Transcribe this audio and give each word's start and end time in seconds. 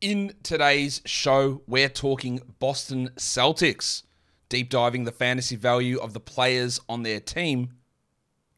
In 0.00 0.32
today's 0.42 1.02
show, 1.04 1.60
we're 1.66 1.90
talking 1.90 2.40
Boston 2.58 3.10
Celtics, 3.16 4.04
deep 4.48 4.70
diving 4.70 5.04
the 5.04 5.12
fantasy 5.12 5.56
value 5.56 5.98
of 5.98 6.14
the 6.14 6.20
players 6.20 6.80
on 6.88 7.02
their 7.02 7.20
team, 7.20 7.74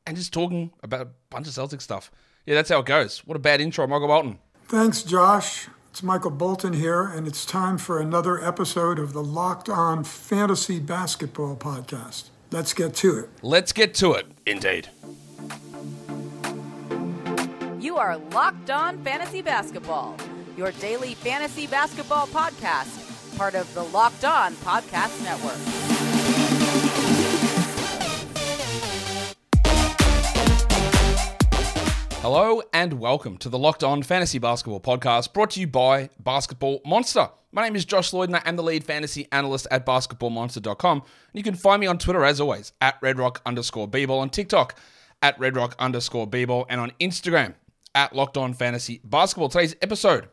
and 0.06 0.16
just 0.16 0.32
talking 0.32 0.70
about 0.84 1.00
a 1.00 1.08
bunch 1.30 1.48
of 1.48 1.52
Celtic 1.52 1.80
stuff. 1.80 2.12
Yeah, 2.46 2.54
that's 2.54 2.68
how 2.70 2.78
it 2.78 2.86
goes. 2.86 3.26
What 3.26 3.34
a 3.34 3.40
bad 3.40 3.60
intro, 3.60 3.84
Michael 3.88 4.06
Bolton. 4.06 4.38
Thanks, 4.66 5.02
Josh. 5.02 5.66
It's 5.90 6.00
Michael 6.00 6.30
Bolton 6.30 6.74
here, 6.74 7.02
and 7.02 7.26
it's 7.26 7.44
time 7.44 7.76
for 7.76 8.00
another 8.00 8.40
episode 8.40 9.00
of 9.00 9.12
the 9.12 9.24
Locked 9.24 9.68
On 9.68 10.04
Fantasy 10.04 10.78
Basketball 10.78 11.56
Podcast. 11.56 12.26
Let's 12.52 12.72
get 12.72 12.94
to 12.96 13.18
it. 13.18 13.30
Let's 13.42 13.72
get 13.72 13.94
to 13.94 14.12
it, 14.12 14.26
indeed. 14.46 14.90
You 17.80 17.96
are 17.96 18.16
Locked 18.30 18.70
On 18.70 19.02
Fantasy 19.02 19.42
Basketball, 19.42 20.16
your 20.62 20.70
daily 20.72 21.14
fantasy 21.14 21.66
basketball 21.66 22.28
podcast, 22.28 23.36
part 23.36 23.56
of 23.56 23.74
the 23.74 23.82
Locked 23.82 24.24
On 24.24 24.54
Podcast 24.54 25.20
Network. 25.24 25.58
Hello 32.20 32.62
and 32.72 33.00
welcome 33.00 33.36
to 33.38 33.48
the 33.48 33.58
Locked 33.58 33.82
On 33.82 34.04
Fantasy 34.04 34.38
Basketball 34.38 34.78
Podcast 34.78 35.32
brought 35.32 35.50
to 35.50 35.60
you 35.60 35.66
by 35.66 36.10
Basketball 36.20 36.80
Monster. 36.86 37.30
My 37.50 37.64
name 37.64 37.74
is 37.74 37.84
Josh 37.84 38.12
Lloyd 38.12 38.28
and 38.28 38.36
I 38.36 38.42
am 38.44 38.54
the 38.54 38.62
lead 38.62 38.84
fantasy 38.84 39.26
analyst 39.32 39.66
at 39.72 39.84
basketballmonster.com. 39.84 40.98
And 40.98 41.04
you 41.32 41.42
can 41.42 41.56
find 41.56 41.80
me 41.80 41.88
on 41.88 41.98
Twitter 41.98 42.24
as 42.24 42.40
always 42.40 42.72
at 42.80 43.00
redrock 43.00 43.38
underscore 43.44 43.88
bball, 43.88 44.20
on 44.20 44.30
TikTok 44.30 44.78
at 45.22 45.36
redrock 45.40 45.76
underscore 45.80 46.30
bball, 46.30 46.66
and 46.68 46.80
on 46.80 46.92
Instagram 47.00 47.54
at 47.96 48.14
Locked 48.14 48.36
On 48.36 48.54
Fantasy 48.54 49.00
Basketball. 49.02 49.48
Today's 49.48 49.74
episode 49.82 50.28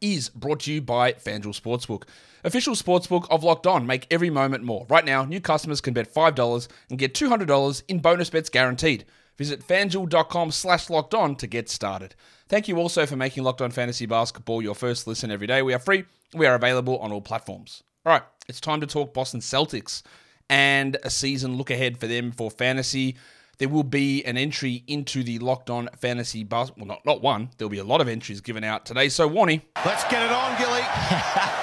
is 0.00 0.28
brought 0.28 0.60
to 0.60 0.72
you 0.72 0.80
by 0.80 1.12
FanDuel 1.12 1.60
Sportsbook. 1.60 2.04
Official 2.44 2.74
sportsbook 2.74 3.26
of 3.30 3.42
Locked 3.42 3.66
On. 3.66 3.86
Make 3.86 4.06
every 4.10 4.30
moment 4.30 4.62
more. 4.62 4.86
Right 4.88 5.04
now, 5.04 5.24
new 5.24 5.40
customers 5.40 5.80
can 5.80 5.94
bet 5.94 6.12
$5 6.12 6.68
and 6.90 6.98
get 6.98 7.14
$200 7.14 7.82
in 7.88 7.98
bonus 7.98 8.30
bets 8.30 8.48
guaranteed. 8.48 9.04
Visit 9.36 9.66
fanduel.com 9.66 10.50
slash 10.50 10.90
locked 10.90 11.14
on 11.14 11.36
to 11.36 11.46
get 11.46 11.68
started. 11.68 12.14
Thank 12.48 12.66
you 12.68 12.78
also 12.78 13.06
for 13.06 13.16
making 13.16 13.44
Locked 13.44 13.60
On 13.60 13.70
Fantasy 13.70 14.06
Basketball 14.06 14.62
your 14.62 14.74
first 14.74 15.06
listen 15.06 15.30
every 15.30 15.46
day. 15.46 15.62
We 15.62 15.74
are 15.74 15.78
free. 15.78 16.04
We 16.34 16.46
are 16.46 16.54
available 16.54 16.98
on 16.98 17.12
all 17.12 17.20
platforms. 17.20 17.82
All 18.04 18.12
right, 18.12 18.22
it's 18.48 18.60
time 18.60 18.80
to 18.80 18.86
talk 18.86 19.14
Boston 19.14 19.40
Celtics 19.40 20.02
and 20.50 20.96
a 21.04 21.10
season 21.10 21.56
look 21.56 21.70
ahead 21.70 21.98
for 21.98 22.06
them 22.06 22.32
for 22.32 22.50
fantasy. 22.50 23.16
There 23.58 23.68
will 23.68 23.84
be 23.84 24.24
an 24.24 24.36
entry 24.36 24.84
into 24.86 25.24
the 25.24 25.38
Locked 25.40 25.68
On 25.68 25.88
Fantasy 25.96 26.44
Basketball. 26.44 26.86
Well, 26.86 26.96
not, 26.96 27.06
not 27.06 27.22
one. 27.22 27.50
There'll 27.58 27.70
be 27.70 27.78
a 27.78 27.84
lot 27.84 28.00
of 28.00 28.08
entries 28.08 28.40
given 28.40 28.62
out 28.62 28.86
today. 28.86 29.08
So, 29.08 29.28
Warnie, 29.28 29.62
Let's 29.84 30.04
get 30.04 30.24
it 30.24 30.30
on, 30.30 30.56
Gilly. 30.58 30.82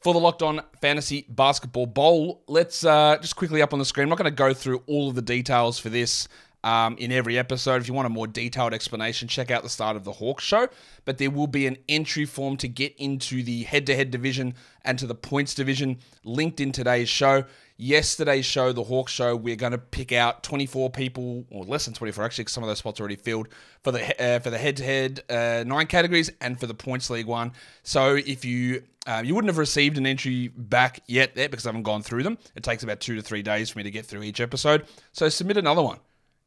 for 0.00 0.14
the 0.14 0.20
Locked 0.20 0.42
On 0.42 0.62
Fantasy 0.80 1.26
Basketball 1.28 1.86
Bowl. 1.86 2.42
Let's 2.46 2.84
uh, 2.84 3.18
just 3.20 3.36
quickly 3.36 3.60
up 3.60 3.72
on 3.74 3.78
the 3.78 3.84
screen. 3.84 4.04
I'm 4.04 4.08
not 4.08 4.18
going 4.18 4.30
to 4.30 4.36
go 4.36 4.54
through 4.54 4.82
all 4.86 5.10
of 5.10 5.14
the 5.14 5.22
details 5.22 5.78
for 5.78 5.90
this 5.90 6.28
um, 6.64 6.96
in 6.98 7.12
every 7.12 7.38
episode. 7.38 7.82
If 7.82 7.88
you 7.88 7.94
want 7.94 8.06
a 8.06 8.10
more 8.10 8.26
detailed 8.26 8.72
explanation, 8.72 9.28
check 9.28 9.50
out 9.50 9.62
the 9.62 9.68
start 9.68 9.96
of 9.96 10.04
the 10.04 10.12
Hawks 10.12 10.44
show. 10.44 10.68
But 11.04 11.18
there 11.18 11.30
will 11.30 11.46
be 11.46 11.66
an 11.66 11.78
entry 11.88 12.24
form 12.24 12.56
to 12.58 12.68
get 12.68 12.94
into 12.96 13.42
the 13.42 13.64
head 13.64 13.86
to 13.86 13.96
head 13.96 14.10
division 14.10 14.54
and 14.84 14.98
to 14.98 15.06
the 15.06 15.14
points 15.14 15.54
division 15.54 15.98
linked 16.24 16.60
in 16.60 16.72
today's 16.72 17.08
show. 17.08 17.44
Yesterday's 17.80 18.44
show, 18.44 18.72
the 18.72 18.82
Hawk 18.82 19.08
show, 19.08 19.36
we're 19.36 19.56
going 19.56 19.72
to 19.72 19.78
pick 19.78 20.12
out 20.12 20.42
24 20.42 20.90
people, 20.90 21.44
or 21.50 21.64
less 21.64 21.84
than 21.84 21.94
24 21.94 22.24
actually, 22.24 22.42
because 22.42 22.52
some 22.52 22.64
of 22.64 22.68
those 22.68 22.78
spots 22.78 22.98
are 22.98 23.04
already 23.04 23.16
filled 23.16 23.48
for 23.82 23.92
the 23.92 24.22
uh, 24.22 24.40
for 24.40 24.50
the 24.50 24.58
head 24.58 24.76
to 24.76 24.84
head 24.84 25.66
nine 25.66 25.86
categories 25.86 26.30
and 26.40 26.58
for 26.58 26.66
the 26.66 26.74
points 26.74 27.08
league 27.08 27.26
one. 27.26 27.52
So 27.84 28.16
if 28.16 28.44
you 28.44 28.82
um, 29.06 29.24
you 29.24 29.34
wouldn't 29.34 29.48
have 29.48 29.58
received 29.58 29.96
an 29.96 30.06
entry 30.06 30.48
back 30.48 31.00
yet 31.06 31.34
there 31.34 31.48
because 31.48 31.64
I 31.64 31.70
haven't 31.70 31.84
gone 31.84 32.02
through 32.02 32.24
them. 32.24 32.36
It 32.54 32.62
takes 32.62 32.82
about 32.82 33.00
two 33.00 33.16
to 33.16 33.22
three 33.22 33.42
days 33.42 33.70
for 33.70 33.78
me 33.78 33.84
to 33.84 33.90
get 33.90 34.04
through 34.04 34.22
each 34.22 34.40
episode. 34.40 34.86
So 35.12 35.28
submit 35.30 35.56
another 35.56 35.82
one 35.82 35.98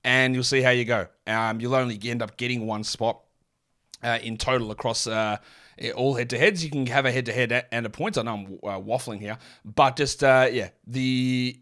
and 0.04 0.36
you'll 0.36 0.44
see 0.44 0.62
how 0.62 0.70
you 0.70 0.86
go. 0.86 1.08
Um, 1.26 1.60
you'll 1.60 1.76
only 1.76 2.00
end 2.04 2.22
up 2.22 2.38
getting 2.38 2.68
one 2.68 2.84
spot 2.84 3.22
uh, 4.04 4.20
in 4.22 4.38
total 4.38 4.72
across 4.72 5.08
uh, 5.08 5.38
all 5.96 6.16
head 6.16 6.30
to 6.32 6.38
heads. 6.38 6.64
You 6.64 6.72
can 6.72 6.86
have 6.88 7.06
a 7.06 7.12
head 7.12 7.26
to 7.28 7.34
head 7.34 7.66
and 7.72 7.86
a 7.86 7.90
points. 7.90 8.18
I 8.18 8.24
know 8.24 8.34
I'm 8.34 8.46
uh, 8.64 8.80
waffling 8.80 9.20
here, 9.20 9.38
but 9.64 9.96
just, 9.96 10.24
uh, 10.24 10.48
yeah, 10.52 10.70
the 10.86 11.60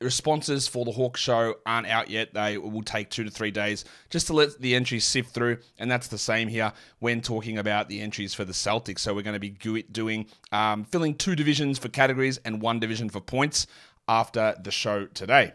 responses 0.00 0.68
for 0.68 0.84
the 0.84 0.92
Hawk 0.92 1.16
show 1.16 1.54
aren't 1.64 1.86
out 1.86 2.10
yet. 2.10 2.34
They 2.34 2.58
will 2.58 2.82
take 2.82 3.08
two 3.10 3.24
to 3.24 3.30
three 3.30 3.50
days 3.50 3.84
just 4.10 4.26
to 4.26 4.34
let 4.34 4.58
the 4.60 4.74
entries 4.74 5.04
sift 5.04 5.30
through. 5.30 5.58
And 5.78 5.90
that's 5.90 6.08
the 6.08 6.18
same 6.18 6.48
here 6.48 6.72
when 6.98 7.22
talking 7.22 7.58
about 7.58 7.88
the 7.88 8.00
entries 8.00 8.34
for 8.34 8.44
the 8.44 8.52
Celtics. 8.52 9.00
So 9.00 9.14
we're 9.14 9.22
going 9.22 9.40
to 9.40 9.40
be 9.40 9.50
doing 9.90 10.26
um, 10.52 10.84
filling 10.84 11.14
two 11.14 11.34
divisions 11.34 11.78
for 11.78 11.88
categories 11.88 12.38
and 12.44 12.60
one 12.60 12.78
division 12.78 13.08
for 13.08 13.20
points 13.20 13.66
after 14.08 14.54
the 14.62 14.70
show 14.70 15.06
today. 15.06 15.54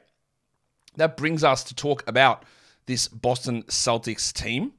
That 0.98 1.18
brings 1.18 1.44
us 1.44 1.64
to 1.66 1.76
talk 1.76 2.04
about 2.08 2.44
this 2.86 3.08
Boston 3.08 3.64
Celtics 3.64 4.34
team. 4.34 4.74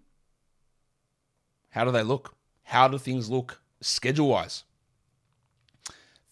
How 1.70 1.84
do 1.84 1.90
they 1.90 2.02
look? 2.02 2.34
How 2.72 2.88
do 2.88 2.96
things 2.96 3.28
look 3.28 3.60
schedule 3.82 4.28
wise? 4.28 4.64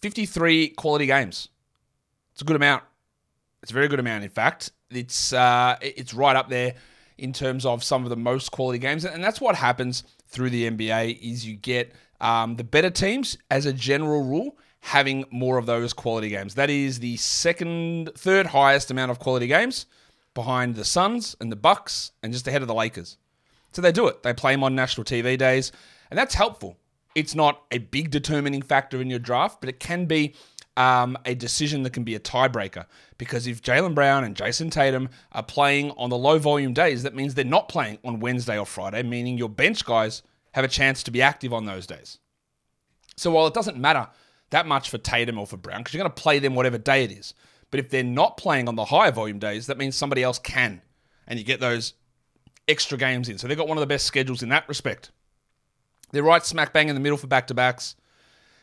53 0.01 0.69
quality 0.71 1.05
games. 1.05 1.51
It's 2.33 2.41
a 2.41 2.47
good 2.47 2.57
amount. 2.57 2.83
It's 3.63 3.73
a 3.73 3.75
very 3.75 3.89
good 3.89 4.01
amount, 4.01 4.25
in 4.25 4.31
fact. 4.31 4.71
It's 4.89 5.35
uh, 5.35 5.77
it's 5.83 6.15
right 6.15 6.35
up 6.35 6.49
there 6.49 6.77
in 7.19 7.35
terms 7.35 7.67
of 7.67 7.85
some 7.85 8.05
of 8.05 8.09
the 8.09 8.17
most 8.17 8.53
quality 8.53 8.79
games, 8.79 9.05
and 9.05 9.23
that's 9.23 9.39
what 9.39 9.55
happens 9.55 10.03
through 10.29 10.49
the 10.49 10.71
NBA. 10.71 11.21
Is 11.21 11.47
you 11.47 11.57
get 11.57 11.93
um, 12.23 12.57
the 12.57 12.65
better 12.65 12.89
teams, 12.89 13.37
as 13.51 13.67
a 13.67 13.73
general 13.75 14.23
rule, 14.25 14.57
having 14.81 15.27
more 15.31 15.59
of 15.59 15.67
those 15.67 15.93
quality 15.93 16.31
games. 16.31 16.55
That 16.55 16.71
is 16.71 17.01
the 17.01 17.19
second, 17.19 18.13
third 18.17 18.47
highest 18.47 18.91
amount 18.91 19.11
of 19.11 19.19
quality 19.19 19.47
games 19.47 19.85
behind 20.33 20.75
the 20.75 20.87
Suns 20.87 21.37
and 21.39 21.53
the 21.53 21.57
Bucks, 21.57 22.13
and 22.23 22.33
just 22.33 22.49
ahead 22.49 22.63
of 22.63 22.69
the 22.69 22.73
Lakers. 22.73 23.19
So 23.73 23.83
they 23.83 23.93
do 23.93 24.09
it. 24.09 24.23
They 24.23 24.33
play 24.33 24.55
them 24.55 24.65
on 24.65 24.75
national 24.75 25.05
TV 25.05 25.37
days, 25.37 25.71
and 26.11 26.19
that's 26.19 26.35
helpful. 26.35 26.77
It's 27.15 27.35
not 27.35 27.63
a 27.71 27.79
big 27.79 28.11
determining 28.11 28.63
factor 28.63 29.01
in 29.01 29.11
your 29.11 29.19
draft, 29.19 29.61
but 29.61 29.69
it 29.69 29.81
can 29.81 30.07
be 30.07 30.35
um, 30.77 31.19
a 31.25 31.35
decision 31.35 31.83
that 31.83 31.93
can 31.93 32.05
be 32.05 32.15
a 32.15 32.21
tiebreaker. 32.21 32.87
Because 33.19 33.47
if 33.47 33.63
Jaylen 33.63 33.95
Brown 33.95 34.25
and 34.25 34.37
Jayson 34.37 34.71
Tatum 34.71 35.09
are 35.33 35.43
playing 35.43 35.91
on 35.93 36.11
the 36.11 36.17
low 36.17 36.39
volume 36.39 36.73
days, 36.73 37.03
that 37.03 37.15
means 37.15 37.35
they're 37.35 37.45
not 37.45 37.69
playing 37.69 37.99
on 38.05 38.21
Wednesday 38.21 38.59
or 38.59 38.67
Friday, 38.67 39.03
meaning 39.03 39.39
your 39.39 39.49
bench 39.49 39.85
guys 39.85 40.23
have 40.53 40.65
a 40.65 40.69
chance 40.69 41.03
to 41.03 41.11
be 41.11 41.23
active 41.23 41.53
on 41.53 41.67
those 41.67 41.87
days. 41.87 42.19
So 43.17 43.31
while 43.31 43.47
it 43.47 43.55
doesn't 43.55 43.77
matter 43.77 44.09
that 44.51 44.67
much 44.67 44.91
for 44.91 44.99
Tatum 44.99 45.39
or 45.39 45.47
for 45.47 45.57
Brown, 45.57 45.81
because 45.81 45.95
you're 45.95 46.03
going 46.03 46.13
to 46.13 46.23
play 46.23 46.39
them 46.39 46.55
whatever 46.55 46.79
day 46.79 47.05
it 47.05 47.13
is, 47.13 47.35
but 47.71 47.81
if 47.81 47.91
they're 47.91 48.03
not 48.03 48.37
playing 48.37 48.69
on 48.69 48.77
the 48.77 48.87
higher 48.87 49.13
volume 49.13 49.39
days, 49.39 49.67
that 49.67 49.79
means 49.79 49.95
somebody 49.95 50.23
else 50.23 50.39
can. 50.39 50.83
And 51.27 51.39
you 51.39 51.45
get 51.45 51.61
those 51.61 51.95
extra 52.67 52.99
games 52.99 53.29
in. 53.29 53.39
So 53.39 53.47
they've 53.47 53.57
got 53.57 53.69
one 53.69 53.77
of 53.79 53.83
the 53.83 53.87
best 53.87 54.07
schedules 54.07 54.43
in 54.43 54.49
that 54.49 54.69
respect. 54.69 55.11
They're 56.13 56.23
right 56.23 56.45
smack 56.45 56.73
bang 56.73 56.89
in 56.89 56.95
the 56.95 57.01
middle 57.01 57.19
for 57.19 57.27
back 57.27 57.47
to 57.49 57.55
backs. 57.55 57.97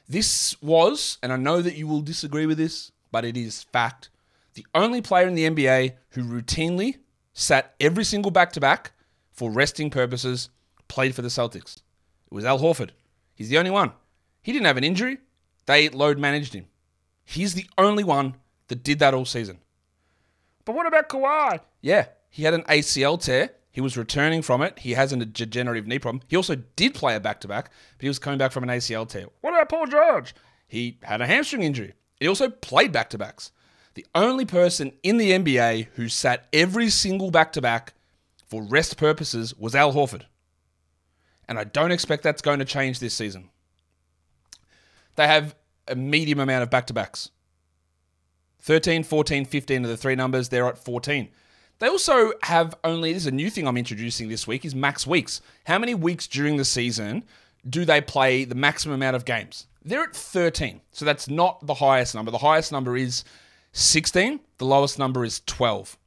This 0.09 0.59
was, 0.62 1.18
and 1.22 1.34
I 1.34 1.38
know 1.38 1.62
that 1.62 1.75
you 1.75 1.88
will 1.88 2.02
disagree 2.02 2.46
with 2.46 2.58
this, 2.58 2.91
but 3.12 3.25
it 3.25 3.35
is 3.35 3.63
fact, 3.63 4.09
the 4.53 4.66
only 4.74 5.02
player 5.02 5.28
in 5.28 5.35
the 5.35 5.50
NBA 5.50 5.94
who 6.12 6.24
routinely 6.24 6.97
sat 7.34 7.75
every 7.80 8.03
single 8.03 8.31
back 8.31 8.52
to 8.53 8.59
back 8.59 8.94
for 9.31 9.52
resting 9.52 9.90
purposes 9.90 10.50
played 10.88 11.13
for 11.13 11.22
the 11.22 11.28
Celtics. 11.28 11.78
It 11.78 12.34
was 12.34 12.46
Al 12.46 12.59
Horford. 12.59 12.91
He's 13.36 13.50
the 13.50 13.57
only 13.57 13.72
one. 13.72 13.91
He 14.41 14.52
didn't 14.52 14.66
have 14.66 14.78
an 14.78 14.84
injury. 14.84 15.19
They 15.66 15.90
load 15.90 16.18
managed 16.18 16.53
him. 16.53 16.66
He's 17.24 17.53
the 17.53 17.68
only 17.78 18.03
one 18.03 18.36
that 18.69 18.84
did 18.84 19.00
that 19.00 19.13
all 19.13 19.25
season. 19.25 19.59
But 20.66 20.75
what 20.75 20.88
about 20.88 21.09
Kawhi? 21.09 21.59
Yeah, 21.81 22.07
he 22.30 22.44
had 22.44 22.53
an 22.53 22.63
ACL 22.63 23.22
tear. 23.22 23.52
He 23.78 23.82
was 23.82 23.96
returning 23.96 24.42
from 24.42 24.64
it. 24.64 24.80
He 24.80 24.94
has 24.94 25.14
a 25.14 25.18
degenerative 25.24 25.86
knee 25.86 26.00
problem. 26.00 26.24
He 26.28 26.36
also 26.36 26.56
did 26.56 26.96
play 26.96 27.16
a 27.16 27.20
back 27.20 27.40
to 27.42 27.48
back, 27.48 27.66
but 27.66 28.01
he 28.01 28.07
was 28.07 28.18
coming 28.18 28.40
back 28.40 28.51
from 28.51 28.63
an 28.63 28.72
ACL 28.72 29.07
tear. 29.07 29.28
What 29.42 29.54
about 29.54 29.69
Paul 29.69 29.86
George? 29.86 30.34
He 30.68 30.98
had 31.04 31.22
a 31.22 31.28
hamstring 31.28 31.62
injury. 31.62 31.94
He 32.19 32.28
also 32.28 32.50
played 32.50 32.92
back 32.92 33.12
to 33.12 33.19
backs. 33.19 33.51
The 33.94 34.07
only 34.16 34.46
person 34.46 34.94
in 35.04 35.18
the 35.18 35.30
NBA 35.30 35.90
who 35.94 36.10
sat 36.10 36.48
every 36.51 36.90
single 36.90 37.30
back 37.30 37.54
to 37.54 37.62
back 37.62 37.94
for 38.48 38.63
rest 38.63 38.98
purposes 38.98 39.56
was 39.56 39.75
Al 39.75 39.94
Horford. 39.94 40.24
And 41.48 41.60
I 41.60 41.63
don't 41.63 41.92
expect 41.92 42.24
that's 42.24 42.42
going 42.42 42.57
to 42.57 42.66
change 42.66 42.98
this 42.98 43.13
season. 43.13 43.51
They 45.18 45.28
have 45.28 45.56
a 45.88 45.94
medium 45.94 46.40
amount 46.40 46.63
of 46.63 46.72
back 46.72 46.88
to 46.88 46.94
backs 46.94 47.30
13, 48.62 49.04
14, 49.04 49.46
15 49.46 49.86
are 49.86 49.88
the 49.88 49.96
three 49.96 50.16
numbers. 50.16 50.50
They're 50.50 50.66
at 50.66 50.80
14. 50.80 51.30
They 51.79 51.88
also 51.88 52.33
have 52.44 52.75
only, 52.83 53.13
this 53.13 53.24
is 53.24 53.27
a 53.27 53.31
new 53.31 53.50
thing 53.50 53.68
I'm 53.68 53.77
introducing 53.77 54.29
this 54.29 54.47
week, 54.47 54.65
is 54.65 54.74
max 54.74 55.06
weeks. 55.06 55.41
How 55.65 55.77
many 55.77 55.94
weeks 55.94 56.27
during 56.27 56.57
the 56.57 56.65
season 56.65 57.24
do 57.69 57.85
they 57.85 58.01
play 58.01 58.45
the 58.45 58.56
maximum 58.56 58.95
amount 58.95 59.15
of 59.15 59.25
games? 59.25 59.68
They're 59.85 60.03
at 60.03 60.15
13. 60.15 60.81
So 60.91 61.06
that's 61.06 61.29
not 61.29 61.65
the 61.65 61.75
highest 61.75 62.15
number. 62.15 62.31
The 62.31 62.39
highest 62.39 62.71
number 62.71 62.97
is 62.97 63.24
16. 63.74 64.39
The 64.57 64.65
lowest 64.65 64.97
number 64.97 65.24
is 65.24 65.41
12. 65.45 65.97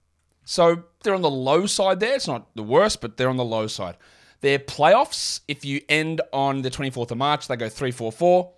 So 0.44 0.82
they're 1.02 1.14
on 1.14 1.22
the 1.22 1.30
low 1.30 1.66
side 1.66 2.00
there. 2.00 2.16
It's 2.16 2.26
not 2.26 2.54
the 2.56 2.62
worst, 2.62 3.00
but 3.00 3.16
they're 3.16 3.28
on 3.28 3.36
the 3.36 3.44
low 3.44 3.68
side. 3.68 3.96
Their 4.40 4.58
playoffs, 4.58 5.40
if 5.46 5.64
you 5.64 5.82
end 5.88 6.20
on 6.32 6.62
the 6.62 6.70
24th 6.70 7.12
of 7.12 7.18
March, 7.18 7.46
they 7.46 7.56
go 7.56 7.68
3 7.68 7.90
4 7.90 8.10
4. 8.10 8.52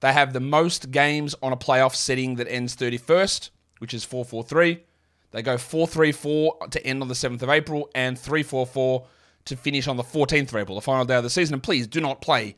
They 0.00 0.12
have 0.12 0.32
the 0.32 0.40
most 0.40 0.90
games 0.90 1.34
on 1.42 1.52
a 1.52 1.56
playoff 1.56 1.94
setting 1.94 2.36
that 2.36 2.48
ends 2.48 2.76
31st, 2.76 3.50
which 3.78 3.94
is 3.94 4.04
4 4.04 4.24
4 4.24 4.44
3. 4.44 4.84
They 5.32 5.42
go 5.42 5.58
4 5.58 5.86
3 5.86 6.12
4 6.12 6.68
to 6.70 6.86
end 6.86 7.02
on 7.02 7.08
the 7.08 7.14
7th 7.14 7.42
of 7.42 7.50
April 7.50 7.90
and 7.94 8.18
3 8.18 8.42
4 8.42 8.66
4 8.66 9.06
to 9.46 9.56
finish 9.56 9.88
on 9.88 9.96
the 9.96 10.04
14th 10.04 10.48
of 10.50 10.56
April, 10.56 10.76
the 10.76 10.82
final 10.82 11.04
day 11.04 11.16
of 11.16 11.24
the 11.24 11.30
season. 11.30 11.54
And 11.54 11.62
please 11.62 11.86
do 11.86 12.00
not 12.00 12.20
play 12.20 12.56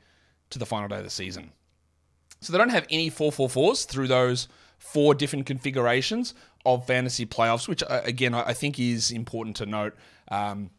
to 0.51 0.59
the 0.59 0.67
final 0.67 0.89
day 0.89 0.99
of 0.99 1.05
the 1.05 1.11
season. 1.11 1.53
So 2.41 2.53
they 2.53 2.59
don't 2.59 2.69
have 2.69 2.87
any 2.91 3.09
4 3.09 3.33
4 3.33 3.49
4s 3.49 3.87
through 3.87 4.09
those 4.09 4.49
four 4.79 5.15
different 5.15 5.47
configurations 5.47 6.35
of 6.67 6.87
fantasy 6.87 7.25
playoffs, 7.25 7.69
which 7.69 7.83
uh, 7.83 8.03
again 8.05 8.35
I 8.35 8.53
think 8.53 8.79
is 8.79 9.11
important 9.11 9.57
to 9.57 9.67
note. 9.67 9.95
Um, 10.29 10.71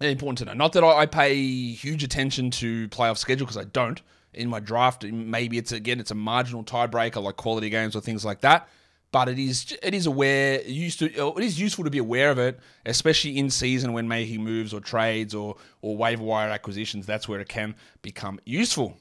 important 0.00 0.38
to 0.38 0.44
know. 0.46 0.54
Not 0.54 0.72
that 0.72 0.82
I 0.82 1.06
pay 1.06 1.36
huge 1.72 2.02
attention 2.02 2.50
to 2.52 2.88
playoff 2.88 3.18
schedule 3.18 3.46
because 3.46 3.56
I 3.56 3.64
don't 3.64 4.02
in 4.34 4.48
my 4.48 4.60
draft. 4.60 5.04
Maybe 5.04 5.58
it's 5.58 5.72
again 5.72 6.00
it's 6.00 6.10
a 6.10 6.16
marginal 6.16 6.64
tiebreaker 6.64 7.22
like 7.22 7.36
quality 7.36 7.70
games 7.70 7.94
or 7.94 8.00
things 8.00 8.24
like 8.24 8.40
that. 8.40 8.68
But 9.12 9.28
it 9.28 9.38
is 9.38 9.76
it 9.82 9.92
is 9.94 10.06
aware 10.06 10.62
used 10.62 10.98
to 11.00 11.18
uh, 11.18 11.32
it 11.36 11.44
is 11.44 11.60
useful 11.60 11.84
to 11.84 11.90
be 11.90 11.98
aware 11.98 12.30
of 12.30 12.38
it, 12.38 12.58
especially 12.86 13.38
in 13.38 13.50
season 13.50 13.92
when 13.92 14.08
making 14.08 14.42
moves 14.42 14.72
or 14.72 14.80
trades 14.80 15.34
or 15.34 15.56
or 15.82 15.96
waiver 15.96 16.24
wire 16.24 16.48
acquisitions. 16.48 17.06
That's 17.06 17.28
where 17.28 17.38
it 17.38 17.48
can 17.48 17.74
become 18.00 18.40
useful. 18.44 18.96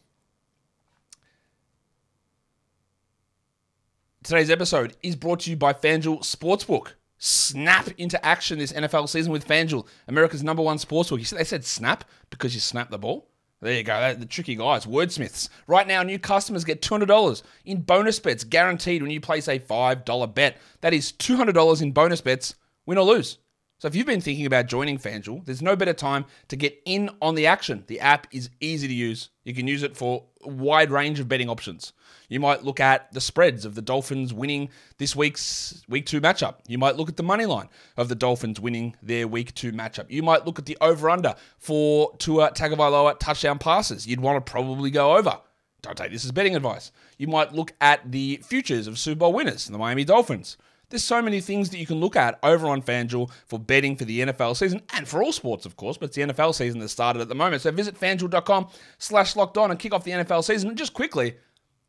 Today's 4.24 4.52
episode 4.52 4.96
is 5.02 5.16
brought 5.16 5.40
to 5.42 5.50
you 5.50 5.56
by 5.56 5.74
FanDuel 5.74 6.20
Sportsbook. 6.20 6.92
Snap 7.18 7.88
into 7.98 8.24
action 8.24 8.60
this 8.60 8.74
NFL 8.74 9.08
season 9.08 9.32
with 9.32 9.48
FanDuel, 9.48 9.88
America's 10.08 10.44
number 10.44 10.62
one 10.62 10.78
sportsbook. 10.78 11.20
You 11.20 11.26
see, 11.26 11.38
they 11.38 11.44
said 11.44 11.64
snap 11.64 12.04
because 12.30 12.54
you 12.54 12.60
snap 12.60 12.90
the 12.90 13.00
ball. 13.00 13.31
There 13.62 13.74
you 13.74 13.84
go. 13.84 14.16
The 14.16 14.26
tricky 14.26 14.56
guys, 14.56 14.88
wordsmiths. 14.88 15.50
Right 15.68 15.88
now, 15.88 16.02
new 16.02 16.18
customers 16.18 16.64
get 16.64 16.82
$200 16.82 17.44
in 17.66 17.82
bonus 17.82 18.20
bets 18.20 18.44
guaranteed 18.44 19.04
when 19.04 19.12
you 19.12 19.22
place 19.22 19.48
a 19.48 19.60
$5 19.60 20.34
bet. 20.34 20.58
That 20.82 20.96
is 20.96 21.12
$200 21.12 21.82
in 21.82 21.92
bonus 21.92 22.22
bets, 22.22 22.56
win 22.88 22.98
or 22.98 23.06
lose. 23.06 23.38
So 23.82 23.88
if 23.88 23.96
you've 23.96 24.06
been 24.06 24.22
thinking 24.22 24.46
about 24.46 24.68
joining 24.68 25.00
FanDuel, 25.00 25.44
there's 25.44 25.64
no 25.64 25.76
better 25.76 25.94
time 25.94 26.26
to 26.50 26.56
get 26.56 26.80
in 26.86 27.10
on 27.20 27.34
the 27.34 27.48
action. 27.48 27.84
The 27.88 28.00
app 28.00 28.28
is 28.32 28.52
easy 28.60 28.88
to 28.88 28.94
use. 28.94 29.30
You 29.44 29.56
can 29.56 29.68
use 29.68 29.82
it 29.82 29.98
for 29.98 30.24
a 30.44 30.50
wide 30.50 30.92
range 30.92 31.20
of 31.20 31.28
betting 31.28 31.50
options. 31.50 31.92
You 32.30 32.40
might 32.40 32.64
look 32.64 32.80
at 32.80 33.12
the 33.12 33.20
spreads 33.20 33.66
of 33.66 33.74
the 33.74 33.82
Dolphins 33.82 34.36
winning 34.36 34.70
this 35.00 35.16
week's 35.16 35.84
week 35.90 36.06
two 36.06 36.22
matchup. 36.22 36.58
You 36.68 36.78
might 36.78 36.96
look 36.96 37.10
at 37.10 37.18
the 37.18 37.24
money 37.24 37.48
line 37.48 37.70
of 37.98 38.08
the 38.08 38.14
Dolphins 38.14 38.60
winning 38.60 38.96
their 39.02 39.28
week 39.28 39.56
two 39.56 39.72
matchup. 39.72 40.12
You 40.12 40.22
might 40.22 40.46
look 40.46 40.60
at 40.60 40.68
the 40.68 40.78
over 40.80 41.10
under 41.10 41.34
for 41.58 42.16
Tua 42.20 42.52
Tagovailoa 42.52 43.18
touchdown 43.18 43.58
passes. 43.58 44.06
You'd 44.06 44.20
want 44.20 44.46
to 44.46 44.52
probably 44.52 44.92
go 44.92 45.18
over. 45.18 45.40
Don't 45.82 45.98
take 45.98 46.12
this 46.12 46.24
as 46.24 46.32
betting 46.32 46.56
advice. 46.56 46.92
You 47.18 47.26
might 47.26 47.54
look 47.54 47.74
at 47.82 48.12
the 48.12 48.42
futures 48.44 48.86
of 48.86 49.00
Super 49.00 49.22
Bowl 49.22 49.34
winners, 49.34 49.66
the 49.66 49.80
Miami 49.80 50.04
Dolphins. 50.04 50.58
There's 50.92 51.04
so 51.04 51.22
many 51.22 51.40
things 51.40 51.70
that 51.70 51.78
you 51.78 51.86
can 51.86 52.00
look 52.00 52.16
at 52.16 52.38
over 52.44 52.68
on 52.68 52.82
FanDuel 52.82 53.32
for 53.48 53.58
betting 53.58 53.96
for 53.96 54.06
the 54.06 54.20
NFL 54.20 54.56
season 54.58 54.82
and 54.94 55.08
for 55.08 55.24
all 55.24 55.32
sports, 55.32 55.66
of 55.66 55.78
course, 55.78 55.98
but 55.98 56.08
it's 56.08 56.16
the 56.16 56.22
NFL 56.24 56.54
season 56.54 56.80
that 56.82 56.90
started 56.90 57.22
at 57.22 57.30
the 57.30 57.36
moment. 57.36 57.62
So 57.62 57.72
visit 57.72 58.00
fanduel.com 58.00 58.68
slash 58.98 59.36
locked 59.36 59.58
on 59.58 59.72
and 59.72 59.80
kick 59.80 59.94
off 59.94 60.04
the 60.04 60.12
NFL 60.12 60.44
season. 60.44 60.70
And 60.70 60.78
just 60.78 60.94
quickly, 60.94 61.36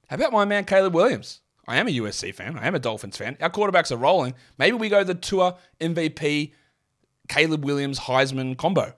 how 0.08 0.16
about 0.16 0.32
my 0.32 0.44
man 0.44 0.64
Caleb 0.64 0.94
Williams? 0.94 1.40
I 1.66 1.78
am 1.78 1.88
a 1.88 1.90
USC 1.90 2.34
fan. 2.34 2.58
I 2.58 2.66
am 2.66 2.74
a 2.74 2.78
Dolphins 2.78 3.16
fan. 3.16 3.36
Our 3.40 3.50
quarterbacks 3.50 3.92
are 3.92 3.96
rolling. 3.96 4.34
Maybe 4.58 4.76
we 4.76 4.88
go 4.88 5.04
the 5.04 5.14
Tua 5.14 5.56
MVP, 5.80 6.52
Caleb 7.28 7.64
Williams, 7.64 8.00
Heisman 8.00 8.56
combo. 8.56 8.94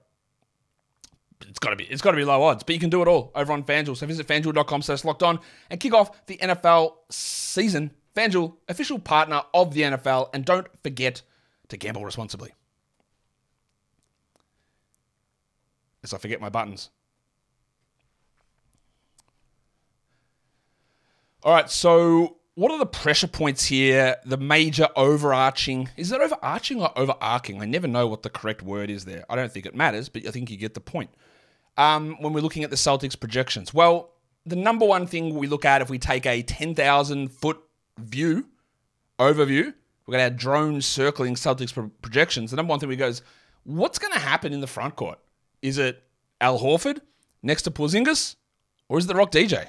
It's 1.48 1.58
gotta 1.58 1.76
be 1.76 1.84
it's 1.84 2.02
gotta 2.02 2.16
be 2.16 2.24
low 2.24 2.42
odds, 2.42 2.62
but 2.62 2.74
you 2.74 2.80
can 2.80 2.90
do 2.90 3.02
it 3.02 3.08
all 3.08 3.30
over 3.34 3.52
on 3.52 3.64
FanDuel. 3.64 3.96
So 3.96 4.06
visit 4.06 4.26
fanduel.com 4.26 4.82
slash 4.82 5.04
locked 5.04 5.22
on 5.22 5.40
and 5.70 5.80
kick 5.80 5.94
off 5.94 6.26
the 6.26 6.36
NFL 6.38 6.94
season. 7.10 7.90
FanDuel, 8.14 8.55
official 8.69 8.99
partner 8.99 9.43
of 9.52 9.75
the 9.75 9.82
NFL, 9.82 10.31
and 10.32 10.44
don't 10.44 10.66
forget 10.82 11.22
to 11.69 11.76
gamble 11.76 12.05
responsibly. 12.05 12.52
As 16.02 16.14
I 16.14 16.19
forget 16.19 16.40
my 16.40 16.49
buttons. 16.50 16.90
All 21.43 21.52
right, 21.52 21.69
so 21.70 22.37
what 22.55 22.70
are 22.70 22.78
the 22.78 22.87
pressure 22.87 23.26
points 23.26 23.66
here? 23.66 24.16
The 24.25 24.37
major 24.37 24.88
overarching 24.96 25.88
is 25.96 26.12
it 26.12 26.20
overarching 26.20 26.81
or 26.81 26.96
overarching? 26.96 27.61
I 27.61 27.66
never 27.66 27.88
know 27.88 28.06
what 28.06 28.22
the 28.22 28.31
correct 28.31 28.62
word 28.62 28.90
is 28.90 29.05
there. 29.05 29.25
I 29.28 29.37
don't 29.37 29.50
think 29.50 29.66
it 29.66 29.75
matters, 29.75 30.08
but 30.08 30.26
I 30.26 30.31
think 30.31 30.50
you 30.50 30.56
get 30.56 30.75
the 30.75 30.81
point. 30.81 31.11
Um, 31.76 32.16
when 32.20 32.32
we're 32.32 32.40
looking 32.40 32.62
at 32.62 32.70
the 32.70 32.76
Celtics 32.76 33.19
projections, 33.19 33.75
well, 33.75 34.12
the 34.46 34.56
number 34.56 34.87
one 34.87 35.06
thing 35.06 35.34
we 35.34 35.49
look 35.49 35.64
at 35.64 35.82
if 35.82 35.90
we 35.90 35.99
take 35.99 36.26
a 36.26 36.43
ten 36.43 36.75
thousand 36.75 37.32
foot 37.32 37.58
view 37.99 38.46
overview, 39.19 39.73
we've 40.06 40.12
got 40.12 40.20
our 40.20 40.31
drone 40.31 40.81
circling 40.81 41.35
Celtics 41.35 41.73
projections. 42.02 42.50
The 42.50 42.56
number 42.56 42.70
one 42.70 42.81
thing 42.81 42.88
we 42.88 42.96
go 42.96 43.08
is, 43.08 43.23
what's 43.64 43.99
going 43.99 44.12
to 44.12 44.19
happen 44.19 44.52
in 44.52 44.61
the 44.61 44.67
front 44.67 44.96
court? 44.96 45.19
Is 45.62 45.79
it 45.79 46.02
Al 46.41 46.58
Horford 46.58 47.00
next 47.43 47.62
to 47.62 47.70
Porzingis, 47.70 48.37
or 48.88 48.99
is 48.99 49.05
it 49.05 49.08
the 49.08 49.14
Rock 49.14 49.31
DJ? 49.31 49.69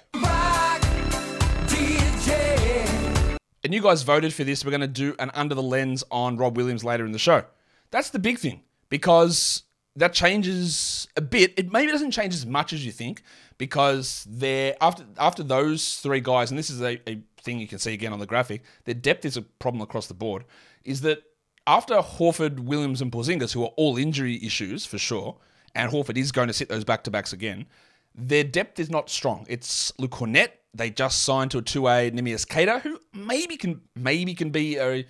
And 3.63 3.74
you 3.74 3.81
guys 3.81 4.04
voted 4.04 4.31
for 4.31 4.44
this. 4.44 4.63
We're 4.63 4.69
going 4.69 4.81
to 4.81 4.88
do 4.88 5.16
an 5.18 5.31
under 5.33 5.56
the 5.56 5.63
lens 5.63 6.04
on 6.12 6.38
Rob 6.38 6.56
Williams 6.56 6.83
later 6.83 7.04
in 7.04 7.13
the 7.13 7.19
show. 7.19 7.45
That's 7.89 8.12
the 8.12 8.19
big 8.19 8.38
thing 8.38 8.62
because 8.89 9.63
that 9.95 10.13
changes 10.13 11.07
a 11.16 11.21
bit. 11.21 11.54
It 11.57 11.71
maybe 11.71 11.92
doesn't 11.92 12.12
change 12.12 12.36
as 12.36 12.45
much 12.45 12.74
as 12.74 12.86
you 12.86 12.92
think 12.92 13.24
because 13.57 14.28
they're 14.30 14.75
after 14.81 15.06
after 15.18 15.42
those 15.42 15.95
three 15.95 16.19
guys, 16.19 16.51
and 16.51 16.60
this 16.60 16.69
is 16.69 16.81
a, 16.81 17.00
a 17.10 17.21
thing 17.45 17.59
you 17.59 17.68
can 17.68 17.80
see 17.80 17.94
again 17.94 18.12
on 18.12 18.19
the 18.19 18.25
graphic. 18.25 18.63
Their 18.83 18.95
depth 18.95 19.24
is 19.24 19.38
a 19.38 19.42
problem 19.44 19.81
across 19.81 20.07
the 20.07 20.13
board. 20.13 20.44
Is 20.83 21.01
that 21.01 21.24
after 21.68 21.95
Horford, 21.95 22.59
Williams, 22.59 23.01
and 23.01 23.12
Porzingis, 23.12 23.53
who 23.53 23.63
are 23.63 23.71
all 23.77 23.97
injury 23.97 24.44
issues 24.44 24.86
for 24.86 24.97
sure, 24.97 25.38
and 25.74 25.92
Horford 25.92 26.18
is 26.18 26.31
going 26.31 26.47
to 26.47 26.53
sit 26.53 26.69
those 26.69 26.83
back 26.83 27.03
to 27.06 27.12
backs 27.12 27.33
again, 27.33 27.68
their 28.13 28.44
depth 28.44 28.80
is 28.80 28.89
not 28.89 29.09
strong. 29.09 29.45
It's 29.50 29.92
Kornet. 29.94 30.50
They 30.74 30.89
just 30.89 31.24
signed 31.24 31.51
to 31.51 31.59
a 31.59 31.62
two-way 31.62 32.12
Neemias 32.12 32.47
Queta, 32.47 32.80
who 32.80 33.00
maybe 33.13 33.56
can 33.57 33.81
maybe 33.95 34.33
can 34.33 34.50
be 34.50 34.77
a 34.77 35.06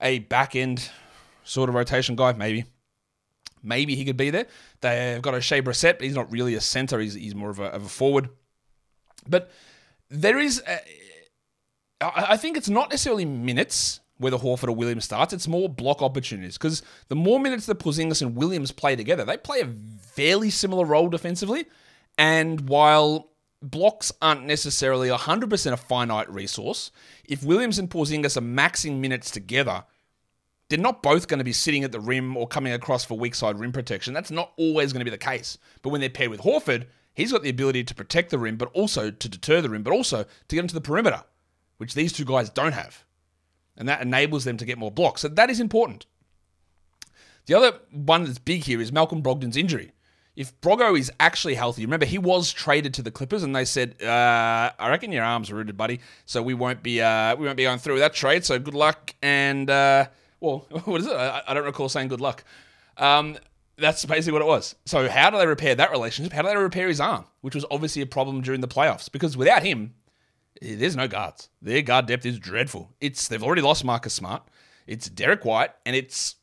a 0.00 0.20
back 0.20 0.56
end 0.56 0.90
sort 1.44 1.68
of 1.68 1.74
rotation 1.74 2.16
guy. 2.16 2.32
Maybe, 2.32 2.64
maybe 3.62 3.94
he 3.94 4.04
could 4.04 4.16
be 4.16 4.30
there. 4.30 4.46
They've 4.80 5.22
got 5.22 5.34
a 5.34 5.40
Shea 5.40 5.62
Brissett, 5.62 5.98
but 5.98 6.02
he's 6.02 6.14
not 6.14 6.32
really 6.32 6.54
a 6.54 6.60
center. 6.60 6.98
He's, 6.98 7.14
he's 7.14 7.34
more 7.34 7.50
of 7.50 7.58
a, 7.58 7.64
of 7.64 7.84
a 7.84 7.88
forward. 7.88 8.30
But 9.28 9.50
there 10.08 10.38
is, 10.38 10.62
a, 10.66 10.78
I 12.02 12.36
think 12.36 12.56
it's 12.56 12.68
not 12.68 12.90
necessarily 12.90 13.24
minutes 13.24 14.00
whether 14.18 14.38
Horford 14.38 14.68
or 14.68 14.72
Williams 14.72 15.04
starts. 15.04 15.32
It's 15.32 15.48
more 15.48 15.68
block 15.68 16.00
opportunities 16.00 16.56
because 16.56 16.82
the 17.08 17.16
more 17.16 17.40
minutes 17.40 17.66
that 17.66 17.78
Porzingis 17.78 18.22
and 18.22 18.36
Williams 18.36 18.72
play 18.72 18.96
together, 18.96 19.24
they 19.24 19.36
play 19.36 19.60
a 19.60 19.74
fairly 20.00 20.50
similar 20.50 20.84
role 20.84 21.08
defensively. 21.08 21.66
And 22.16 22.68
while 22.68 23.30
blocks 23.60 24.12
aren't 24.20 24.44
necessarily 24.44 25.08
100% 25.08 25.72
a 25.72 25.76
finite 25.76 26.30
resource, 26.30 26.90
if 27.24 27.44
Williams 27.44 27.78
and 27.78 27.90
Porzingis 27.90 28.36
are 28.36 28.40
maxing 28.40 28.98
minutes 29.00 29.30
together, 29.30 29.84
they're 30.68 30.78
not 30.78 31.02
both 31.02 31.28
going 31.28 31.38
to 31.38 31.44
be 31.44 31.52
sitting 31.52 31.84
at 31.84 31.92
the 31.92 32.00
rim 32.00 32.36
or 32.36 32.46
coming 32.46 32.72
across 32.72 33.04
for 33.04 33.18
weak 33.18 33.34
side 33.34 33.58
rim 33.58 33.72
protection. 33.72 34.14
That's 34.14 34.30
not 34.30 34.52
always 34.56 34.92
going 34.92 35.00
to 35.00 35.04
be 35.04 35.10
the 35.10 35.18
case. 35.18 35.58
But 35.82 35.90
when 35.90 36.00
they're 36.00 36.10
paired 36.10 36.30
with 36.30 36.40
Horford, 36.40 36.86
he's 37.14 37.32
got 37.32 37.42
the 37.42 37.50
ability 37.50 37.84
to 37.84 37.94
protect 37.94 38.30
the 38.30 38.38
rim, 38.38 38.56
but 38.56 38.70
also 38.72 39.10
to 39.10 39.28
deter 39.28 39.60
the 39.60 39.68
rim, 39.68 39.82
but 39.82 39.92
also 39.92 40.24
to 40.24 40.54
get 40.54 40.60
into 40.60 40.74
the 40.74 40.80
perimeter, 40.80 41.24
which 41.82 41.94
these 41.94 42.12
two 42.12 42.24
guys 42.24 42.48
don't 42.48 42.72
have. 42.72 43.04
And 43.76 43.88
that 43.88 44.00
enables 44.00 44.44
them 44.44 44.56
to 44.56 44.64
get 44.64 44.78
more 44.78 44.90
blocks. 44.90 45.20
So 45.20 45.28
that 45.28 45.50
is 45.50 45.60
important. 45.60 46.06
The 47.46 47.54
other 47.54 47.72
one 47.90 48.24
that's 48.24 48.38
big 48.38 48.64
here 48.64 48.80
is 48.80 48.92
Malcolm 48.92 49.22
Brogdon's 49.22 49.56
injury 49.56 49.92
if 50.34 50.58
Brogo 50.60 50.98
is 50.98 51.12
actually 51.20 51.54
healthy, 51.54 51.84
remember 51.84 52.06
he 52.06 52.18
was 52.18 52.52
traded 52.52 52.94
to 52.94 53.02
the 53.02 53.10
Clippers, 53.10 53.42
and 53.42 53.54
they 53.54 53.64
said, 53.64 54.02
uh, 54.02 54.70
"I 54.78 54.88
reckon 54.88 55.12
your 55.12 55.24
arms 55.24 55.52
rooted, 55.52 55.76
buddy. 55.76 56.00
So 56.24 56.42
we 56.42 56.54
won't 56.54 56.82
be 56.82 57.02
uh, 57.02 57.36
we 57.36 57.44
won't 57.44 57.56
be 57.56 57.64
going 57.64 57.78
through 57.78 57.98
that 57.98 58.14
trade. 58.14 58.44
So 58.44 58.58
good 58.58 58.74
luck." 58.74 59.14
And 59.20 59.68
uh, 59.68 60.06
well, 60.40 60.66
what 60.84 61.00
is 61.00 61.06
it? 61.06 61.12
I, 61.12 61.42
I, 61.46 61.54
don't 61.54 61.64
recall 61.64 61.88
saying 61.88 62.08
good 62.08 62.20
luck. 62.20 62.44
Um, 62.96 63.36
that's 63.76 64.04
basically 64.06 64.32
what 64.32 64.42
it 64.42 64.48
was. 64.48 64.74
So 64.86 65.08
how 65.08 65.28
do 65.30 65.38
they 65.38 65.46
repair 65.46 65.74
that 65.74 65.90
relationship? 65.90 66.32
How 66.32 66.42
do 66.42 66.48
they 66.48 66.56
repair 66.56 66.88
his 66.88 67.00
arm, 67.00 67.26
which 67.42 67.54
was 67.54 67.66
obviously 67.70 68.00
a 68.00 68.06
problem 68.06 68.40
during 68.40 68.60
the 68.60 68.68
playoffs? 68.68 69.10
Because 69.10 69.36
without 69.36 69.62
him, 69.62 69.94
there's 70.60 70.96
no 70.96 71.08
guards. 71.08 71.48
Their 71.60 71.82
guard 71.82 72.06
depth 72.06 72.26
is 72.26 72.38
dreadful. 72.38 72.92
It's 73.00 73.28
they've 73.28 73.42
already 73.42 73.62
lost 73.62 73.84
Marcus 73.84 74.14
Smart. 74.14 74.42
It's 74.86 75.08
Derrick 75.08 75.44
White, 75.44 75.70
and 75.86 75.96
it's 75.96 76.36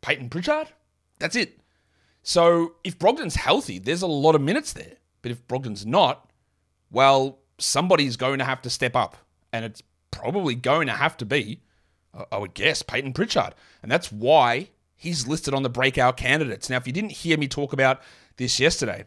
Peyton 0.00 0.28
Pritchard. 0.28 0.68
That's 1.18 1.36
it. 1.36 1.60
So 2.22 2.74
if 2.84 2.98
Brogdon's 2.98 3.36
healthy, 3.36 3.78
there's 3.78 4.02
a 4.02 4.06
lot 4.06 4.34
of 4.34 4.40
minutes 4.40 4.72
there. 4.72 4.96
But 5.22 5.32
if 5.32 5.46
Brogdon's 5.46 5.86
not, 5.86 6.30
well, 6.90 7.38
somebody's 7.58 8.16
going 8.16 8.38
to 8.38 8.44
have 8.44 8.62
to 8.62 8.70
step 8.70 8.94
up. 8.94 9.16
And 9.52 9.64
it's 9.64 9.82
probably 10.10 10.54
going 10.54 10.88
to 10.88 10.92
have 10.92 11.16
to 11.18 11.24
be, 11.24 11.62
I 12.30 12.38
would 12.38 12.54
guess, 12.54 12.82
Peyton 12.82 13.12
Pritchard. 13.12 13.54
And 13.82 13.90
that's 13.90 14.12
why 14.12 14.68
he's 14.94 15.26
listed 15.26 15.54
on 15.54 15.62
the 15.62 15.70
breakout 15.70 16.16
candidates. 16.16 16.68
Now, 16.68 16.76
if 16.76 16.86
you 16.86 16.92
didn't 16.92 17.12
hear 17.12 17.38
me 17.38 17.48
talk 17.48 17.72
about 17.72 18.02
this 18.38 18.58
yesterday. 18.58 19.04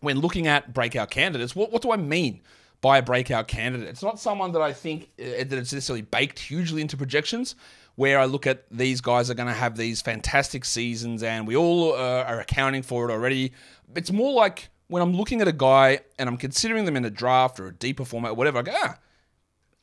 When 0.00 0.18
looking 0.20 0.46
at 0.46 0.72
breakout 0.72 1.10
candidates, 1.10 1.54
what, 1.56 1.72
what 1.72 1.82
do 1.82 1.90
I 1.90 1.96
mean 1.96 2.40
by 2.80 2.98
a 2.98 3.02
breakout 3.02 3.48
candidate? 3.48 3.88
It's 3.88 4.02
not 4.02 4.18
someone 4.18 4.52
that 4.52 4.62
I 4.62 4.72
think 4.72 5.10
uh, 5.18 5.24
that 5.24 5.52
it's 5.52 5.72
necessarily 5.72 6.02
baked 6.02 6.38
hugely 6.38 6.80
into 6.80 6.96
projections, 6.96 7.54
where 7.94 8.18
I 8.18 8.24
look 8.24 8.46
at 8.46 8.64
these 8.70 9.00
guys 9.00 9.30
are 9.30 9.34
going 9.34 9.48
to 9.48 9.54
have 9.54 9.76
these 9.76 10.00
fantastic 10.00 10.64
seasons 10.64 11.22
and 11.22 11.46
we 11.46 11.56
all 11.56 11.92
uh, 11.92 12.24
are 12.24 12.40
accounting 12.40 12.82
for 12.82 13.08
it 13.08 13.12
already. 13.12 13.52
It's 13.94 14.12
more 14.12 14.32
like 14.32 14.70
when 14.88 15.02
I'm 15.02 15.14
looking 15.14 15.40
at 15.40 15.48
a 15.48 15.52
guy 15.52 16.00
and 16.18 16.28
I'm 16.28 16.36
considering 16.36 16.84
them 16.84 16.96
in 16.96 17.04
a 17.04 17.10
draft 17.10 17.60
or 17.60 17.68
a 17.68 17.72
deeper 17.72 18.04
format 18.04 18.32
or 18.32 18.34
whatever, 18.34 18.58
I 18.58 18.62
go, 18.62 18.72
ah, 18.74 18.98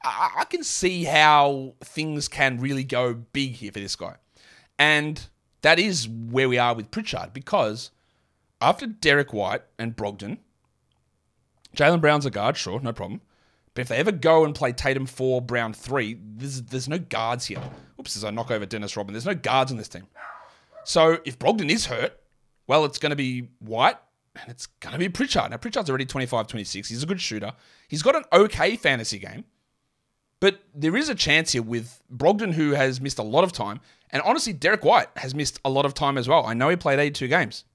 I, 0.04 0.32
I 0.40 0.44
can 0.46 0.64
see 0.64 1.04
how 1.04 1.76
things 1.82 2.28
can 2.28 2.60
really 2.60 2.84
go 2.84 3.14
big 3.14 3.54
here 3.54 3.72
for 3.72 3.80
this 3.80 3.96
guy. 3.96 4.16
And 4.80 5.28
that 5.62 5.80
is 5.80 6.08
where 6.08 6.50
we 6.50 6.58
are 6.58 6.76
with 6.76 6.92
Pritchard 6.92 7.34
because 7.34 7.92
after 8.62 8.88
Derrick 8.88 9.34
White 9.34 9.64
and 9.78 9.96
Brogdon, 9.96 10.40
Jaylen 11.78 12.02
Brown's 12.02 12.26
a 12.26 12.32
guard, 12.32 12.58
sure, 12.58 12.80
no 12.82 12.92
problem. 12.92 13.22
But 13.74 13.82
if 13.82 13.88
they 13.90 13.98
ever 13.98 14.12
go 14.12 14.44
and 14.44 14.56
play 14.56 14.72
Tatum 14.72 15.06
4, 15.06 15.42
Brown 15.42 15.72
3, 15.72 16.18
there's, 16.38 16.64
there's 16.64 16.90
no 16.90 16.98
guards 16.98 17.46
here. 17.46 17.62
Oops, 18.00 18.18
as 18.18 18.24
I 18.24 18.32
knock 18.32 18.50
over 18.50 18.66
Dennis 18.66 18.98
Robin, 18.98 19.14
there's 19.14 19.26
no 19.26 19.36
guards 19.36 19.72
in 19.72 19.78
this 19.78 19.88
team. 19.88 20.08
So 20.84 21.20
if 21.26 21.38
Brogdon 21.38 21.70
is 21.70 21.86
hurt, 21.86 22.20
well, 22.66 22.86
it's 22.86 22.98
going 22.98 23.12
to 23.12 23.16
be 23.16 23.50
White 23.60 23.98
and 24.36 24.50
it's 24.50 24.66
going 24.66 24.94
to 24.94 25.00
be 25.00 25.10
Pritchard. 25.10 25.52
Now, 25.52 25.58
Pritchard's 25.58 25.90
already 25.90 26.06
25 26.06 26.48
26. 26.48 26.90
He's 26.90 27.04
a 27.04 27.06
good 27.06 27.22
shooter. 27.22 27.54
He's 27.88 28.02
got 28.02 28.16
an 28.16 28.24
okay 28.34 28.76
fantasy 28.76 29.20
game. 29.20 29.46
But 30.40 30.60
there 30.74 30.96
is 30.96 31.10
a 31.10 31.16
chance 31.16 31.52
here 31.52 31.64
with 31.64 32.02
Brogdon, 32.12 32.54
who 32.54 32.72
has 32.72 33.02
missed 33.02 33.20
a 33.20 33.24
lot 33.24 33.44
of 33.44 33.52
time. 33.52 33.80
And 34.12 34.22
honestly, 34.22 34.54
Derrick 34.54 34.84
White 34.84 35.10
has 35.18 35.36
missed 35.36 35.60
a 35.66 35.70
lot 35.70 35.86
of 35.86 35.94
time 35.94 36.18
as 36.18 36.28
well. 36.28 36.46
I 36.46 36.54
know 36.54 36.70
he 36.70 36.76
played 36.76 37.00
82 37.00 37.28
games. 37.28 37.66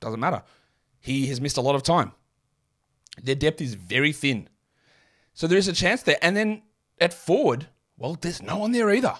Doesn't 0.00 0.20
matter. 0.20 0.42
He 0.98 1.26
has 1.26 1.40
missed 1.40 1.56
a 1.56 1.60
lot 1.60 1.74
of 1.74 1.82
time. 1.82 2.12
Their 3.22 3.34
depth 3.34 3.60
is 3.60 3.74
very 3.74 4.12
thin. 4.12 4.48
So 5.34 5.46
there 5.46 5.58
is 5.58 5.68
a 5.68 5.72
chance 5.72 6.02
there. 6.02 6.18
And 6.22 6.36
then 6.36 6.62
at 7.00 7.12
forward, 7.14 7.68
well, 7.96 8.16
there's 8.20 8.42
no 8.42 8.58
one 8.58 8.72
there 8.72 8.90
either. 8.90 9.14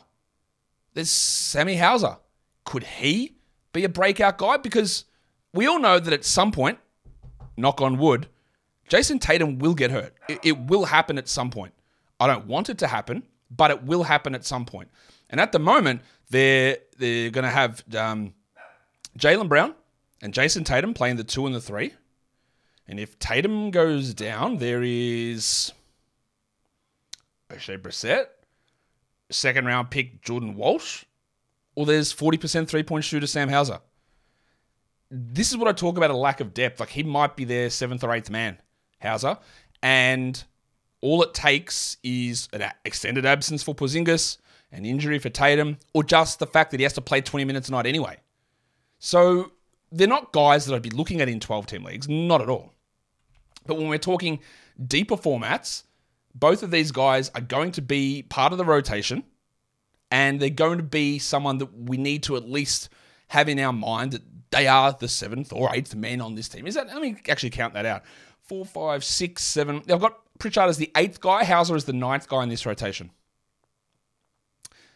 There's 0.94 1.10
Sammy 1.10 1.76
Hauser. 1.76 2.16
Could 2.64 2.84
he 2.84 3.36
be 3.72 3.84
a 3.84 3.88
breakout 3.88 4.38
guy? 4.38 4.56
Because 4.56 5.04
we 5.52 5.66
all 5.66 5.78
know 5.78 5.98
that 5.98 6.12
at 6.12 6.24
some 6.24 6.52
point, 6.52 6.78
knock 7.56 7.80
on 7.80 7.98
wood, 7.98 8.28
Jayson 8.88 9.18
Tatum 9.20 9.58
will 9.58 9.74
get 9.74 9.90
hurt. 9.90 10.14
It, 10.28 10.40
it 10.42 10.58
will 10.58 10.86
happen 10.86 11.18
at 11.18 11.28
some 11.28 11.50
point. 11.50 11.72
I 12.18 12.26
don't 12.26 12.46
want 12.46 12.68
it 12.68 12.78
to 12.78 12.86
happen, 12.86 13.22
but 13.50 13.70
it 13.70 13.82
will 13.84 14.02
happen 14.02 14.34
at 14.34 14.44
some 14.44 14.64
point. 14.64 14.90
And 15.30 15.40
at 15.40 15.52
the 15.52 15.58
moment, 15.58 16.02
they're 16.30 16.78
they're 16.98 17.30
going 17.30 17.44
to 17.44 17.50
have 17.50 17.84
um, 17.96 18.34
Jaylen 19.18 19.48
Brown 19.48 19.74
and 20.20 20.34
Jayson 20.34 20.64
Tatum 20.64 20.92
playing 20.92 21.16
the 21.16 21.24
two 21.24 21.46
and 21.46 21.54
the 21.54 21.60
three. 21.60 21.92
And 22.90 22.98
if 22.98 23.20
Tatum 23.20 23.70
goes 23.70 24.14
down, 24.14 24.56
there 24.56 24.82
is 24.82 25.72
Oshae 27.48 27.80
Brissett, 27.80 28.26
second 29.30 29.64
round 29.64 29.92
pick 29.92 30.22
Jordan 30.22 30.56
Walsh, 30.56 31.04
or 31.76 31.86
there's 31.86 32.12
40% 32.12 32.66
three 32.66 32.82
point 32.82 33.04
shooter 33.04 33.28
Sam 33.28 33.48
Hauser. 33.48 33.78
This 35.08 35.52
is 35.52 35.56
what 35.56 35.68
I 35.68 35.72
talk 35.72 35.96
about 35.98 36.10
a 36.10 36.16
lack 36.16 36.40
of 36.40 36.52
depth. 36.52 36.80
Like 36.80 36.88
he 36.88 37.04
might 37.04 37.36
be 37.36 37.44
their 37.44 37.70
seventh 37.70 38.02
or 38.02 38.12
eighth 38.12 38.28
man, 38.28 38.60
Hauser. 39.00 39.38
And 39.84 40.42
all 41.00 41.22
it 41.22 41.32
takes 41.32 41.96
is 42.02 42.48
an 42.52 42.72
extended 42.84 43.24
absence 43.24 43.62
for 43.62 43.72
Porzingis, 43.72 44.38
an 44.72 44.84
injury 44.84 45.20
for 45.20 45.28
Tatum, 45.28 45.78
or 45.94 46.02
just 46.02 46.40
the 46.40 46.46
fact 46.46 46.72
that 46.72 46.80
he 46.80 46.84
has 46.84 46.94
to 46.94 47.00
play 47.00 47.20
20 47.20 47.44
minutes 47.44 47.68
a 47.68 47.72
night 47.72 47.86
anyway. 47.86 48.16
So 48.98 49.52
they're 49.92 50.08
not 50.08 50.32
guys 50.32 50.66
that 50.66 50.74
I'd 50.74 50.82
be 50.82 50.90
looking 50.90 51.20
at 51.20 51.28
in 51.28 51.38
12 51.38 51.66
team 51.66 51.84
leagues, 51.84 52.08
not 52.08 52.42
at 52.42 52.48
all. 52.48 52.74
But 53.66 53.76
when 53.76 53.88
we're 53.88 53.98
talking 53.98 54.40
deeper 54.84 55.16
formats, 55.16 55.84
both 56.34 56.62
of 56.62 56.70
these 56.70 56.92
guys 56.92 57.30
are 57.34 57.40
going 57.40 57.72
to 57.72 57.82
be 57.82 58.22
part 58.22 58.52
of 58.52 58.58
the 58.58 58.64
rotation 58.64 59.24
and 60.10 60.40
they're 60.40 60.50
going 60.50 60.78
to 60.78 60.84
be 60.84 61.18
someone 61.18 61.58
that 61.58 61.72
we 61.72 61.96
need 61.96 62.22
to 62.24 62.36
at 62.36 62.48
least 62.48 62.88
have 63.28 63.48
in 63.48 63.58
our 63.58 63.72
mind 63.72 64.12
that 64.12 64.22
they 64.50 64.66
are 64.66 64.92
the 64.92 65.08
seventh 65.08 65.52
or 65.52 65.70
eighth 65.72 65.94
men 65.94 66.20
on 66.20 66.34
this 66.34 66.48
team. 66.48 66.66
Is 66.66 66.74
that, 66.74 66.88
let 66.88 67.00
me 67.00 67.16
actually 67.28 67.50
count 67.50 67.74
that 67.74 67.86
out. 67.86 68.02
Four, 68.42 68.64
five, 68.64 69.04
six, 69.04 69.42
seven. 69.42 69.82
I've 69.88 70.00
got 70.00 70.18
Pritchard 70.38 70.68
as 70.68 70.78
the 70.78 70.90
eighth 70.96 71.20
guy, 71.20 71.44
Hauser 71.44 71.76
is 71.76 71.84
the 71.84 71.92
ninth 71.92 72.28
guy 72.28 72.42
in 72.42 72.48
this 72.48 72.66
rotation. 72.66 73.10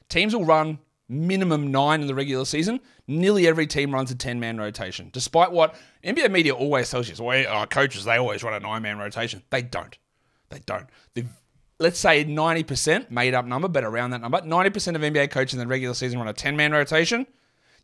Teams 0.09 0.35
will 0.35 0.45
run 0.45 0.79
minimum 1.09 1.71
nine 1.71 2.01
in 2.01 2.07
the 2.07 2.15
regular 2.15 2.45
season. 2.45 2.81
Nearly 3.07 3.47
every 3.47 3.67
team 3.67 3.93
runs 3.93 4.11
a 4.11 4.15
10 4.15 4.41
man 4.41 4.59
rotation, 4.59 5.11
despite 5.13 5.53
what 5.53 5.75
NBA 6.03 6.31
media 6.31 6.55
always 6.55 6.91
tells 6.91 7.09
you. 7.09 7.25
Well, 7.25 7.47
our 7.49 7.67
coaches, 7.67 8.05
they 8.05 8.17
always 8.17 8.43
run 8.43 8.55
a 8.55 8.61
nine 8.61 8.83
man 8.83 8.99
rotation. 8.99 9.43
They 9.51 9.63
don't. 9.63 9.97
They 10.51 10.61
don't. 10.61 10.87
They've, 11.15 11.29
let's 11.79 11.99
say 11.99 12.25
90%, 12.25 13.11
made 13.11 13.35
up 13.35 13.45
number, 13.45 13.69
but 13.69 13.85
around 13.85 14.11
that 14.11 14.21
number, 14.21 14.41
90% 14.41 14.95
of 14.95 15.03
NBA 15.03 15.31
coaches 15.31 15.55
in 15.55 15.61
the 15.61 15.67
regular 15.67 15.95
season 15.95 16.19
run 16.19 16.29
a 16.29 16.33
10 16.33 16.57
man 16.57 16.73
rotation. 16.73 17.27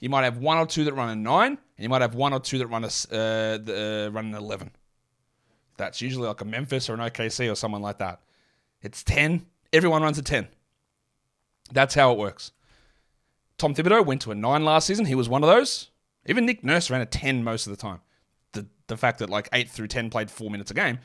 You 0.01 0.09
might 0.09 0.25
have 0.25 0.39
one 0.39 0.57
or 0.57 0.67
two 0.67 0.85
that 0.85 0.95
run 0.95 1.11
a 1.11 1.17
nine, 1.17 1.53
and 1.53 1.59
you 1.83 1.89
might 1.89 2.01
have 2.01 2.15
one 2.15 2.33
or 2.33 2.41
two 2.41 2.59
that 2.59 2.67
run 2.69 2.85
a 2.85 2.87
uh, 2.87 3.59
the, 3.59 4.07
uh, 4.09 4.11
run 4.11 4.27
an 4.27 4.35
11. 4.35 4.71
That's 5.77 6.01
usually 6.01 6.27
like 6.27 6.41
a 6.41 6.45
Memphis 6.45 6.89
or 6.89 6.95
an 6.95 7.01
OKC 7.01 7.51
or 7.51 7.55
someone 7.55 7.83
like 7.83 7.99
that. 7.99 8.21
It's 8.83 9.03
10. 9.03 9.47
Everyone 9.73 10.03
runs 10.03 10.19
a 10.19 10.23
10. 10.23 10.49
That's 11.73 11.95
how 11.95 12.13
it 12.13 12.19
works. 12.19 12.53
Tom 13.61 13.75
Thibodeau 13.75 14.07
went 14.07 14.23
to 14.23 14.31
a 14.31 14.35
9 14.35 14.65
last 14.65 14.87
season. 14.87 15.05
He 15.05 15.15
was 15.15 15.29
one 15.29 15.45
of 15.45 15.51
those. 15.51 15.91
Even 16.25 16.47
Nick 16.47 16.65
Nurse 16.65 16.89
ran 16.89 17.03
a 17.03 17.07
10 17.07 17.45
most 17.45 17.67
of 17.67 17.71
the 17.71 17.77
time. 17.77 18.01
The, 18.53 18.67
the 18.87 18.97
fact 18.97 19.19
that 19.19 19.29
like 19.29 19.51
8 19.53 19.69
through 19.69 19.89
10 19.89 20.09
played 20.09 20.31
4 20.31 20.51
minutes 20.51 20.71
a 20.71 20.75
game 20.75 20.99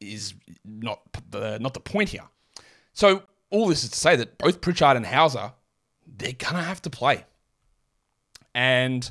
is 0.00 0.34
not 0.64 1.02
the, 1.30 1.60
not 1.60 1.72
the 1.72 1.78
point 1.78 2.08
here. 2.08 2.24
So 2.94 3.22
all 3.50 3.68
this 3.68 3.84
is 3.84 3.90
to 3.90 3.96
say 3.96 4.16
that 4.16 4.38
both 4.38 4.60
Pritchard 4.60 4.96
and 4.96 5.06
Hauser, 5.06 5.52
they're 6.04 6.32
going 6.32 6.56
to 6.56 6.62
have 6.62 6.82
to 6.82 6.90
play. 6.90 7.26
And 8.56 9.08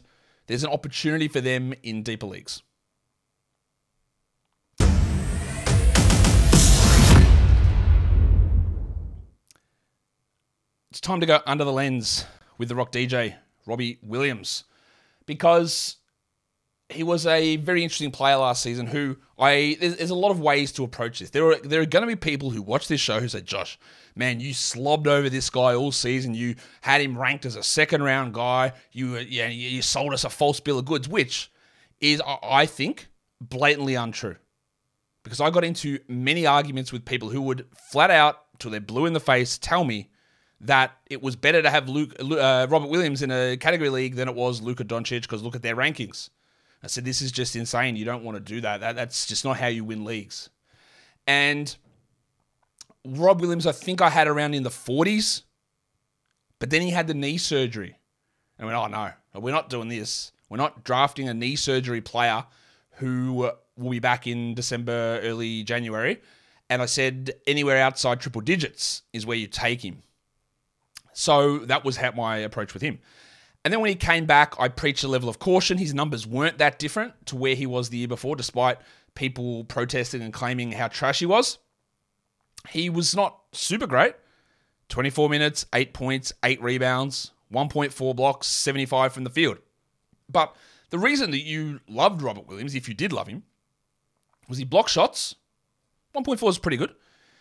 there's 0.48 0.66
an 0.66 0.70
opportunity 0.70 1.30
for 1.30 1.40
them 1.40 1.74
in 1.82 2.04
deeper 2.04 2.28
leagues. 2.28 2.64
it's 10.92 11.00
time 11.00 11.22
to 11.22 11.26
go 11.26 11.40
under 11.46 11.64
the 11.64 11.72
lens 11.72 12.26
with 12.60 12.70
the 12.70 12.76
rock 12.76 12.92
DJ, 12.92 13.34
Robbie 13.66 13.98
Williams, 14.04 14.66
because 15.26 15.96
he 16.90 17.04
was 17.04 17.26
a 17.26 17.56
very 17.58 17.84
interesting 17.84 18.12
player 18.12 18.38
last 18.38 18.62
season 18.62 18.88
who 18.88 19.16
I 19.38 19.78
there's, 19.80 19.96
there's, 19.96 20.10
a 20.10 20.16
lot 20.16 20.32
of 20.32 20.40
ways 20.40 20.72
to 20.74 20.84
approach 20.84 21.20
this. 21.20 21.30
There 21.30 21.46
are 21.52 21.56
there 21.58 21.82
are 21.82 21.86
going 21.86 22.02
to 22.02 22.08
be 22.08 22.16
people 22.16 22.50
who 22.50 22.62
watch 22.62 22.88
this 22.88 23.00
show 23.00 23.20
who 23.20 23.30
say, 23.30 23.42
"Josh, 23.42 23.80
man, 24.16 24.40
you 24.40 24.54
slobbed 24.54 25.08
over 25.08 25.30
this 25.30 25.50
guy 25.50 25.74
all 25.74 25.92
season. 25.92 26.34
You 26.34 26.56
had 26.82 27.02
him 27.02 27.18
ranked 27.18 27.46
as 27.46 27.56
a 27.56 27.64
second 27.64 28.04
round 28.04 28.34
guy. 28.34 28.74
You 28.92 29.18
yeah, 29.18 29.48
you 29.48 29.82
sold 29.82 30.14
us 30.14 30.24
a 30.24 30.30
false 30.30 30.60
bill 30.60 30.80
of 30.80 30.86
goods," 30.86 31.08
which 31.08 31.52
is 32.02 32.22
I 32.26 32.66
think 32.66 33.08
blatantly 33.40 33.96
untrue. 33.96 34.36
Because 35.24 35.40
I 35.42 35.50
got 35.52 35.64
into 35.64 36.00
many 36.08 36.46
arguments 36.46 36.92
with 36.92 37.06
people 37.06 37.30
who 37.30 37.42
would 37.44 37.68
flat 37.92 38.10
out 38.10 38.46
till 38.58 38.72
they're 38.72 38.80
blue 38.80 39.06
in 39.06 39.14
the 39.14 39.20
face 39.20 39.58
tell 39.58 39.84
me 39.84 40.09
that 40.62 40.98
it 41.10 41.22
was 41.22 41.36
better 41.36 41.62
to 41.62 41.70
have 41.70 41.88
Luke, 41.88 42.16
uh, 42.20 42.68
Robert 42.70 42.90
Williams 42.90 43.22
in 43.22 43.32
a 43.32 43.58
category 43.58 43.90
league 43.90 44.16
than 44.16 44.28
it 44.28 44.36
was 44.36 44.62
Luka 44.62 44.84
Doncic 44.84 45.22
because 45.22 45.42
look 45.42 45.56
at 45.56 45.62
their 45.62 45.76
rankings. 45.76 46.30
I 46.84 46.88
said, 46.88 47.06
this 47.06 47.22
is 47.22 47.32
just 47.32 47.56
insane. 47.56 47.96
You 47.96 48.06
don't 48.06 48.24
want 48.24 48.38
to 48.38 48.54
do 48.54 48.62
that. 48.62 48.82
that. 48.82 48.96
That's 48.96 49.26
just 49.26 49.44
not 49.44 49.58
how 49.58 49.68
you 49.68 49.84
win 49.84 50.06
leagues. 50.06 50.50
And 51.28 51.76
Rob 53.06 53.42
Williams, 53.42 53.68
I 53.68 53.72
think 53.72 54.02
I 54.02 54.10
had 54.10 54.28
around 54.28 54.54
in 54.54 54.64
the 54.64 54.70
40s, 54.70 55.44
but 56.60 56.70
then 56.70 56.82
he 56.82 56.92
had 56.92 57.08
the 57.08 57.14
knee 57.14 57.38
surgery. 57.38 57.98
And 58.58 58.70
I 58.70 58.74
went, 58.74 58.78
oh 58.78 58.88
no, 58.88 59.40
we're 59.40 59.54
not 59.54 59.70
doing 59.70 59.90
this. 59.90 60.32
We're 60.50 60.58
not 60.58 60.84
drafting 60.84 61.30
a 61.30 61.34
knee 61.34 61.56
surgery 61.56 62.02
player 62.02 62.46
who 62.96 63.52
will 63.78 63.90
be 63.90 64.00
back 64.00 64.28
in 64.28 64.56
December, 64.56 65.20
early 65.24 65.64
January. 65.64 66.22
And 66.70 66.82
I 66.82 66.86
said, 66.86 67.32
anywhere 67.48 67.82
outside 67.82 68.20
triple 68.20 68.42
digits 68.42 69.04
is 69.14 69.26
where 69.26 69.38
you 69.38 69.48
take 69.48 69.84
him. 69.84 70.04
So 71.20 71.58
that 71.66 71.84
was 71.84 71.98
how 71.98 72.14
my 72.14 72.38
approach 72.38 72.74
with 72.74 72.82
him. 72.82 72.98
And 73.66 73.74
then 73.74 73.82
when 73.82 73.90
he 73.90 73.96
came 73.96 74.26
back, 74.26 74.54
I 74.58 74.70
preached 74.70 75.04
a 75.04 75.10
level 75.10 75.28
of 75.28 75.38
caution. 75.38 75.78
His 75.78 75.94
numbers 75.94 76.26
weren't 76.26 76.60
that 76.60 76.80
different 76.80 77.26
to 77.26 77.36
where 77.36 77.56
he 77.56 77.66
was 77.66 77.90
the 77.90 77.98
year 77.98 78.08
before, 78.08 78.38
despite 78.38 78.78
people 79.16 79.66
protesting 79.66 80.22
and 80.22 80.32
claiming 80.32 80.72
how 80.72 80.88
trash 80.88 81.20
he 81.20 81.26
was. 81.26 81.58
He 82.70 82.90
was 82.90 83.14
not 83.18 83.38
super 83.52 83.86
great. 83.86 84.14
24 84.88 85.28
minutes, 85.28 85.66
8 85.74 85.94
points, 85.94 86.32
8 86.42 86.64
rebounds, 86.64 87.32
1.4 87.54 88.16
blocks, 88.16 88.48
75 88.48 89.12
from 89.12 89.26
the 89.26 89.30
field. 89.30 89.58
But 90.30 90.56
the 90.90 91.00
reason 91.00 91.32
that 91.32 91.44
you 91.44 91.82
loved 91.90 92.22
Robert 92.22 92.48
Williams, 92.48 92.76
if 92.76 92.88
you 92.88 92.94
did 92.94 93.12
love 93.12 93.28
him, 93.28 93.44
was 94.48 94.58
he 94.58 94.64
blocked 94.64 94.90
shots. 94.90 95.36
1.4 96.16 96.48
is 96.48 96.58
pretty 96.58 96.78
good. 96.78 96.96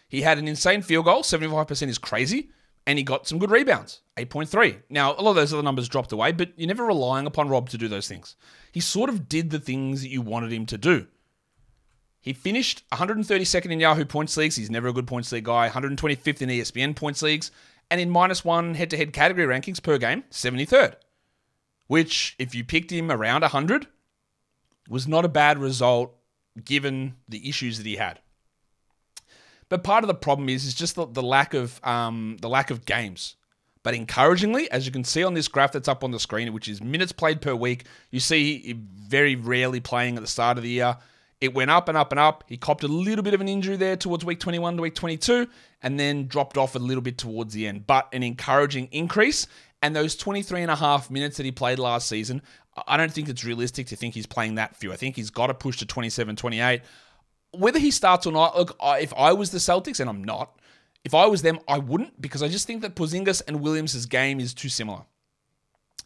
He 0.09 0.23
had 0.23 0.39
an 0.39 0.49
insane 0.49 0.83
field 0.83 1.05
goal. 1.05 1.23
75% 1.23 1.87
is 1.87 1.99
crazy 1.99 2.51
and 2.89 2.97
he 2.97 3.05
got 3.05 3.29
some 3.29 3.39
good 3.39 3.51
rebounds, 3.51 4.01
8.3. 4.17 4.79
Now, 4.89 5.13
a 5.13 5.21
lot 5.21 5.33
of 5.33 5.37
those 5.37 5.53
other 5.53 5.63
numbers 5.63 5.91
dropped 5.91 6.11
away, 6.11 6.33
but 6.33 6.53
you're 6.57 6.67
never 6.67 6.87
relying 6.87 7.27
upon 7.27 7.51
Rob 7.51 7.69
to 7.69 7.77
do 7.77 7.87
those 7.87 8.09
things. 8.09 8.35
He 8.73 8.81
sort 8.81 9.11
of 9.11 9.29
did 9.29 9.51
the 9.51 9.59
things 9.61 10.01
that 10.01 10.09
you 10.09 10.23
wanted 10.23 10.55
him 10.55 10.65
to 10.65 10.79
do. 10.79 11.07
He 12.23 12.33
finished 12.33 12.89
132nd 12.91 13.71
in 13.71 13.81
Yahoo 13.81 14.07
points 14.07 14.39
leagues. 14.39 14.57
He's 14.57 14.71
never 14.71 14.89
a 14.89 14.95
good 14.95 15.07
points 15.07 15.31
league 15.33 15.45
guy. 15.45 15.69
125th 15.69 16.41
in 16.41 16.49
ESPN 16.49 16.97
points 16.97 17.21
leagues. 17.21 17.51
And 17.91 18.01
in 18.01 18.09
minus 18.09 18.43
one 18.43 18.73
head 18.73 18.89
to 18.89 18.97
head 18.97 19.13
category 19.13 19.47
rankings 19.47 19.83
per 19.83 19.99
game, 19.99 20.25
73rd. 20.31 20.95
Which, 21.89 22.37
if 22.39 22.55
you 22.55 22.65
picked 22.65 22.91
him 22.91 23.11
around 23.11 23.43
100, 23.43 23.87
was 24.89 25.07
not 25.07 25.27
a 25.27 25.29
bad 25.29 25.59
result 25.59 26.15
given 26.65 27.17
the 27.29 27.47
issues 27.47 27.77
that 27.77 27.87
he 27.87 27.97
had. 27.97 28.21
But 29.69 29.85
part 29.85 30.05
of 30.05 30.09
the 30.09 30.15
problem 30.15 30.49
is 30.49 30.65
is 30.65 30.75
just 30.75 30.95
the, 30.95 31.07
the 31.07 31.23
lack 31.23 31.55
of 31.55 31.81
um, 31.85 32.37
the 32.41 32.49
lack 32.49 32.71
of 32.71 32.85
games. 32.85 33.37
But 33.83 33.95
encouragingly, 33.95 34.71
as 34.71 34.87
you 34.87 34.93
can 34.93 35.05
see 35.05 35.23
on 35.25 35.35
this 35.35 35.49
graph 35.49 35.73
that's 35.73 35.89
up 35.89 36.03
on 36.05 36.11
the 36.11 36.21
screen, 36.21 36.53
which 36.53 36.69
is 36.69 36.83
minutes 36.83 37.13
played 37.13 37.41
per 37.41 37.55
week, 37.55 37.85
you 38.11 38.21
see 38.21 38.75
very 38.75 39.37
rarely 39.37 39.81
playing 39.81 40.17
at 40.17 40.21
the 40.21 40.27
start 40.27 40.59
of 40.59 40.65
the 40.65 40.71
year. 40.71 40.97
It 41.41 41.55
went 41.55 41.71
up 41.71 41.89
and 41.89 41.97
up 41.97 42.11
and 42.11 42.19
up. 42.19 42.43
He 42.49 42.57
copped 42.57 42.83
a 42.83 42.89
little 42.89 43.23
bit 43.23 43.33
of 43.33 43.41
an 43.41 43.49
injury 43.49 43.77
there 43.77 43.97
towards 43.97 44.25
week 44.25 44.41
21 44.41 44.77
to 44.77 44.83
week 44.83 44.95
22, 44.97 45.47
and 45.83 45.99
then 45.99 46.27
dropped 46.27 46.59
off 46.59 46.75
a 46.75 46.81
little 46.81 47.01
bit 47.01 47.17
towards 47.17 47.55
the 47.55 47.69
end. 47.69 47.87
But 47.87 48.09
an 48.13 48.23
encouraging 48.23 48.89
increase. 48.91 49.47
And 49.81 49.95
those 49.95 50.17
23 50.17 50.63
and 50.63 50.71
a 50.73 50.77
half 50.77 51.09
minutes 51.09 51.37
that 51.37 51.47
he 51.47 51.53
played 51.53 51.79
last 51.79 52.09
season, 52.09 52.43
I 52.87 52.97
don't 52.97 53.13
think 53.13 53.29
it's 53.29 53.45
realistic 53.45 53.87
to 53.89 53.97
think 53.97 54.15
he's 54.15 54.27
playing 54.27 54.57
that 54.57 54.77
few. 54.77 54.93
I 54.93 54.97
think 54.97 55.15
he's 55.15 55.31
got 55.31 55.47
to 55.47 55.55
push 55.55 55.79
to 55.79 55.87
27, 55.87 56.35
28. 56.35 56.83
Whether 57.53 57.79
he 57.79 57.91
starts 57.91 58.27
or 58.27 58.33
not, 58.33 58.57
look, 58.57 58.77
if 58.83 59.13
I 59.15 59.33
was 59.33 59.51
the 59.51 59.59
Celtics, 59.59 60.01
and 60.01 60.09
I'm 60.09 60.23
not, 60.23 60.59
if 61.05 61.15
I 61.15 61.27
was 61.27 61.43
them, 61.43 61.59
I 61.67 61.79
wouldn't 61.79 62.21
because 62.21 62.43
I 62.43 62.49
just 62.49 62.67
think 62.67 62.83
that 62.83 62.95
Porzingis 62.95 63.43
and 63.47 63.61
Williams' 63.61 64.05
game 64.07 64.41
is 64.41 64.53
too 64.53 64.69
similar 64.69 65.03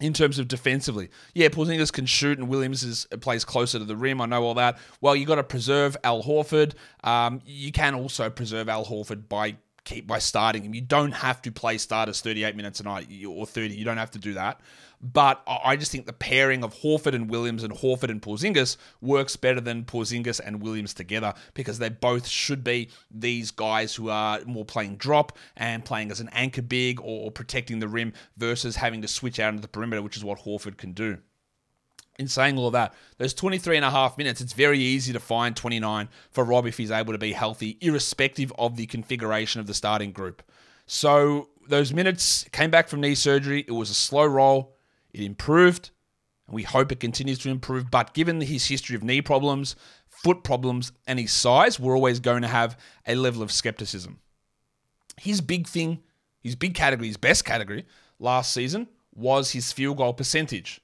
in 0.00 0.12
terms 0.12 0.38
of 0.38 0.48
defensively. 0.48 1.08
Yeah, 1.34 1.48
Porzingis 1.48 1.92
can 1.92 2.06
shoot 2.06 2.38
and 2.38 2.48
Williams 2.48 2.82
is, 2.82 3.06
plays 3.20 3.44
closer 3.44 3.78
to 3.78 3.84
the 3.84 3.96
rim. 3.96 4.20
I 4.20 4.26
know 4.26 4.42
all 4.42 4.54
that. 4.54 4.78
Well, 5.00 5.16
you 5.16 5.26
got 5.26 5.36
to 5.36 5.44
preserve 5.44 5.96
Al 6.04 6.22
Horford. 6.22 6.74
Um, 7.04 7.40
you 7.44 7.72
can 7.72 7.94
also 7.94 8.28
preserve 8.30 8.68
Al 8.68 8.84
Horford 8.84 9.28
by 9.28 9.56
keep 9.84 10.06
by 10.06 10.18
starting 10.18 10.62
him. 10.62 10.74
You 10.74 10.80
don't 10.80 11.12
have 11.12 11.42
to 11.42 11.52
play 11.52 11.78
starters 11.78 12.20
38 12.20 12.56
minutes 12.56 12.80
a 12.80 12.84
night 12.84 13.08
or 13.26 13.46
30. 13.46 13.74
You 13.74 13.84
don't 13.84 13.96
have 13.96 14.12
to 14.12 14.18
do 14.18 14.34
that. 14.34 14.60
But 15.02 15.42
I 15.46 15.74
just 15.76 15.90
think 15.90 16.06
the 16.06 16.12
pairing 16.12 16.62
of 16.62 16.74
Horford 16.74 17.14
and 17.14 17.28
Williams 17.28 17.64
and 17.64 17.72
Horford 17.72 18.10
and 18.10 18.22
Porzingis 18.22 18.76
works 19.00 19.34
better 19.34 19.60
than 19.60 19.84
Porzingis 19.84 20.40
and 20.44 20.62
Williams 20.62 20.94
together 20.94 21.34
because 21.54 21.78
they 21.78 21.88
both 21.88 22.28
should 22.28 22.62
be 22.62 22.88
these 23.10 23.50
guys 23.50 23.94
who 23.94 24.10
are 24.10 24.40
more 24.46 24.64
playing 24.64 24.96
drop 24.96 25.36
and 25.56 25.84
playing 25.84 26.12
as 26.12 26.20
an 26.20 26.28
anchor 26.32 26.62
big 26.62 27.00
or 27.02 27.32
protecting 27.32 27.80
the 27.80 27.88
rim 27.88 28.12
versus 28.36 28.76
having 28.76 29.02
to 29.02 29.08
switch 29.08 29.40
out 29.40 29.50
into 29.50 29.62
the 29.62 29.68
perimeter, 29.68 30.02
which 30.02 30.16
is 30.16 30.24
what 30.24 30.38
Horford 30.38 30.76
can 30.76 30.92
do 30.92 31.18
in 32.18 32.28
saying 32.28 32.58
all 32.58 32.66
of 32.66 32.72
that, 32.72 32.94
those 33.18 33.34
23 33.34 33.76
and 33.76 33.84
a 33.84 33.90
half 33.90 34.18
minutes, 34.18 34.40
it's 34.40 34.52
very 34.52 34.78
easy 34.78 35.12
to 35.12 35.20
find 35.20 35.56
29 35.56 36.08
for 36.30 36.44
Rob 36.44 36.66
if 36.66 36.76
he's 36.76 36.90
able 36.90 37.12
to 37.12 37.18
be 37.18 37.32
healthy, 37.32 37.78
irrespective 37.80 38.52
of 38.58 38.76
the 38.76 38.86
configuration 38.86 39.60
of 39.60 39.66
the 39.66 39.74
starting 39.74 40.12
group. 40.12 40.42
So 40.86 41.48
those 41.68 41.92
minutes 41.92 42.44
came 42.52 42.70
back 42.70 42.88
from 42.88 43.00
knee 43.00 43.14
surgery. 43.14 43.64
It 43.66 43.72
was 43.72 43.90
a 43.90 43.94
slow 43.94 44.26
roll. 44.26 44.71
It 45.12 45.20
improved, 45.20 45.90
and 46.46 46.54
we 46.54 46.62
hope 46.62 46.92
it 46.92 47.00
continues 47.00 47.38
to 47.40 47.50
improve. 47.50 47.90
But 47.90 48.14
given 48.14 48.40
his 48.40 48.66
history 48.66 48.96
of 48.96 49.02
knee 49.02 49.22
problems, 49.22 49.76
foot 50.08 50.44
problems, 50.44 50.92
and 51.06 51.18
his 51.18 51.32
size, 51.32 51.78
we're 51.78 51.96
always 51.96 52.20
going 52.20 52.42
to 52.42 52.48
have 52.48 52.78
a 53.06 53.14
level 53.14 53.42
of 53.42 53.52
skepticism. 53.52 54.20
His 55.20 55.40
big 55.40 55.66
thing, 55.66 56.00
his 56.40 56.56
big 56.56 56.74
category, 56.74 57.08
his 57.08 57.16
best 57.16 57.44
category 57.44 57.86
last 58.18 58.52
season 58.52 58.88
was 59.14 59.52
his 59.52 59.72
field 59.72 59.98
goal 59.98 60.14
percentage. 60.14 60.80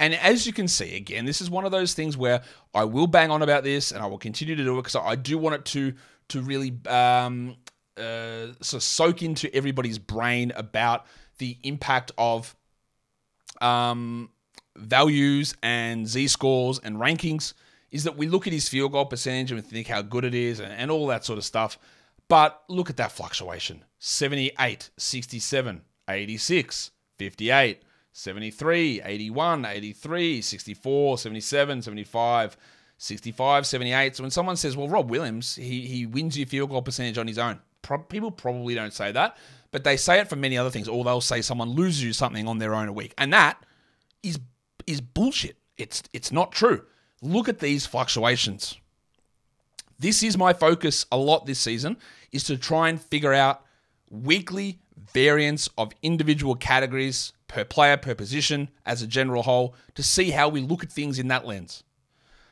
And 0.00 0.14
as 0.14 0.46
you 0.46 0.52
can 0.52 0.68
see, 0.68 0.96
again, 0.96 1.24
this 1.24 1.40
is 1.40 1.48
one 1.48 1.64
of 1.64 1.70
those 1.70 1.94
things 1.94 2.16
where 2.16 2.42
I 2.74 2.84
will 2.84 3.06
bang 3.06 3.30
on 3.30 3.42
about 3.42 3.64
this, 3.64 3.92
and 3.92 4.02
I 4.02 4.06
will 4.06 4.18
continue 4.18 4.56
to 4.56 4.64
do 4.64 4.74
it 4.74 4.82
because 4.82 4.96
I 4.96 5.14
do 5.14 5.38
want 5.38 5.54
it 5.54 5.64
to 5.66 5.94
to 6.28 6.40
really 6.40 6.74
um, 6.88 7.56
uh, 7.96 8.46
of 8.60 8.82
soak 8.82 9.22
into 9.22 9.54
everybody's 9.54 9.98
brain 9.98 10.52
about 10.56 11.06
the 11.38 11.58
impact 11.62 12.12
of 12.18 12.56
um, 13.60 14.30
values 14.76 15.54
and 15.62 16.06
z 16.06 16.28
scores 16.28 16.78
and 16.78 16.96
rankings. 16.96 17.54
Is 17.90 18.04
that 18.04 18.16
we 18.16 18.26
look 18.26 18.48
at 18.48 18.52
his 18.52 18.68
field 18.68 18.90
goal 18.90 19.06
percentage 19.06 19.52
and 19.52 19.62
we 19.62 19.62
think 19.62 19.86
how 19.86 20.02
good 20.02 20.24
it 20.24 20.34
is 20.34 20.58
and, 20.58 20.72
and 20.72 20.90
all 20.90 21.06
that 21.08 21.24
sort 21.24 21.38
of 21.38 21.44
stuff. 21.44 21.78
But 22.26 22.62
look 22.68 22.90
at 22.90 22.96
that 22.96 23.12
fluctuation 23.12 23.84
78, 23.98 24.90
67, 24.96 25.82
86, 26.08 26.90
58. 27.18 27.82
73, 28.16 29.02
81, 29.02 29.64
83, 29.64 30.40
64, 30.40 31.18
77, 31.18 31.82
75, 31.82 32.56
65, 32.96 33.66
78. 33.66 34.16
So 34.16 34.22
when 34.22 34.30
someone 34.30 34.56
says, 34.56 34.76
well, 34.76 34.88
Rob 34.88 35.10
Williams, 35.10 35.56
he, 35.56 35.80
he 35.86 36.06
wins 36.06 36.38
your 36.38 36.46
field 36.46 36.70
goal 36.70 36.80
percentage 36.80 37.18
on 37.18 37.26
his 37.26 37.38
own, 37.38 37.58
Pro- 37.82 37.98
people 37.98 38.30
probably 38.30 38.74
don't 38.76 38.92
say 38.92 39.10
that, 39.12 39.36
but 39.74 39.82
they 39.82 39.96
say 39.96 40.20
it 40.20 40.28
for 40.28 40.36
many 40.36 40.56
other 40.56 40.70
things, 40.70 40.86
or 40.86 41.02
they'll 41.02 41.20
say 41.20 41.42
someone 41.42 41.70
loses 41.70 42.00
you 42.00 42.12
something 42.12 42.46
on 42.46 42.58
their 42.58 42.76
own 42.76 42.86
a 42.86 42.92
week. 42.92 43.12
And 43.18 43.32
that 43.32 43.60
is 44.22 44.38
is 44.86 45.00
bullshit. 45.00 45.56
It's 45.76 46.00
it's 46.12 46.30
not 46.30 46.52
true. 46.52 46.84
Look 47.20 47.48
at 47.48 47.58
these 47.58 47.84
fluctuations. 47.84 48.78
This 49.98 50.22
is 50.22 50.38
my 50.38 50.52
focus 50.52 51.06
a 51.10 51.16
lot 51.16 51.44
this 51.44 51.58
season 51.58 51.96
is 52.30 52.44
to 52.44 52.56
try 52.56 52.88
and 52.88 53.00
figure 53.00 53.32
out 53.32 53.64
weekly 54.08 54.78
variance 55.12 55.68
of 55.76 55.90
individual 56.02 56.54
categories 56.54 57.32
per 57.48 57.64
player, 57.64 57.96
per 57.96 58.14
position, 58.14 58.68
as 58.86 59.02
a 59.02 59.08
general 59.08 59.42
whole, 59.42 59.74
to 59.96 60.04
see 60.04 60.30
how 60.30 60.48
we 60.48 60.60
look 60.60 60.84
at 60.84 60.92
things 60.92 61.18
in 61.18 61.26
that 61.26 61.48
lens. 61.48 61.82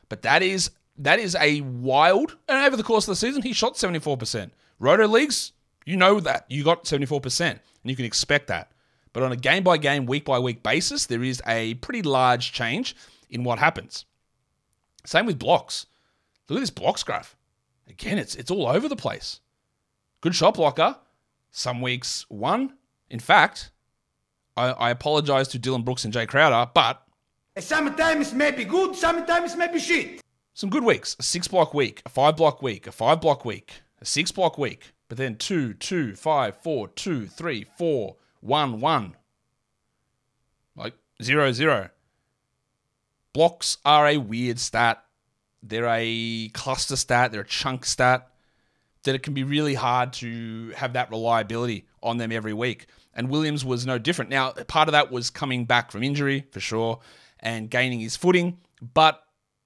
But 0.08 0.22
that 0.22 0.42
is 0.42 0.72
that 0.98 1.20
is 1.20 1.36
a 1.36 1.60
wild, 1.60 2.36
and 2.48 2.66
over 2.66 2.76
the 2.76 2.82
course 2.82 3.04
of 3.06 3.12
the 3.12 3.16
season, 3.16 3.42
he 3.42 3.52
shot 3.52 3.74
74%. 3.74 4.50
Roto 4.80 5.06
leagues, 5.06 5.52
you 5.84 5.96
know 5.96 6.20
that. 6.20 6.46
You 6.48 6.64
got 6.64 6.84
74%, 6.84 7.50
and 7.50 7.60
you 7.84 7.96
can 7.96 8.04
expect 8.04 8.48
that. 8.48 8.72
But 9.12 9.22
on 9.22 9.32
a 9.32 9.36
game 9.36 9.62
by 9.62 9.76
game, 9.76 10.06
week 10.06 10.24
by 10.24 10.38
week 10.38 10.62
basis, 10.62 11.06
there 11.06 11.22
is 11.22 11.42
a 11.46 11.74
pretty 11.74 12.02
large 12.02 12.52
change 12.52 12.96
in 13.28 13.44
what 13.44 13.58
happens. 13.58 14.04
Same 15.04 15.26
with 15.26 15.38
blocks. 15.38 15.86
Look 16.48 16.58
at 16.58 16.60
this 16.60 16.70
blocks 16.70 17.02
graph. 17.02 17.36
Again, 17.88 18.18
it's 18.18 18.34
it's 18.34 18.50
all 18.50 18.66
over 18.66 18.88
the 18.88 18.96
place. 18.96 19.40
Good 20.20 20.34
shot 20.34 20.54
blocker. 20.54 20.96
Some 21.50 21.82
weeks 21.82 22.24
one. 22.28 22.74
In 23.10 23.18
fact, 23.18 23.70
I, 24.56 24.68
I 24.68 24.90
apologize 24.90 25.48
to 25.48 25.58
Dillon 25.58 25.82
Brooks 25.82 26.04
and 26.04 26.14
Jae 26.14 26.26
Crowder, 26.26 26.70
but 26.72 27.02
sometimes 27.58 28.32
may 28.32 28.50
be 28.50 28.64
good, 28.64 28.94
sometimes 28.96 29.56
may 29.56 29.70
be 29.70 29.78
shit. 29.78 30.20
Some 30.54 30.70
good 30.70 30.84
weeks. 30.84 31.16
A 31.18 31.22
six 31.22 31.48
block 31.48 31.74
week, 31.74 32.02
a 32.06 32.08
five 32.08 32.36
block 32.36 32.62
week, 32.62 32.86
a 32.86 32.92
five 32.92 33.20
block 33.20 33.44
week, 33.44 33.82
a 34.00 34.04
six 34.04 34.30
block 34.32 34.56
week, 34.58 34.92
but 35.08 35.18
then 35.18 35.36
two, 35.36 35.74
two, 35.74 36.14
five, 36.14 36.56
four, 36.56 36.88
two, 36.88 37.26
three, 37.26 37.66
four, 37.76 38.16
one, 38.40 38.80
one. 38.80 39.16
Like 40.74 40.94
zero, 41.22 41.52
zero. 41.52 41.90
Blocks 43.32 43.78
are 43.84 44.06
a 44.06 44.18
weird 44.18 44.58
stat. 44.58 45.04
They're 45.62 45.88
a 45.88 46.48
cluster 46.48 46.96
stat, 46.96 47.32
they're 47.32 47.42
a 47.42 47.46
chunk 47.46 47.84
stat 47.84 48.28
that 49.04 49.14
it 49.14 49.22
can 49.22 49.34
be 49.34 49.44
really 49.44 49.74
hard 49.74 50.12
to 50.12 50.70
have 50.76 50.92
that 50.92 51.10
reliability 51.10 51.86
on 52.02 52.18
them 52.18 52.30
every 52.30 52.52
week 52.52 52.86
and 53.14 53.28
Williams 53.28 53.64
was 53.64 53.86
no 53.86 53.98
different. 53.98 54.30
Now, 54.30 54.52
part 54.52 54.88
of 54.88 54.92
that 54.92 55.10
was 55.10 55.30
coming 55.30 55.64
back 55.64 55.90
from 55.90 56.02
injury 56.02 56.46
for 56.50 56.60
sure 56.60 57.00
and 57.40 57.70
gaining 57.70 58.00
his 58.00 58.16
footing, 58.16 58.58
but 58.94 59.22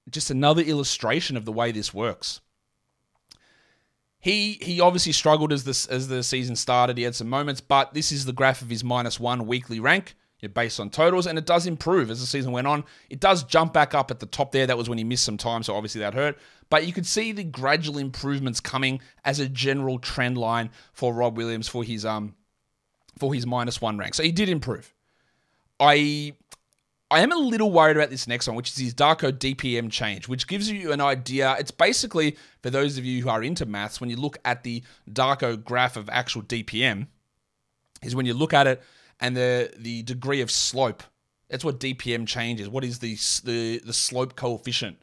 just 0.09 0.31
another 0.31 0.61
illustration 0.61 1.37
of 1.37 1.45
the 1.45 1.51
way 1.51 1.71
this 1.71 1.93
works. 1.93 2.41
He 4.19 4.59
he 4.61 4.81
obviously 4.81 5.11
struggled 5.11 5.53
as 5.53 5.63
this 5.63 5.85
as 5.85 6.07
the 6.07 6.23
season 6.23 6.55
started. 6.55 6.97
He 6.97 7.03
had 7.03 7.15
some 7.15 7.29
moments, 7.29 7.61
but 7.61 7.93
this 7.93 8.11
is 8.11 8.25
the 8.25 8.33
graph 8.33 8.61
of 8.61 8.69
his 8.69 8.83
minus 8.83 9.19
one 9.19 9.45
weekly 9.47 9.79
rank 9.79 10.15
based 10.53 10.79
on 10.79 10.89
totals, 10.89 11.25
and 11.25 11.37
it 11.37 11.45
does 11.45 11.65
improve 11.65 12.11
as 12.11 12.19
the 12.19 12.27
season 12.27 12.51
went 12.51 12.67
on. 12.67 12.83
It 13.09 13.19
does 13.19 13.43
jump 13.43 13.73
back 13.73 13.95
up 13.95 14.11
at 14.11 14.19
the 14.19 14.27
top 14.27 14.51
there. 14.51 14.67
That 14.67 14.77
was 14.77 14.87
when 14.87 14.97
he 14.97 15.03
missed 15.03 15.23
some 15.23 15.37
time, 15.37 15.63
so 15.63 15.75
obviously 15.75 15.99
that 16.01 16.13
hurt. 16.13 16.37
But 16.69 16.85
you 16.85 16.93
could 16.93 17.05
see 17.05 17.31
the 17.31 17.43
gradual 17.43 17.97
improvements 17.97 18.59
coming 18.59 19.01
as 19.25 19.39
a 19.39 19.49
general 19.49 19.99
trend 19.99 20.37
line 20.37 20.69
for 20.93 21.13
Rob 21.13 21.37
Williams 21.37 21.67
for 21.67 21.83
his 21.83 22.05
um 22.05 22.35
for 23.17 23.33
his 23.33 23.47
minus 23.47 23.81
one 23.81 23.97
rank. 23.97 24.13
So 24.13 24.23
he 24.23 24.31
did 24.31 24.49
improve. 24.49 24.93
I 25.79 26.33
I 27.09 27.21
am 27.21 27.31
a 27.31 27.37
little 27.37 27.71
worried 27.71 27.95
about 27.95 28.09
this 28.09 28.27
next 28.27 28.47
one, 28.47 28.57
which 28.57 28.71
is 28.71 28.77
his 28.77 28.93
Darko 28.93 29.31
DPM 29.31 29.89
change, 29.89 30.27
which 30.27 30.47
gives 30.47 30.69
you 30.69 30.91
an 30.91 30.99
idea. 30.99 31.55
It's 31.57 31.71
basically, 31.71 32.35
for 32.61 32.69
those 32.69 32.97
of 32.97 33.05
you 33.05 33.23
who 33.23 33.29
are 33.29 33.41
into 33.41 33.65
maths, 33.65 34.01
when 34.01 34.09
you 34.09 34.17
look 34.17 34.37
at 34.43 34.63
the 34.63 34.83
Darko 35.09 35.63
graph 35.63 35.95
of 35.95 36.09
actual 36.09 36.41
DPM, 36.41 37.07
is 38.03 38.13
when 38.13 38.25
you 38.25 38.33
look 38.33 38.53
at 38.53 38.67
it 38.67 38.83
and 39.19 39.35
the 39.35 39.71
the 39.77 40.03
degree 40.03 40.41
of 40.41 40.51
slope. 40.51 41.01
That's 41.49 41.63
what 41.63 41.79
DPM 41.79 42.27
changes. 42.27 42.67
What 42.67 42.83
is 42.83 42.99
the 42.99 43.15
the, 43.43 43.79
the 43.85 43.93
slope 43.93 44.35
coefficient? 44.35 44.97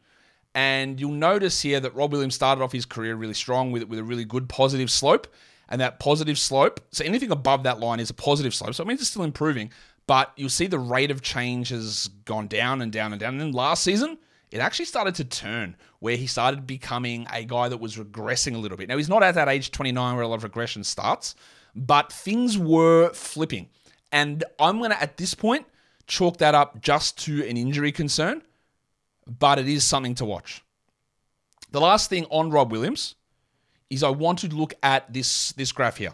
And 0.53 0.99
you'll 0.99 1.11
notice 1.11 1.61
here 1.61 1.79
that 1.79 1.95
Rob 1.95 2.11
Williams 2.11 2.35
started 2.35 2.63
off 2.63 2.71
his 2.71 2.85
career 2.85 3.15
really 3.15 3.33
strong 3.33 3.71
with 3.71 3.83
with 3.83 3.97
a 3.97 4.03
really 4.03 4.25
good 4.25 4.47
positive 4.47 4.91
slope, 4.91 5.27
and 5.69 5.81
that 5.81 5.99
positive 5.99 6.37
slope. 6.37 6.81
So 6.91 7.03
anything 7.03 7.31
above 7.31 7.63
that 7.63 7.79
line 7.79 7.99
is 7.99 8.11
a 8.11 8.13
positive 8.13 8.53
slope. 8.53 8.75
So 8.75 8.83
it 8.83 8.87
means 8.87 9.01
it's 9.01 9.09
still 9.09 9.23
improving, 9.23 9.71
but 10.07 10.31
you'll 10.35 10.49
see 10.49 10.67
the 10.67 10.79
rate 10.79 11.11
of 11.11 11.21
change 11.21 11.69
has 11.69 12.09
gone 12.25 12.47
down 12.47 12.81
and 12.81 12.91
down 12.91 13.11
and 13.11 13.19
down. 13.19 13.33
And 13.33 13.41
then 13.41 13.51
last 13.51 13.83
season, 13.83 14.17
it 14.51 14.59
actually 14.59 14.85
started 14.85 15.15
to 15.15 15.25
turn 15.25 15.75
where 15.99 16.15
he 16.15 16.27
started 16.27 16.67
becoming 16.67 17.27
a 17.33 17.43
guy 17.43 17.69
that 17.69 17.77
was 17.77 17.97
regressing 17.97 18.55
a 18.55 18.57
little 18.57 18.77
bit. 18.77 18.87
Now, 18.87 18.97
he's 18.97 19.09
not 19.09 19.23
at 19.23 19.35
that 19.35 19.49
age 19.49 19.71
29 19.71 20.15
where 20.15 20.23
a 20.23 20.27
lot 20.27 20.35
of 20.35 20.43
regression 20.43 20.83
starts, 20.83 21.35
but 21.75 22.11
things 22.11 22.57
were 22.57 23.11
flipping. 23.13 23.69
And 24.11 24.43
I'm 24.59 24.77
going 24.77 24.91
to, 24.91 25.01
at 25.01 25.17
this 25.17 25.33
point, 25.33 25.65
chalk 26.07 26.37
that 26.37 26.55
up 26.55 26.81
just 26.81 27.17
to 27.25 27.45
an 27.47 27.57
injury 27.57 27.91
concern, 27.91 28.43
but 29.27 29.59
it 29.59 29.67
is 29.67 29.83
something 29.83 30.15
to 30.15 30.25
watch. 30.25 30.63
The 31.71 31.81
last 31.81 32.09
thing 32.09 32.25
on 32.29 32.51
Rob 32.51 32.71
Williams 32.71 33.15
is 33.89 34.03
I 34.03 34.09
want 34.09 34.39
to 34.39 34.47
look 34.47 34.73
at 34.81 35.11
this 35.11 35.51
this 35.53 35.71
graph 35.71 35.97
here 35.97 36.13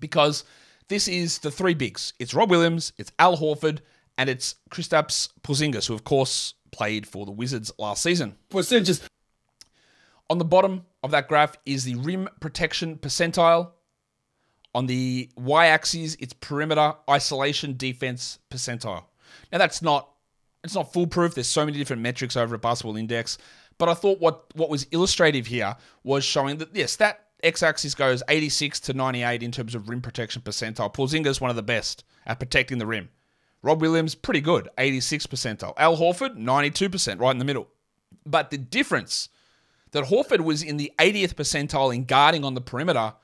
because 0.00 0.44
this 0.88 1.08
is 1.08 1.38
the 1.38 1.50
three 1.50 1.74
bigs. 1.74 2.12
It's 2.18 2.34
Rob 2.34 2.50
Williams, 2.50 2.92
it's 2.98 3.12
Al 3.18 3.36
Horford, 3.36 3.80
and 4.16 4.28
it's 4.28 4.56
Kristaps 4.70 5.28
Porzingis, 5.42 5.86
who 5.86 5.94
of 5.94 6.04
course 6.04 6.54
played 6.70 7.06
for 7.06 7.24
the 7.24 7.32
Wizards 7.32 7.70
last 7.78 8.02
season. 8.02 8.36
Percentages. 8.50 9.06
On 10.30 10.38
the 10.38 10.44
bottom 10.44 10.84
of 11.02 11.10
that 11.12 11.28
graph 11.28 11.56
is 11.64 11.84
the 11.84 11.94
rim 11.96 12.28
protection 12.40 12.96
percentile. 12.96 13.70
On 14.74 14.86
the 14.86 15.30
y-axis, 15.36 16.16
it's 16.20 16.34
perimeter 16.34 16.94
isolation 17.08 17.76
defense 17.76 18.38
percentile. 18.50 19.04
Now 19.52 19.58
that's 19.58 19.80
not 19.82 20.10
it's 20.64 20.74
not 20.74 20.92
foolproof. 20.92 21.34
There's 21.34 21.48
so 21.48 21.64
many 21.64 21.78
different 21.78 22.02
metrics 22.02 22.36
over 22.36 22.54
at 22.56 22.60
Basketball 22.60 22.96
Index, 22.96 23.38
but 23.78 23.88
I 23.88 23.94
thought 23.94 24.20
what 24.20 24.44
what 24.54 24.68
was 24.68 24.84
illustrative 24.90 25.46
here 25.46 25.76
was 26.02 26.24
showing 26.24 26.58
that 26.58 26.74
yes, 26.74 26.96
that 26.96 27.27
x-axis 27.42 27.94
goes 27.94 28.22
86 28.28 28.80
to 28.80 28.92
98 28.92 29.42
in 29.42 29.52
terms 29.52 29.74
of 29.74 29.88
rim 29.88 30.00
protection 30.00 30.42
percentile. 30.42 30.92
Porzingis 30.92 31.40
one 31.40 31.50
of 31.50 31.56
the 31.56 31.62
best 31.62 32.04
at 32.26 32.38
protecting 32.38 32.78
the 32.78 32.86
rim. 32.86 33.08
Rob 33.62 33.80
Williams 33.80 34.14
pretty 34.14 34.40
good, 34.40 34.68
86 34.78 35.26
percentile. 35.26 35.74
Al 35.76 35.96
Horford 35.96 36.36
92%, 36.36 37.20
right 37.20 37.30
in 37.32 37.38
the 37.38 37.44
middle. 37.44 37.68
But 38.24 38.50
the 38.50 38.58
difference 38.58 39.28
that 39.92 40.04
Horford 40.04 40.40
was 40.40 40.62
in 40.62 40.76
the 40.76 40.92
80th 40.98 41.34
percentile 41.34 41.94
in 41.94 42.04
guarding 42.04 42.44
on 42.44 42.54
the 42.54 42.60
perimeter, 42.60 43.14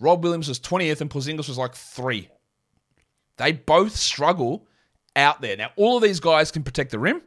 Rob 0.00 0.22
Williams 0.22 0.48
was 0.48 0.58
20th 0.58 1.00
and 1.00 1.10
Porzingis 1.10 1.48
was 1.48 1.58
like 1.58 1.74
3. 1.74 2.28
They 3.36 3.52
both 3.52 3.96
struggle 3.96 4.66
out 5.14 5.40
there. 5.40 5.56
Now, 5.56 5.70
all 5.76 5.96
of 5.96 6.02
these 6.02 6.20
guys 6.20 6.50
can 6.50 6.62
protect 6.62 6.90
the 6.90 6.98
rim. 6.98 7.22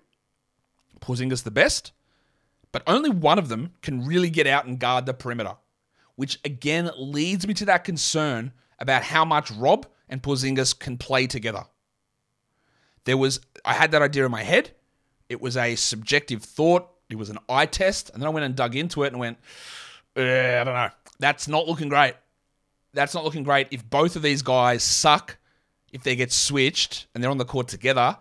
Porzingis 0.99 1.43
the 1.43 1.51
best, 1.51 1.91
but 2.71 2.83
only 2.87 3.09
one 3.09 3.39
of 3.39 3.47
them 3.47 3.71
can 3.81 4.05
really 4.05 4.29
get 4.29 4.47
out 4.47 4.65
and 4.65 4.79
guard 4.79 5.05
the 5.05 5.13
perimeter, 5.13 5.55
which 6.15 6.39
again 6.45 6.89
leads 6.97 7.47
me 7.47 7.53
to 7.55 7.65
that 7.65 7.83
concern 7.83 8.51
about 8.79 9.03
how 9.03 9.25
much 9.25 9.51
Rob 9.51 9.87
and 10.09 10.21
Porzingis 10.21 10.77
can 10.77 10.97
play 10.97 11.27
together. 11.27 11.65
There 13.05 13.17
was 13.17 13.39
I 13.63 13.73
had 13.73 13.91
that 13.91 14.01
idea 14.01 14.25
in 14.25 14.31
my 14.31 14.43
head. 14.43 14.71
It 15.29 15.41
was 15.41 15.57
a 15.57 15.75
subjective 15.75 16.43
thought. 16.43 16.89
It 17.09 17.15
was 17.15 17.29
an 17.29 17.39
eye 17.47 17.67
test, 17.67 18.09
and 18.11 18.21
then 18.21 18.27
I 18.27 18.31
went 18.31 18.45
and 18.45 18.55
dug 18.55 18.75
into 18.75 19.03
it 19.03 19.07
and 19.07 19.19
went, 19.19 19.37
"Uh, 20.17 20.21
I 20.21 20.63
don't 20.63 20.73
know. 20.73 20.89
That's 21.19 21.47
not 21.47 21.67
looking 21.67 21.89
great. 21.89 22.15
That's 22.93 23.13
not 23.13 23.23
looking 23.23 23.43
great. 23.43 23.67
If 23.71 23.87
both 23.89 24.15
of 24.15 24.21
these 24.21 24.41
guys 24.41 24.83
suck, 24.83 25.37
if 25.91 26.03
they 26.03 26.15
get 26.15 26.31
switched 26.31 27.07
and 27.13 27.23
they're 27.23 27.31
on 27.31 27.37
the 27.37 27.45
court 27.45 27.67
together, 27.67 28.17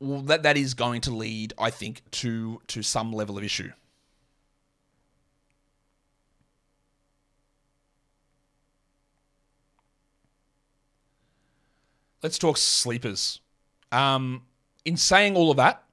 well, 0.00 0.20
that 0.22 0.42
that 0.42 0.56
is 0.56 0.74
going 0.74 1.00
to 1.02 1.10
lead, 1.10 1.54
I 1.58 1.70
think, 1.70 2.02
to 2.12 2.60
to 2.68 2.82
some 2.82 3.12
level 3.12 3.38
of 3.38 3.44
issue. 3.44 3.72
Let's 12.26 12.38
talk 12.38 12.56
sleepers. 12.56 13.38
Um, 13.92 14.42
in 14.84 14.96
saying 14.96 15.36
all 15.36 15.52
of 15.52 15.58
that, 15.58 15.84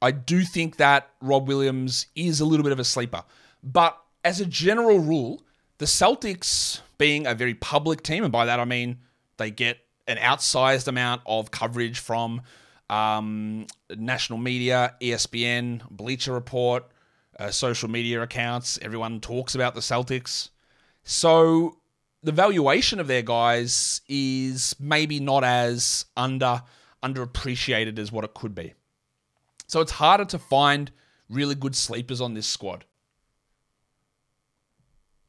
I 0.00 0.12
do 0.12 0.42
think 0.42 0.76
that 0.76 1.10
Rob 1.20 1.48
Williams 1.48 2.06
is 2.14 2.38
a 2.38 2.44
little 2.44 2.62
bit 2.62 2.70
of 2.70 2.78
a 2.78 2.84
sleeper. 2.84 3.24
But 3.60 4.00
as 4.22 4.40
a 4.40 4.46
general 4.46 5.00
rule, 5.00 5.42
the 5.78 5.86
Celtics, 5.86 6.80
being 6.96 7.26
a 7.26 7.34
very 7.34 7.54
public 7.54 8.04
team, 8.04 8.22
and 8.22 8.30
by 8.30 8.44
that 8.44 8.60
I 8.60 8.64
mean 8.64 8.98
they 9.36 9.50
get 9.50 9.78
an 10.06 10.16
outsized 10.18 10.86
amount 10.86 11.22
of 11.26 11.50
coverage 11.50 11.98
from 11.98 12.42
um, 12.88 13.66
national 13.90 14.38
media, 14.38 14.94
ESPN, 15.00 15.82
Bleacher 15.90 16.34
Report, 16.34 16.84
uh, 17.40 17.50
social 17.50 17.90
media 17.90 18.22
accounts. 18.22 18.78
Everyone 18.80 19.18
talks 19.18 19.56
about 19.56 19.74
the 19.74 19.80
Celtics. 19.80 20.50
So 21.02 21.78
the 22.22 22.32
valuation 22.32 23.00
of 23.00 23.06
their 23.06 23.22
guys 23.22 24.00
is 24.08 24.76
maybe 24.78 25.20
not 25.20 25.44
as 25.44 26.06
under 26.16 26.62
underappreciated 27.02 27.98
as 27.98 28.12
what 28.12 28.24
it 28.24 28.32
could 28.32 28.54
be. 28.54 28.74
So 29.66 29.80
it's 29.80 29.92
harder 29.92 30.24
to 30.26 30.38
find 30.38 30.92
really 31.28 31.54
good 31.54 31.74
sleepers 31.74 32.20
on 32.20 32.34
this 32.34 32.46
squad. 32.46 32.84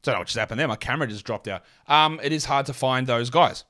Don't 0.02 0.14
know 0.14 0.18
what 0.20 0.28
just 0.28 0.38
happened 0.38 0.60
there. 0.60 0.68
My 0.68 0.76
camera 0.76 1.08
just 1.08 1.24
dropped 1.24 1.48
out. 1.48 1.64
Um, 1.88 2.20
it 2.22 2.30
is 2.30 2.44
hard 2.44 2.66
to 2.66 2.72
find 2.72 3.06
those 3.06 3.30
guys. 3.30 3.64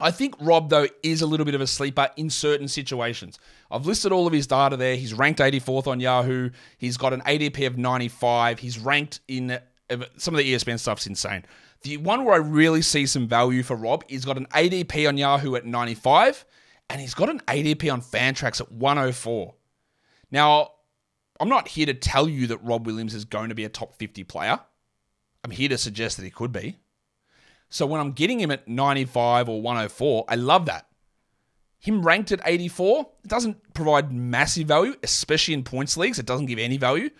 I 0.00 0.10
think 0.10 0.34
Rob, 0.40 0.68
though, 0.68 0.88
is 1.02 1.22
a 1.22 1.26
little 1.26 1.46
bit 1.46 1.54
of 1.54 1.60
a 1.60 1.66
sleeper 1.66 2.10
in 2.16 2.28
certain 2.28 2.68
situations. 2.68 3.38
I've 3.70 3.86
listed 3.86 4.12
all 4.12 4.26
of 4.26 4.32
his 4.32 4.46
data 4.46 4.76
there. 4.76 4.96
He's 4.96 5.14
ranked 5.14 5.40
84th 5.40 5.86
on 5.86 6.00
Yahoo. 6.00 6.50
He's 6.78 6.96
got 6.96 7.12
an 7.12 7.20
ADP 7.22 7.66
of 7.66 7.78
95. 7.78 8.58
He's 8.58 8.78
ranked 8.78 9.20
in 9.28 9.52
uh, 9.52 9.96
some 10.16 10.34
of 10.34 10.38
the 10.38 10.52
ESPN 10.54 10.78
stuff's 10.78 11.06
insane. 11.06 11.44
The 11.86 11.98
one 11.98 12.24
where 12.24 12.34
I 12.34 12.38
really 12.38 12.82
see 12.82 13.06
some 13.06 13.28
value 13.28 13.62
for 13.62 13.76
Rob, 13.76 14.02
he's 14.08 14.24
got 14.24 14.36
an 14.36 14.46
ADP 14.46 15.06
on 15.06 15.16
Yahoo 15.16 15.54
at 15.54 15.64
95, 15.64 16.44
and 16.90 17.00
he's 17.00 17.14
got 17.14 17.28
an 17.28 17.38
ADP 17.46 17.92
on 17.92 18.02
Fantrax 18.02 18.60
at 18.60 18.72
104. 18.72 19.54
Now, 20.32 20.72
I'm 21.38 21.48
not 21.48 21.68
here 21.68 21.86
to 21.86 21.94
tell 21.94 22.28
you 22.28 22.48
that 22.48 22.64
Rob 22.64 22.86
Williams 22.86 23.14
is 23.14 23.24
going 23.24 23.50
to 23.50 23.54
be 23.54 23.64
a 23.64 23.68
top 23.68 23.94
50 23.94 24.24
player. 24.24 24.58
I'm 25.44 25.52
here 25.52 25.68
to 25.68 25.78
suggest 25.78 26.16
that 26.16 26.24
he 26.24 26.30
could 26.30 26.50
be. 26.50 26.76
So 27.68 27.86
when 27.86 28.00
I'm 28.00 28.10
getting 28.10 28.40
him 28.40 28.50
at 28.50 28.66
95 28.66 29.48
or 29.48 29.62
104, 29.62 30.24
I 30.28 30.34
love 30.34 30.66
that. 30.66 30.88
Him 31.78 32.02
ranked 32.02 32.32
at 32.32 32.40
84, 32.44 33.06
it 33.22 33.28
doesn't 33.28 33.74
provide 33.74 34.12
massive 34.12 34.66
value, 34.66 34.96
especially 35.04 35.54
in 35.54 35.62
points 35.62 35.96
leagues. 35.96 36.18
It 36.18 36.26
doesn't 36.26 36.46
give 36.46 36.58
any 36.58 36.78
value. 36.78 37.10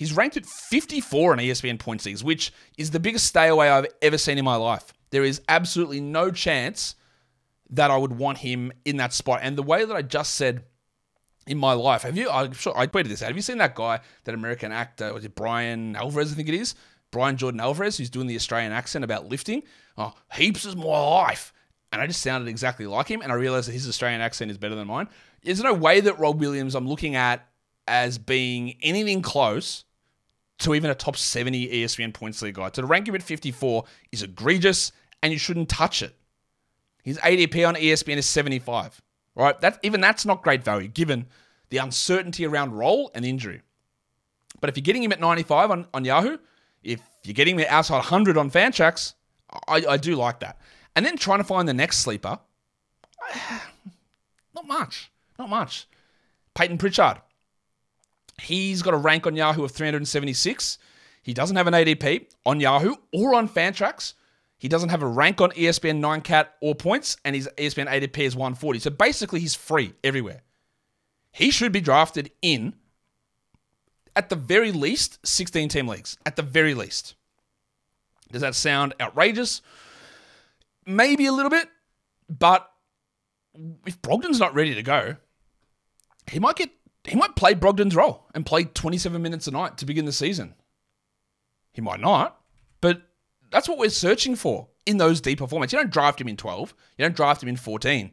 He's 0.00 0.16
ranked 0.16 0.38
at 0.38 0.46
54 0.46 1.34
in 1.34 1.40
ESPN 1.40 1.78
points 1.78 2.06
leagues, 2.06 2.24
which 2.24 2.54
is 2.78 2.90
the 2.90 2.98
biggest 2.98 3.26
stay 3.26 3.48
away 3.48 3.68
I've 3.68 3.84
ever 4.00 4.16
seen 4.16 4.38
in 4.38 4.46
my 4.46 4.56
life. 4.56 4.94
There 5.10 5.22
is 5.22 5.42
absolutely 5.46 6.00
no 6.00 6.30
chance 6.30 6.94
that 7.68 7.90
I 7.90 7.98
would 7.98 8.16
want 8.16 8.38
him 8.38 8.72
in 8.86 8.96
that 8.96 9.12
spot. 9.12 9.40
And 9.42 9.58
the 9.58 9.62
way 9.62 9.84
that 9.84 9.94
I 9.94 10.00
just 10.00 10.36
said 10.36 10.64
in 11.46 11.58
my 11.58 11.74
life, 11.74 12.00
have 12.04 12.16
you? 12.16 12.30
I'm 12.30 12.52
sure 12.52 12.72
I 12.74 12.86
tweeted 12.86 13.08
this 13.08 13.22
out. 13.22 13.26
Have 13.26 13.36
you 13.36 13.42
seen 13.42 13.58
that 13.58 13.74
guy, 13.74 14.00
that 14.24 14.34
American 14.34 14.72
actor? 14.72 15.12
Was 15.12 15.26
it 15.26 15.34
Brian 15.34 15.94
Alvarez? 15.94 16.32
I 16.32 16.34
think 16.34 16.48
it 16.48 16.54
is. 16.54 16.74
Brian 17.10 17.36
Jordan 17.36 17.60
Alvarez, 17.60 17.98
who's 17.98 18.08
doing 18.08 18.26
the 18.26 18.36
Australian 18.36 18.72
accent 18.72 19.04
about 19.04 19.28
lifting. 19.28 19.64
Oh, 19.98 20.14
heaps 20.32 20.64
is 20.64 20.76
my 20.76 20.84
life. 20.84 21.52
And 21.92 22.00
I 22.00 22.06
just 22.06 22.22
sounded 22.22 22.48
exactly 22.48 22.86
like 22.86 23.08
him, 23.08 23.20
and 23.20 23.30
I 23.30 23.34
realized 23.34 23.68
that 23.68 23.72
his 23.72 23.86
Australian 23.86 24.22
accent 24.22 24.50
is 24.50 24.56
better 24.56 24.76
than 24.76 24.86
mine. 24.86 25.10
There's 25.42 25.62
no 25.62 25.74
way 25.74 26.00
that 26.00 26.18
Rob 26.18 26.40
Williams 26.40 26.74
I'm 26.74 26.88
looking 26.88 27.16
at 27.16 27.46
as 27.86 28.16
being 28.16 28.78
anything 28.80 29.20
close 29.20 29.84
to 30.60 30.74
even 30.74 30.90
a 30.90 30.94
top 30.94 31.16
70 31.16 31.68
ESPN 31.68 32.14
points 32.14 32.42
league 32.42 32.54
guy. 32.54 32.68
To 32.70 32.86
rank 32.86 33.08
him 33.08 33.14
at 33.14 33.22
54 33.22 33.84
is 34.12 34.22
egregious, 34.22 34.92
and 35.22 35.32
you 35.32 35.38
shouldn't 35.38 35.68
touch 35.68 36.02
it. 36.02 36.14
His 37.02 37.18
ADP 37.18 37.66
on 37.66 37.74
ESPN 37.74 38.16
is 38.16 38.26
75. 38.26 39.00
Right? 39.34 39.58
That 39.60 39.78
even 39.82 40.00
that's 40.00 40.26
not 40.26 40.42
great 40.42 40.64
value 40.64 40.88
given 40.88 41.26
the 41.70 41.78
uncertainty 41.78 42.44
around 42.44 42.72
role 42.72 43.10
and 43.14 43.24
injury. 43.24 43.62
But 44.60 44.68
if 44.68 44.76
you're 44.76 44.82
getting 44.82 45.02
him 45.02 45.12
at 45.12 45.20
95 45.20 45.70
on, 45.70 45.86
on 45.94 46.04
Yahoo, 46.04 46.36
if 46.82 47.00
you're 47.24 47.34
getting 47.34 47.58
him 47.58 47.66
outside 47.68 47.96
100 47.96 48.36
on 48.36 48.50
Fantrax, 48.50 49.14
I, 49.68 49.84
I 49.88 49.96
do 49.96 50.16
like 50.16 50.40
that. 50.40 50.60
And 50.94 51.06
then 51.06 51.16
trying 51.16 51.38
to 51.38 51.44
find 51.44 51.68
the 51.68 51.74
next 51.74 51.98
sleeper, 51.98 52.38
not 54.54 54.66
much. 54.66 55.10
Not 55.38 55.48
much. 55.48 55.86
Peyton 56.54 56.76
Pritchard. 56.76 57.18
He's 58.40 58.82
got 58.82 58.94
a 58.94 58.98
rank 58.98 59.26
on 59.26 59.36
Yahoo 59.36 59.64
of 59.64 59.70
376. 59.70 60.78
He 61.22 61.34
doesn't 61.34 61.56
have 61.56 61.66
an 61.66 61.74
ADP 61.74 62.26
on 62.46 62.60
Yahoo 62.60 62.94
or 63.12 63.34
on 63.34 63.48
Fantrax. 63.48 64.14
He 64.58 64.68
doesn't 64.68 64.90
have 64.90 65.02
a 65.02 65.06
rank 65.06 65.40
on 65.40 65.50
ESPN 65.52 66.00
9Cat 66.00 66.48
or 66.60 66.74
points, 66.74 67.16
and 67.24 67.34
his 67.34 67.48
ESPN 67.56 67.88
ADP 67.88 68.18
is 68.18 68.36
140. 68.36 68.78
So 68.78 68.90
basically, 68.90 69.40
he's 69.40 69.54
free 69.54 69.94
everywhere. 70.04 70.42
He 71.32 71.50
should 71.50 71.72
be 71.72 71.80
drafted 71.80 72.30
in, 72.42 72.74
at 74.14 74.28
the 74.28 74.36
very 74.36 74.72
least, 74.72 75.18
16 75.26 75.68
team 75.68 75.88
leagues. 75.88 76.18
At 76.26 76.36
the 76.36 76.42
very 76.42 76.74
least. 76.74 77.14
Does 78.32 78.42
that 78.42 78.54
sound 78.54 78.94
outrageous? 79.00 79.62
Maybe 80.86 81.26
a 81.26 81.32
little 81.32 81.50
bit, 81.50 81.68
but 82.28 82.70
if 83.86 84.00
Brogdon's 84.02 84.40
not 84.40 84.54
ready 84.54 84.74
to 84.74 84.82
go, 84.82 85.16
he 86.30 86.38
might 86.38 86.56
get 86.56 86.70
he 87.04 87.16
might 87.16 87.36
play 87.36 87.54
Brogdon's 87.54 87.96
role 87.96 88.26
and 88.34 88.44
play 88.44 88.64
27 88.64 89.20
minutes 89.20 89.46
a 89.46 89.50
night 89.50 89.78
to 89.78 89.86
begin 89.86 90.04
the 90.04 90.12
season. 90.12 90.54
He 91.72 91.80
might 91.80 92.00
not, 92.00 92.40
but 92.80 93.02
that's 93.50 93.68
what 93.68 93.78
we're 93.78 93.90
searching 93.90 94.36
for 94.36 94.68
in 94.86 94.98
those 94.98 95.20
deeper 95.20 95.46
formats. 95.46 95.72
You 95.72 95.78
don't 95.78 95.90
draft 95.90 96.20
him 96.20 96.28
in 96.28 96.36
12. 96.36 96.74
You 96.98 97.04
don't 97.04 97.16
draft 97.16 97.42
him 97.42 97.48
in 97.48 97.56
14. 97.56 98.10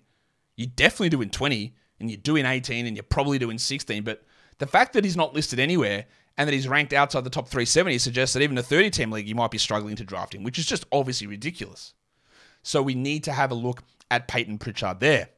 You 0.55 0.67
definitely 0.67 1.09
do 1.09 1.21
in 1.21 1.29
20, 1.29 1.75
and 1.99 2.09
you 2.09 2.17
do 2.17 2.35
in 2.35 2.45
18, 2.45 2.85
and 2.85 2.95
you 2.95 3.03
probably 3.03 3.39
do 3.39 3.49
in 3.49 3.57
16. 3.57 4.03
But 4.03 4.23
the 4.57 4.67
fact 4.67 4.93
that 4.93 5.03
he's 5.03 5.17
not 5.17 5.33
listed 5.33 5.59
anywhere 5.59 6.05
and 6.37 6.47
that 6.47 6.53
he's 6.53 6.67
ranked 6.67 6.93
outside 6.93 7.23
the 7.23 7.29
top 7.29 7.47
370 7.47 7.97
suggests 7.97 8.33
that 8.33 8.43
even 8.43 8.57
a 8.57 8.63
30 8.63 8.89
team 8.91 9.11
league, 9.11 9.27
you 9.27 9.35
might 9.35 9.51
be 9.51 9.57
struggling 9.57 9.95
to 9.95 10.03
draft 10.03 10.35
him, 10.35 10.43
which 10.43 10.59
is 10.59 10.65
just 10.65 10.85
obviously 10.91 11.27
ridiculous. 11.27 11.93
So 12.63 12.81
we 12.81 12.95
need 12.95 13.23
to 13.25 13.31
have 13.31 13.51
a 13.51 13.55
look 13.55 13.83
at 14.11 14.27
Peyton 14.27 14.57
Pritchard 14.57 14.99
there. 14.99 15.29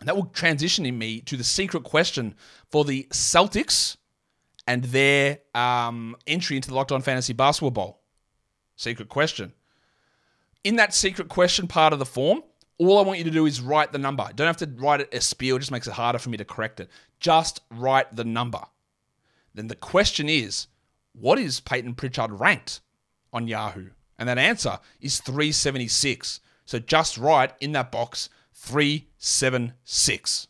And 0.00 0.08
that 0.08 0.16
will 0.16 0.26
transition 0.26 0.86
in 0.86 0.98
me 0.98 1.20
to 1.20 1.36
the 1.36 1.44
secret 1.44 1.84
question 1.84 2.34
for 2.70 2.84
the 2.84 3.06
Celtics 3.10 3.98
and 4.66 4.84
their 4.84 5.40
um, 5.54 6.16
entry 6.26 6.56
into 6.56 6.70
the 6.70 6.74
Locked 6.74 6.92
On 6.92 7.02
Fantasy 7.02 7.34
Basketball 7.34 7.70
Bowl. 7.70 8.00
Secret 8.76 9.08
question. 9.08 9.52
In 10.64 10.76
that 10.76 10.94
secret 10.94 11.28
question 11.28 11.66
part 11.66 11.92
of 11.92 11.98
the 11.98 12.06
form, 12.06 12.42
all 12.78 12.98
I 12.98 13.02
want 13.02 13.18
you 13.18 13.24
to 13.24 13.30
do 13.30 13.44
is 13.44 13.60
write 13.60 13.92
the 13.92 13.98
number. 13.98 14.26
Don't 14.34 14.46
have 14.46 14.56
to 14.58 14.70
write 14.76 15.02
it 15.02 15.12
a 15.12 15.20
spiel, 15.20 15.56
it 15.56 15.60
just 15.60 15.70
makes 15.70 15.86
it 15.86 15.92
harder 15.92 16.18
for 16.18 16.30
me 16.30 16.38
to 16.38 16.44
correct 16.46 16.80
it. 16.80 16.88
Just 17.18 17.60
write 17.70 18.16
the 18.16 18.24
number. 18.24 18.62
Then 19.54 19.68
the 19.68 19.76
question 19.76 20.28
is, 20.28 20.66
what 21.12 21.38
is 21.38 21.60
Peyton 21.60 21.94
Pritchard 21.94 22.32
ranked 22.40 22.80
on 23.32 23.48
Yahoo? 23.48 23.90
And 24.18 24.28
that 24.28 24.38
answer 24.38 24.78
is 25.00 25.20
376. 25.20 26.40
So 26.64 26.78
just 26.78 27.18
write 27.18 27.52
in 27.60 27.72
that 27.72 27.90
box 27.90 28.30
376. 28.60 30.46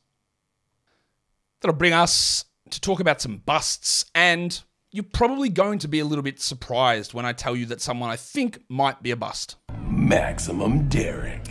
That'll 1.61 1.77
bring 1.77 1.93
us 1.93 2.45
to 2.71 2.81
talk 2.81 3.01
about 3.01 3.21
some 3.21 3.39
busts, 3.39 4.05
and 4.15 4.61
you're 4.91 5.05
probably 5.05 5.49
going 5.49 5.79
to 5.79 5.89
be 5.89 6.01
a 6.01 6.05
little 6.05 6.23
bit 6.23 6.41
surprised 6.41 7.15
when 7.15 7.25
I 7.25 7.33
tell 7.33 7.55
you 7.55 7.67
that 7.67 7.81
someone 7.81 8.11
I 8.11 8.17
think 8.17 8.63
might 8.69 9.03
be 9.03 9.13
a 9.13 9.17
bust. 9.17 9.57
Maximum 9.89 10.89
Derrick. 10.89 11.47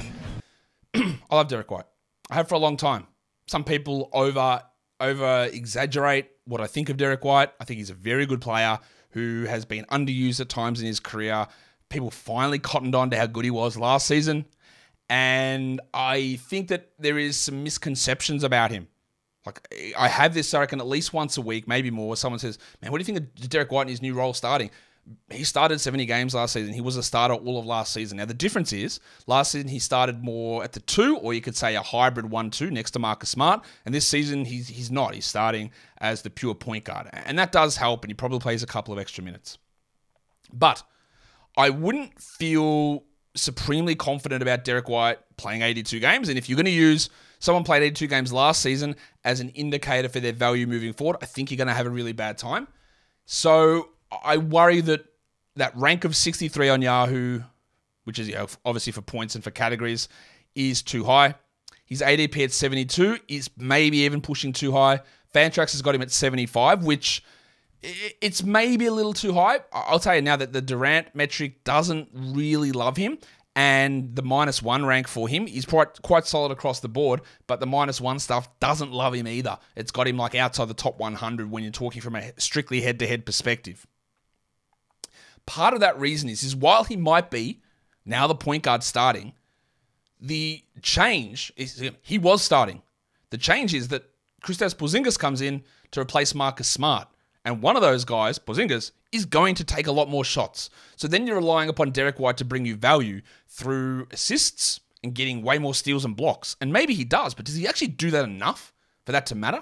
I 0.95 1.15
love 1.32 1.48
Derrick 1.48 1.72
White. 1.72 1.86
I 2.30 2.36
have 2.36 2.50
for 2.50 2.56
a 2.56 2.60
long 2.60 2.78
time. 2.78 3.08
Some 3.48 3.63
people 3.63 4.10
over 4.13 4.62
over 5.00 5.50
exaggerate 5.52 6.30
what 6.43 6.60
I 6.60 6.67
think 6.67 6.89
of 6.89 6.98
Derrick 6.98 7.24
White. 7.24 7.52
I 7.60 7.63
think 7.63 7.78
he's 7.78 7.89
a 7.89 7.95
very 7.95 8.26
good 8.26 8.41
player 8.41 8.80
who 9.12 9.45
has 9.45 9.63
been 9.65 9.86
underused 9.86 10.41
at 10.41 10.50
times 10.50 10.82
in 10.82 10.88
his 10.88 11.00
career. 11.00 11.48
People 11.88 12.12
finally 12.12 12.60
cottoned 12.60 12.95
on 12.95 13.10
to 13.12 13.17
how 13.17 13.28
good 13.28 13.45
he 13.45 13.52
was 13.52 13.78
last 13.78 14.06
season. 14.08 14.45
And 15.10 15.82
I 15.93 16.36
think 16.36 16.67
that 16.67 16.91
there 17.00 17.17
is 17.17 17.36
some 17.36 17.63
misconceptions 17.63 18.43
about 18.43 18.72
him. 18.72 18.88
Like 19.45 19.67
I 19.98 20.08
have 20.08 20.34
this, 20.34 20.54
I 20.54 20.60
reckon, 20.60 20.80
at 20.80 20.88
least 20.88 21.13
once 21.13 21.38
a 21.38 21.41
week, 21.41 21.67
maybe 21.67 21.89
more. 21.89 22.15
Someone 22.15 22.39
says, 22.39 22.60
"Man, 22.82 22.91
what 22.91 23.00
do 23.00 23.02
you 23.02 23.06
think 23.06 23.17
of 23.17 23.50
Derrick 23.50 23.72
White 23.72 23.84
in 23.84 23.88
his 23.88 24.02
new 24.02 24.13
role 24.13 24.34
starting?" 24.34 24.69
He 25.32 25.43
started 25.43 25.80
70 25.80 26.06
games 26.06 26.36
last 26.36 26.54
season. 26.54 26.72
He 26.72 26.82
was 26.82 26.95
a 26.95 27.02
starter 27.02 27.34
all 27.34 27.58
of 27.58 27.65
last 27.65 27.93
season. 27.93 28.17
Now 28.17 28.26
the 28.26 28.34
difference 28.34 28.72
is, 28.72 29.00
last 29.26 29.54
season 29.54 29.67
he 29.67 29.80
started 29.80 30.24
more 30.24 30.63
at 30.63 30.74
the 30.74 30.82
two, 30.82 31.17
or 31.17 31.34
you 31.34 31.41
could 31.41 31.56
say 31.56 31.76
a 31.76 31.82
hybrid 31.82 32.30
one-two 32.30 32.69
next 32.69 32.91
to 32.91 33.00
Marcus 33.00 33.30
Smart. 33.30 33.65
And 33.86 33.95
this 33.95 34.08
season 34.08 34.45
he's 34.45 34.67
he's 34.67 34.91
not. 34.91 35.15
He's 35.15 35.26
starting 35.26 35.72
as 35.98 36.22
the 36.22 36.30
pure 36.30 36.54
point 36.54 36.84
guard, 36.84 37.10
and 37.13 37.39
that 37.39 37.52
does 37.52 37.78
help. 37.78 38.04
And 38.04 38.12
he 38.12 38.13
probably 38.13 38.39
plays 38.39 38.62
a 38.62 38.67
couple 38.67 38.93
of 38.93 39.00
extra 39.00 39.24
minutes. 39.24 39.58
But 40.54 40.84
I 41.58 41.72
wouldn't 41.72 42.22
feel 42.22 43.04
supremely 43.39 43.95
confident 43.95 44.41
about 44.41 44.63
Derrick 44.63 44.89
White 44.89 45.19
playing 45.38 45.62
82 45.62 45.99
games. 45.99 46.30
And 46.30 46.38
if 46.38 46.49
you're 46.49 46.56
going 46.56 46.65
to 46.65 46.71
use 46.71 47.10
someone 47.39 47.63
played 47.63 47.84
82 47.84 48.08
games 48.08 48.34
last 48.34 48.62
season 48.62 48.95
as 49.23 49.39
an 49.39 49.49
indicator 49.49 50.10
for 50.10 50.19
their 50.19 50.34
value 50.34 50.67
moving 50.67 50.93
forward, 50.93 51.17
I 51.21 51.25
think 51.25 51.49
you're 51.49 51.58
going 51.58 51.67
to 51.67 51.73
have 51.73 51.86
a 51.86 51.89
really 51.89 52.13
bad 52.13 52.38
time. 52.38 52.67
So 53.25 53.89
I 54.23 54.38
worry 54.38 54.82
that 54.82 55.06
that 55.56 55.75
rank 55.75 56.06
of 56.06 56.15
63 56.15 56.69
on 56.69 56.82
Yahoo, 56.82 57.41
which 58.04 58.19
is 58.19 58.32
obviously 58.65 58.91
for 58.93 59.02
points 59.02 59.36
and 59.36 59.43
for 59.43 59.52
categories, 59.52 60.08
is 60.56 60.82
too 60.82 61.04
high. 61.04 61.36
His 61.86 62.02
ADP 62.02 62.43
at 62.43 62.52
72 62.52 63.19
is 63.28 63.49
maybe 63.58 63.97
even 63.99 64.21
pushing 64.21 64.54
too 64.54 64.71
high. 64.71 65.02
Fantrax 65.34 65.71
has 65.73 65.82
got 65.82 65.95
him 65.95 66.02
at 66.02 66.12
75, 66.12 66.84
which 66.84 67.23
it's 67.82 68.44
maybe 68.44 68.86
a 68.86 68.92
little 68.92 69.13
too 69.13 69.34
high. 69.34 69.60
I'll 69.72 70.00
tell 70.00 70.15
you 70.15 70.22
now 70.22 70.36
that 70.36 70.54
the 70.54 70.62
Durant 70.62 71.15
metric 71.15 71.63
doesn't 71.63 72.10
really 72.13 72.72
love 72.72 72.98
him, 72.98 73.18
and 73.56 74.15
the 74.15 74.22
minus 74.22 74.62
one 74.62 74.86
rank 74.86 75.08
for 75.08 75.28
him 75.28 75.48
is 75.48 75.65
quite 75.65 76.02
quite 76.02 76.26
solid 76.26 76.52
across 76.52 76.80
the 76.80 76.89
board. 76.89 77.22
But 77.48 77.60
the 77.60 77.65
minus 77.65 78.02
one 78.02 78.20
stuff 78.20 78.50
doesn't 78.60 78.92
love 78.92 79.13
him 79.13 79.28
either. 79.28 79.58
It's 79.76 79.92
got 79.92 80.08
him 80.08 80.18
like 80.18 80.36
outside 80.36 80.68
the 80.68 80.74
top 80.74 81.00
100 81.00 81.50
when 81.50 81.63
you're 81.63 81.72
talking 81.72 82.02
from 82.02 82.15
a 82.15 82.32
strictly 82.38 82.82
head 82.82 83.00
to 83.00 83.08
head 83.08 83.26
perspective. 83.26 83.88
Part 85.46 85.74
of 85.74 85.80
that 85.80 86.00
reason 86.00 86.30
is 86.30 86.44
is 86.44 86.56
while 86.56 86.84
he 86.84 86.96
might 86.96 87.32
be 87.32 87.62
now 88.06 88.28
the 88.28 88.36
point 88.36 88.63
guard 88.63 88.84
starting, 88.84 89.34
the 90.20 90.63
change 90.82 91.52
is 91.56 91.89
he 92.02 92.18
was 92.18 92.42
starting. 92.42 92.82
The 93.30 93.38
change 93.38 93.74
is 93.74 93.88
that 93.89 94.10
Kristaps 94.44 94.76
Porzingis 94.76 95.18
comes 95.18 95.42
in 95.42 95.63
to 95.92 96.02
replace 96.02 96.36
Marcus 96.36 96.68
Smart. 96.68 97.08
And 97.45 97.62
one 97.62 97.75
of 97.75 97.82
those 97.82 98.06
guys, 98.06 98.38
Porzingis, 98.38 98.91
is 99.12 99.25
going 99.25 99.56
to 99.56 99.63
take 99.63 99.88
a 99.88 99.91
lot 99.91 100.10
more 100.10 100.25
shots. 100.25 100.69
So 100.95 101.08
then 101.08 101.25
you're 101.25 101.38
relying 101.38 101.69
upon 101.69 101.91
Derrick 101.91 102.19
White 102.19 102.38
to 102.38 102.45
bring 102.45 102.65
you 102.65 102.75
value 102.75 103.21
through 103.47 104.08
assists 104.12 104.80
and 105.04 105.13
getting 105.13 105.41
way 105.41 105.58
more 105.58 105.73
steals 105.73 106.06
and 106.06 106.15
blocks. 106.15 106.56
And 106.60 106.73
maybe 106.73 106.93
he 106.93 107.06
does, 107.06 107.34
but 107.34 107.45
does 107.45 107.56
he 107.56 107.67
actually 107.67 107.88
do 107.88 108.12
that 108.12 108.25
enough 108.25 108.73
for 109.06 109.13
that 109.13 109.25
to 109.28 109.36
matter? 109.36 109.62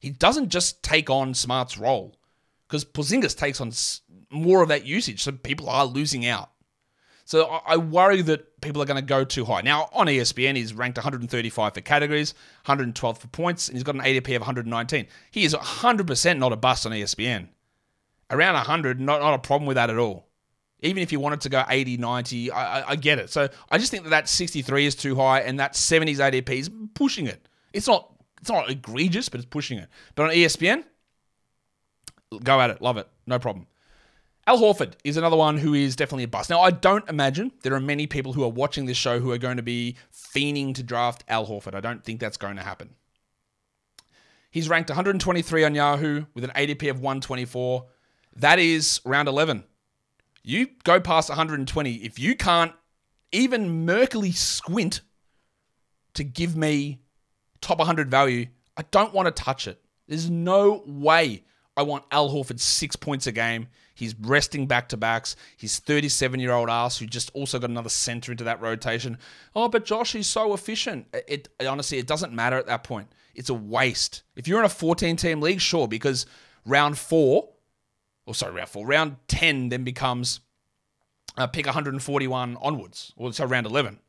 He 0.00 0.10
doesn't 0.10 0.48
just 0.48 0.82
take 0.82 1.08
on 1.10 1.34
Smart's 1.34 1.78
role 1.78 2.16
because 2.66 2.84
Porzingis 2.84 3.36
takes 3.36 3.60
on 3.60 3.72
more 4.30 4.62
of 4.62 4.68
that 4.68 4.84
usage, 4.84 5.22
so 5.22 5.32
people 5.32 5.70
are 5.70 5.86
losing 5.86 6.26
out. 6.26 6.50
So 7.28 7.44
I 7.44 7.76
worry 7.76 8.22
that 8.22 8.58
people 8.62 8.80
are 8.80 8.86
going 8.86 8.96
to 8.96 9.06
go 9.06 9.22
too 9.22 9.44
high. 9.44 9.60
Now, 9.60 9.90
on 9.92 10.06
ESPN, 10.06 10.56
he's 10.56 10.72
ranked 10.72 10.96
135 10.96 11.74
for 11.74 11.80
categories, 11.82 12.32
112 12.64 13.18
for 13.18 13.28
points, 13.28 13.68
and 13.68 13.76
he's 13.76 13.82
got 13.82 13.96
an 13.96 14.00
ADP 14.00 14.34
of 14.34 14.40
119. 14.40 15.06
He 15.30 15.44
is 15.44 15.54
100% 15.54 16.38
not 16.38 16.54
a 16.54 16.56
bust 16.56 16.86
on 16.86 16.92
ESPN. 16.92 17.48
Around 18.30 18.54
100, 18.54 18.98
not, 18.98 19.20
not 19.20 19.34
a 19.34 19.38
problem 19.38 19.66
with 19.66 19.74
that 19.74 19.90
at 19.90 19.98
all. 19.98 20.26
Even 20.80 21.02
if 21.02 21.12
you 21.12 21.20
wanted 21.20 21.42
to 21.42 21.50
go 21.50 21.62
80, 21.68 21.98
90, 21.98 22.50
I, 22.50 22.92
I, 22.92 22.96
get 22.96 23.18
it. 23.18 23.28
So 23.28 23.50
I 23.70 23.76
just 23.76 23.90
think 23.90 24.04
that 24.04 24.10
that 24.10 24.26
63 24.26 24.86
is 24.86 24.94
too 24.94 25.14
high, 25.14 25.40
and 25.40 25.60
that 25.60 25.74
70s 25.74 26.16
ADP 26.16 26.48
is 26.48 26.70
pushing 26.94 27.26
it. 27.26 27.46
It's 27.74 27.86
not 27.86 28.10
it's 28.40 28.48
not 28.48 28.70
egregious, 28.70 29.28
but 29.28 29.40
it's 29.40 29.50
pushing 29.50 29.76
it. 29.76 29.90
But 30.14 30.22
on 30.22 30.30
ESPN, 30.30 30.82
go 32.42 32.58
at 32.58 32.70
it, 32.70 32.80
love 32.80 32.96
it, 32.96 33.06
no 33.26 33.38
problem. 33.38 33.66
Al 34.48 34.58
Horford 34.58 34.94
is 35.04 35.18
another 35.18 35.36
one 35.36 35.58
who 35.58 35.74
is 35.74 35.94
definitely 35.94 36.24
a 36.24 36.28
bust. 36.28 36.48
Now, 36.48 36.62
I 36.62 36.70
don't 36.70 37.06
imagine 37.10 37.52
there 37.60 37.74
are 37.74 37.80
many 37.80 38.06
people 38.06 38.32
who 38.32 38.42
are 38.44 38.48
watching 38.48 38.86
this 38.86 38.96
show 38.96 39.20
who 39.20 39.30
are 39.30 39.36
going 39.36 39.58
to 39.58 39.62
be 39.62 39.96
fiending 40.10 40.74
to 40.76 40.82
draft 40.82 41.22
Al 41.28 41.46
Horford. 41.46 41.74
I 41.74 41.80
don't 41.80 42.02
think 42.02 42.18
that's 42.18 42.38
going 42.38 42.56
to 42.56 42.62
happen. 42.62 42.94
He's 44.50 44.70
ranked 44.70 44.88
123 44.88 45.64
on 45.64 45.74
Yahoo 45.74 46.24
with 46.32 46.44
an 46.44 46.52
ADP 46.56 46.88
of 46.88 46.96
124. 46.96 47.88
That 48.36 48.58
is 48.58 49.02
round 49.04 49.28
11. 49.28 49.64
You 50.42 50.68
go 50.82 50.98
past 50.98 51.28
120. 51.28 51.96
If 51.96 52.18
you 52.18 52.34
can't 52.34 52.72
even 53.32 53.86
murkily 53.86 54.34
squint 54.34 55.02
to 56.14 56.24
give 56.24 56.56
me 56.56 57.02
top 57.60 57.80
100 57.80 58.10
value, 58.10 58.46
I 58.78 58.84
don't 58.90 59.12
want 59.12 59.26
to 59.26 59.42
touch 59.42 59.68
it. 59.68 59.84
There's 60.06 60.30
no 60.30 60.82
way 60.86 61.44
I 61.78 61.82
want 61.82 62.04
Al 62.10 62.28
Horford 62.28 62.58
six 62.58 62.96
points 62.96 63.28
a 63.28 63.32
game. 63.32 63.68
He's 63.94 64.14
resting 64.18 64.66
back 64.66 64.88
to 64.88 64.96
backs. 64.96 65.36
He's 65.56 65.78
37 65.78 66.40
year 66.40 66.52
old 66.52 66.68
ass 66.68 66.98
who 66.98 67.06
just 67.06 67.30
also 67.34 67.60
got 67.60 67.70
another 67.70 67.88
center 67.88 68.32
into 68.32 68.42
that 68.44 68.60
rotation. 68.60 69.16
Oh, 69.54 69.68
but 69.68 69.84
Josh, 69.84 70.12
he's 70.12 70.26
so 70.26 70.54
efficient. 70.54 71.06
It, 71.12 71.48
it 71.58 71.66
honestly, 71.66 71.98
it 71.98 72.08
doesn't 72.08 72.32
matter 72.32 72.56
at 72.56 72.66
that 72.66 72.82
point. 72.82 73.08
It's 73.36 73.48
a 73.48 73.54
waste. 73.54 74.24
If 74.34 74.48
you're 74.48 74.58
in 74.58 74.64
a 74.64 74.68
14 74.68 75.14
team 75.14 75.40
league, 75.40 75.60
sure, 75.60 75.86
because 75.86 76.26
round 76.66 76.98
four, 76.98 77.48
or 78.26 78.34
sorry, 78.34 78.54
round 78.54 78.68
four, 78.70 78.84
round 78.84 79.16
10 79.28 79.68
then 79.68 79.84
becomes 79.84 80.40
uh, 81.36 81.46
pick 81.46 81.66
141 81.66 82.56
onwards, 82.60 83.12
or 83.16 83.32
so 83.32 83.44
round 83.44 83.66
11. 83.66 84.00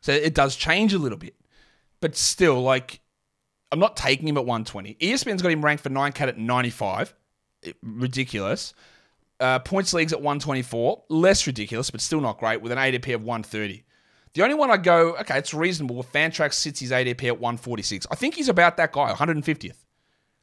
So 0.00 0.10
it 0.10 0.34
does 0.34 0.56
change 0.56 0.92
a 0.92 0.98
little 0.98 1.18
bit, 1.18 1.36
but 2.00 2.16
still, 2.16 2.60
like, 2.60 3.00
I'm 3.72 3.78
not 3.78 3.96
taking 3.96 4.28
him 4.28 4.36
at 4.36 4.44
120. 4.44 4.96
ESPN's 5.00 5.40
got 5.40 5.50
him 5.50 5.64
ranked 5.64 5.82
for 5.82 5.88
9 5.88 6.12
cat 6.12 6.28
at 6.28 6.38
95. 6.38 7.14
Ridiculous. 7.82 8.74
Uh, 9.40 9.58
points 9.58 9.92
leagues 9.94 10.12
at 10.12 10.20
124, 10.20 11.04
less 11.08 11.46
ridiculous, 11.46 11.90
but 11.90 12.00
still 12.00 12.20
not 12.20 12.38
great, 12.38 12.60
with 12.60 12.70
an 12.70 12.78
ADP 12.78 13.14
of 13.14 13.24
130. 13.24 13.82
The 14.34 14.42
only 14.42 14.54
one 14.54 14.70
I 14.70 14.76
go, 14.76 15.16
okay, 15.16 15.38
it's 15.38 15.52
reasonable. 15.52 16.04
Fantrax 16.04 16.52
sits 16.52 16.80
his 16.80 16.90
ADP 16.90 17.24
at 17.24 17.40
146. 17.40 18.06
I 18.10 18.14
think 18.14 18.34
he's 18.34 18.48
about 18.48 18.76
that 18.76 18.92
guy, 18.92 19.12
150th. 19.12 19.84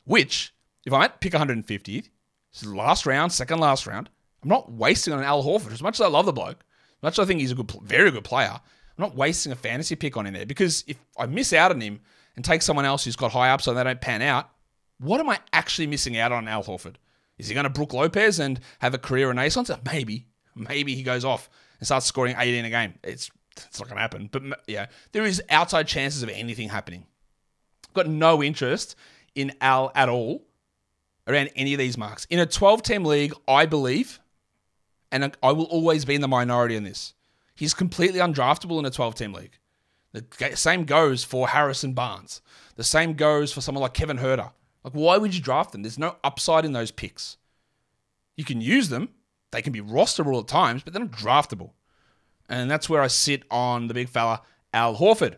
Which, 0.03 0.53
if 0.85 0.91
I 0.91 0.97
might 0.97 1.21
pick 1.21 1.33
150th, 1.33 1.85
this 1.85 2.63
is 2.63 2.73
last 2.73 3.05
round, 3.05 3.31
second 3.31 3.59
last 3.59 3.87
round, 3.87 4.09
I'm 4.43 4.49
not 4.49 4.71
wasting 4.71 5.13
on 5.13 5.23
Al 5.23 5.43
Horford. 5.43 5.71
As 5.71 5.83
much 5.83 5.95
as 5.95 6.01
I 6.01 6.07
love 6.07 6.25
the 6.25 6.33
bloke, 6.33 6.65
as 6.97 7.03
much 7.03 7.19
as 7.19 7.23
I 7.23 7.25
think 7.27 7.41
he's 7.41 7.51
a 7.51 7.55
good, 7.55 7.71
very 7.83 8.11
good 8.11 8.23
player, 8.23 8.51
I'm 8.53 8.61
not 8.97 9.15
wasting 9.15 9.51
a 9.51 9.55
fantasy 9.55 9.95
pick 9.95 10.17
on 10.17 10.25
him 10.25 10.33
there 10.33 10.45
because 10.45 10.83
if 10.87 10.97
I 11.17 11.25
miss 11.25 11.53
out 11.53 11.71
on 11.71 11.79
him 11.79 12.01
and 12.35 12.45
take 12.45 12.61
someone 12.61 12.85
else 12.85 13.03
who's 13.05 13.15
got 13.15 13.31
high 13.31 13.49
upside 13.49 13.73
and 13.73 13.79
they 13.79 13.83
don't 13.83 14.01
pan 14.01 14.21
out, 14.21 14.49
what 14.99 15.19
am 15.19 15.29
I 15.29 15.39
actually 15.53 15.87
missing 15.87 16.17
out 16.17 16.31
on 16.31 16.47
Al 16.47 16.63
Horford? 16.63 16.95
Is 17.37 17.47
he 17.47 17.53
going 17.53 17.63
to 17.63 17.69
Brook 17.69 17.93
Lopez 17.93 18.39
and 18.39 18.59
have 18.79 18.93
a 18.93 18.97
career 18.97 19.27
renaissance? 19.29 19.71
Maybe. 19.85 20.27
maybe 20.55 20.95
he 20.95 21.03
goes 21.03 21.23
off 21.23 21.49
and 21.79 21.87
starts 21.87 22.05
scoring 22.05 22.35
18 22.37 22.65
a 22.65 22.69
game. 22.69 22.93
It's 23.03 23.31
it's 23.67 23.79
not 23.79 23.87
going 23.87 23.97
to 23.97 24.01
happen. 24.01 24.29
But 24.31 24.61
yeah, 24.67 24.87
there 25.11 25.25
is 25.25 25.41
outside 25.49 25.87
chances 25.87 26.23
of 26.23 26.29
anything 26.29 26.69
happening. 26.69 27.05
Got 27.93 28.07
no 28.07 28.41
interest 28.43 28.95
in 29.35 29.51
Al 29.61 29.91
at 29.95 30.09
all 30.09 30.45
around 31.27 31.49
any 31.55 31.73
of 31.73 31.79
these 31.79 31.97
marks. 31.97 32.25
In 32.29 32.39
a 32.39 32.45
12 32.45 32.83
team 32.83 33.05
league, 33.05 33.33
I 33.47 33.65
believe, 33.65 34.19
and 35.11 35.35
I 35.43 35.51
will 35.51 35.65
always 35.65 36.05
be 36.05 36.15
in 36.15 36.21
the 36.21 36.27
minority 36.27 36.75
in 36.75 36.83
this, 36.83 37.13
he's 37.55 37.73
completely 37.73 38.19
undraftable 38.19 38.79
in 38.79 38.85
a 38.85 38.91
12 38.91 39.15
team 39.15 39.33
league. 39.33 39.58
The 40.13 40.55
same 40.55 40.85
goes 40.85 41.23
for 41.23 41.49
Harrison 41.49 41.93
Barnes. 41.93 42.41
The 42.75 42.83
same 42.83 43.13
goes 43.13 43.53
for 43.53 43.61
someone 43.61 43.83
like 43.83 43.93
Kevin 43.93 44.17
Huerter. 44.17 44.51
Like, 44.83 44.93
why 44.93 45.17
would 45.17 45.35
you 45.35 45.41
draft 45.41 45.71
them? 45.71 45.83
There's 45.83 45.99
no 45.99 46.15
upside 46.23 46.65
in 46.65 46.73
those 46.73 46.91
picks. 46.91 47.37
You 48.35 48.45
can 48.45 48.61
use 48.61 48.89
them, 48.89 49.09
they 49.51 49.61
can 49.61 49.73
be 49.73 49.81
rosterable 49.81 50.39
at 50.39 50.47
times, 50.47 50.83
but 50.83 50.93
they're 50.93 51.03
not 51.03 51.11
draftable. 51.11 51.71
And 52.47 52.69
that's 52.71 52.89
where 52.89 53.01
I 53.01 53.07
sit 53.07 53.43
on 53.51 53.87
the 53.87 53.93
big 53.93 54.09
fella, 54.09 54.41
Al 54.73 54.95
Horford. 54.95 55.37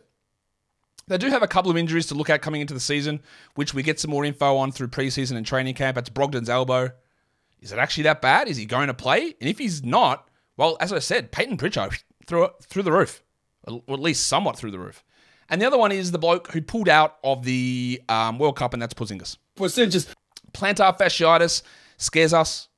They 1.08 1.18
do 1.18 1.30
have 1.30 1.44
a 1.44 1.48
couple 1.48 1.72
of 1.72 1.78
injuries 1.78 2.06
to 2.08 2.16
look 2.16 2.30
at 2.30 2.42
coming 2.42 2.62
into 2.62 2.74
the 2.74 2.80
season, 2.80 3.22
which 3.56 3.74
we 3.74 3.84
get 3.84 4.00
some 4.00 4.12
more 4.12 4.24
info 4.24 4.56
on 4.56 4.72
through 4.72 4.90
preseason 4.90 5.36
and 5.36 5.46
training 5.46 5.74
camp. 5.74 5.96
That's 5.96 6.10
Brogdon's 6.10 6.50
elbow. 6.50 6.92
Is 7.60 7.72
it 7.72 7.80
actually 7.80 8.04
that 8.04 8.22
bad? 8.22 8.48
Is 8.48 8.58
he 8.58 8.66
going 8.66 8.88
to 8.88 8.94
play? 8.94 9.36
And 9.42 9.50
if 9.50 9.58
he's 9.58 9.84
not, 9.84 10.30
well, 10.58 10.78
as 10.80 10.94
I 10.94 11.00
said, 11.00 11.32
Payton 11.32 11.58
Pritchard 11.58 11.98
through 12.26 12.50
through 12.62 12.84
the 12.84 12.92
roof, 12.92 13.24
or 13.68 13.82
at 13.88 14.00
least 14.00 14.28
somewhat 14.28 14.58
through 14.58 14.72
the 14.72 14.80
roof. 14.80 15.04
And 15.50 15.62
the 15.62 15.66
other 15.66 15.78
one 15.78 15.92
is 15.92 16.12
the 16.12 16.18
bloke 16.18 16.52
who 16.52 16.62
pulled 16.62 16.88
out 16.88 17.18
of 17.24 17.44
the 17.44 18.02
um, 18.08 18.40
World 18.40 18.56
Cup, 18.56 18.74
and 18.74 18.82
that's 18.82 18.94
Porzingis. 18.94 19.38
Porzingis. 19.58 20.08
Plantar 20.54 20.98
fasciitis 20.98 21.62
scares 21.98 22.34
us. 22.34 22.70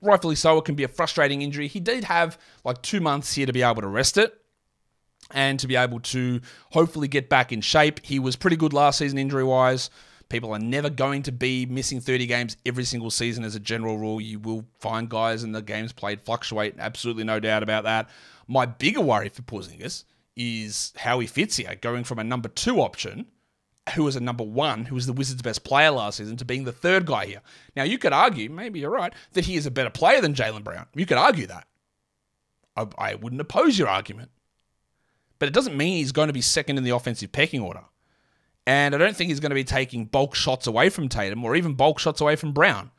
Rightfully 0.00 0.34
so. 0.34 0.58
It 0.58 0.64
can 0.64 0.74
be 0.74 0.84
a 0.84 0.88
frustrating 0.88 1.42
injury. 1.42 1.68
He 1.68 1.80
did 1.80 2.04
have 2.04 2.38
like 2.64 2.80
two 2.82 3.00
months 3.00 3.34
here 3.34 3.46
to 3.46 3.52
be 3.52 3.62
able 3.62 3.82
to 3.82 3.88
rest 3.88 4.18
it 4.18 4.34
and 5.30 5.58
to 5.60 5.66
be 5.66 5.76
able 5.76 6.00
to 6.00 6.40
hopefully 6.70 7.08
get 7.08 7.28
back 7.28 7.52
in 7.52 7.60
shape. 7.60 8.00
He 8.02 8.18
was 8.18 8.36
pretty 8.36 8.56
good 8.56 8.72
last 8.72 8.98
season 8.98 9.18
injury 9.18 9.44
wise. 9.44 9.90
People 10.28 10.52
are 10.52 10.58
never 10.58 10.90
going 10.90 11.22
to 11.24 11.32
be 11.32 11.66
missing 11.66 12.00
30 12.00 12.26
games 12.26 12.56
every 12.64 12.84
single 12.84 13.10
season 13.10 13.44
as 13.44 13.54
a 13.54 13.60
general 13.60 13.98
rule. 13.98 14.20
You 14.20 14.38
will 14.38 14.66
find 14.80 15.08
guys 15.08 15.42
and 15.42 15.54
the 15.54 15.62
games 15.62 15.92
played 15.92 16.22
fluctuate. 16.22 16.74
Absolutely 16.78 17.24
no 17.24 17.40
doubt 17.40 17.62
about 17.62 17.84
that. 17.84 18.08
My 18.48 18.66
bigger 18.66 19.00
worry 19.00 19.28
for 19.28 19.42
Porzingis 19.42 20.04
is 20.36 20.92
how 20.96 21.18
he 21.20 21.26
fits 21.26 21.56
here, 21.56 21.74
going 21.80 22.04
from 22.04 22.18
a 22.18 22.24
number 22.24 22.48
two 22.48 22.80
option, 22.80 23.26
who 23.94 24.04
was 24.04 24.16
a 24.16 24.20
number 24.20 24.44
one, 24.44 24.86
who 24.86 24.94
was 24.94 25.06
the 25.06 25.12
Wizards' 25.12 25.42
best 25.42 25.64
player 25.64 25.90
last 25.90 26.18
season, 26.18 26.36
to 26.38 26.44
being 26.44 26.64
the 26.64 26.72
third 26.72 27.06
guy 27.06 27.26
here. 27.26 27.42
Now, 27.76 27.82
you 27.82 27.98
could 27.98 28.12
argue, 28.12 28.50
maybe 28.50 28.80
you're 28.80 28.90
right, 28.90 29.12
that 29.32 29.44
he 29.44 29.56
is 29.56 29.66
a 29.66 29.70
better 29.70 29.90
player 29.90 30.20
than 30.20 30.34
Jaylen 30.34 30.64
Brown. 30.64 30.86
You 30.94 31.06
could 31.06 31.18
argue 31.18 31.46
that. 31.46 31.66
I, 32.76 32.86
I 32.98 33.14
wouldn't 33.14 33.40
oppose 33.40 33.78
your 33.78 33.88
argument 33.88 34.30
but 35.38 35.48
it 35.48 35.54
doesn't 35.54 35.76
mean 35.76 35.98
he's 35.98 36.12
going 36.12 36.28
to 36.28 36.32
be 36.32 36.40
second 36.40 36.78
in 36.78 36.84
the 36.84 36.90
offensive 36.90 37.32
pecking 37.32 37.60
order. 37.60 37.82
And 38.66 38.94
I 38.94 38.98
don't 38.98 39.14
think 39.14 39.28
he's 39.28 39.40
going 39.40 39.50
to 39.50 39.54
be 39.54 39.64
taking 39.64 40.06
bulk 40.06 40.34
shots 40.34 40.66
away 40.66 40.88
from 40.88 41.08
Tatum 41.08 41.44
or 41.44 41.54
even 41.54 41.74
bulk 41.74 41.98
shots 41.98 42.22
away 42.22 42.36
from 42.36 42.52
Brown. 42.52 42.90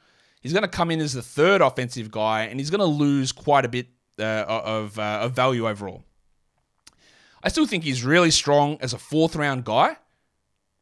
He's 0.42 0.54
going 0.54 0.62
to 0.62 0.70
come 0.70 0.92
in 0.92 1.00
as 1.00 1.14
the 1.14 1.24
third 1.24 1.62
offensive 1.62 2.12
guy, 2.12 2.44
and 2.44 2.60
he's 2.60 2.70
going 2.70 2.82
to 2.82 2.86
lose 2.86 3.32
quite 3.32 3.66
a 3.66 3.68
bit 3.68 3.88
uh, 4.20 4.46
of, 4.48 5.00
uh, 5.00 5.22
of 5.24 5.32
value 5.32 5.68
overall. 5.68 6.04
I 7.46 7.50
still 7.50 7.68
think 7.68 7.84
he's 7.84 8.04
really 8.04 8.32
strong 8.32 8.78
as 8.82 8.92
a 8.92 8.98
fourth 8.98 9.36
round 9.36 9.66
guy, 9.66 9.98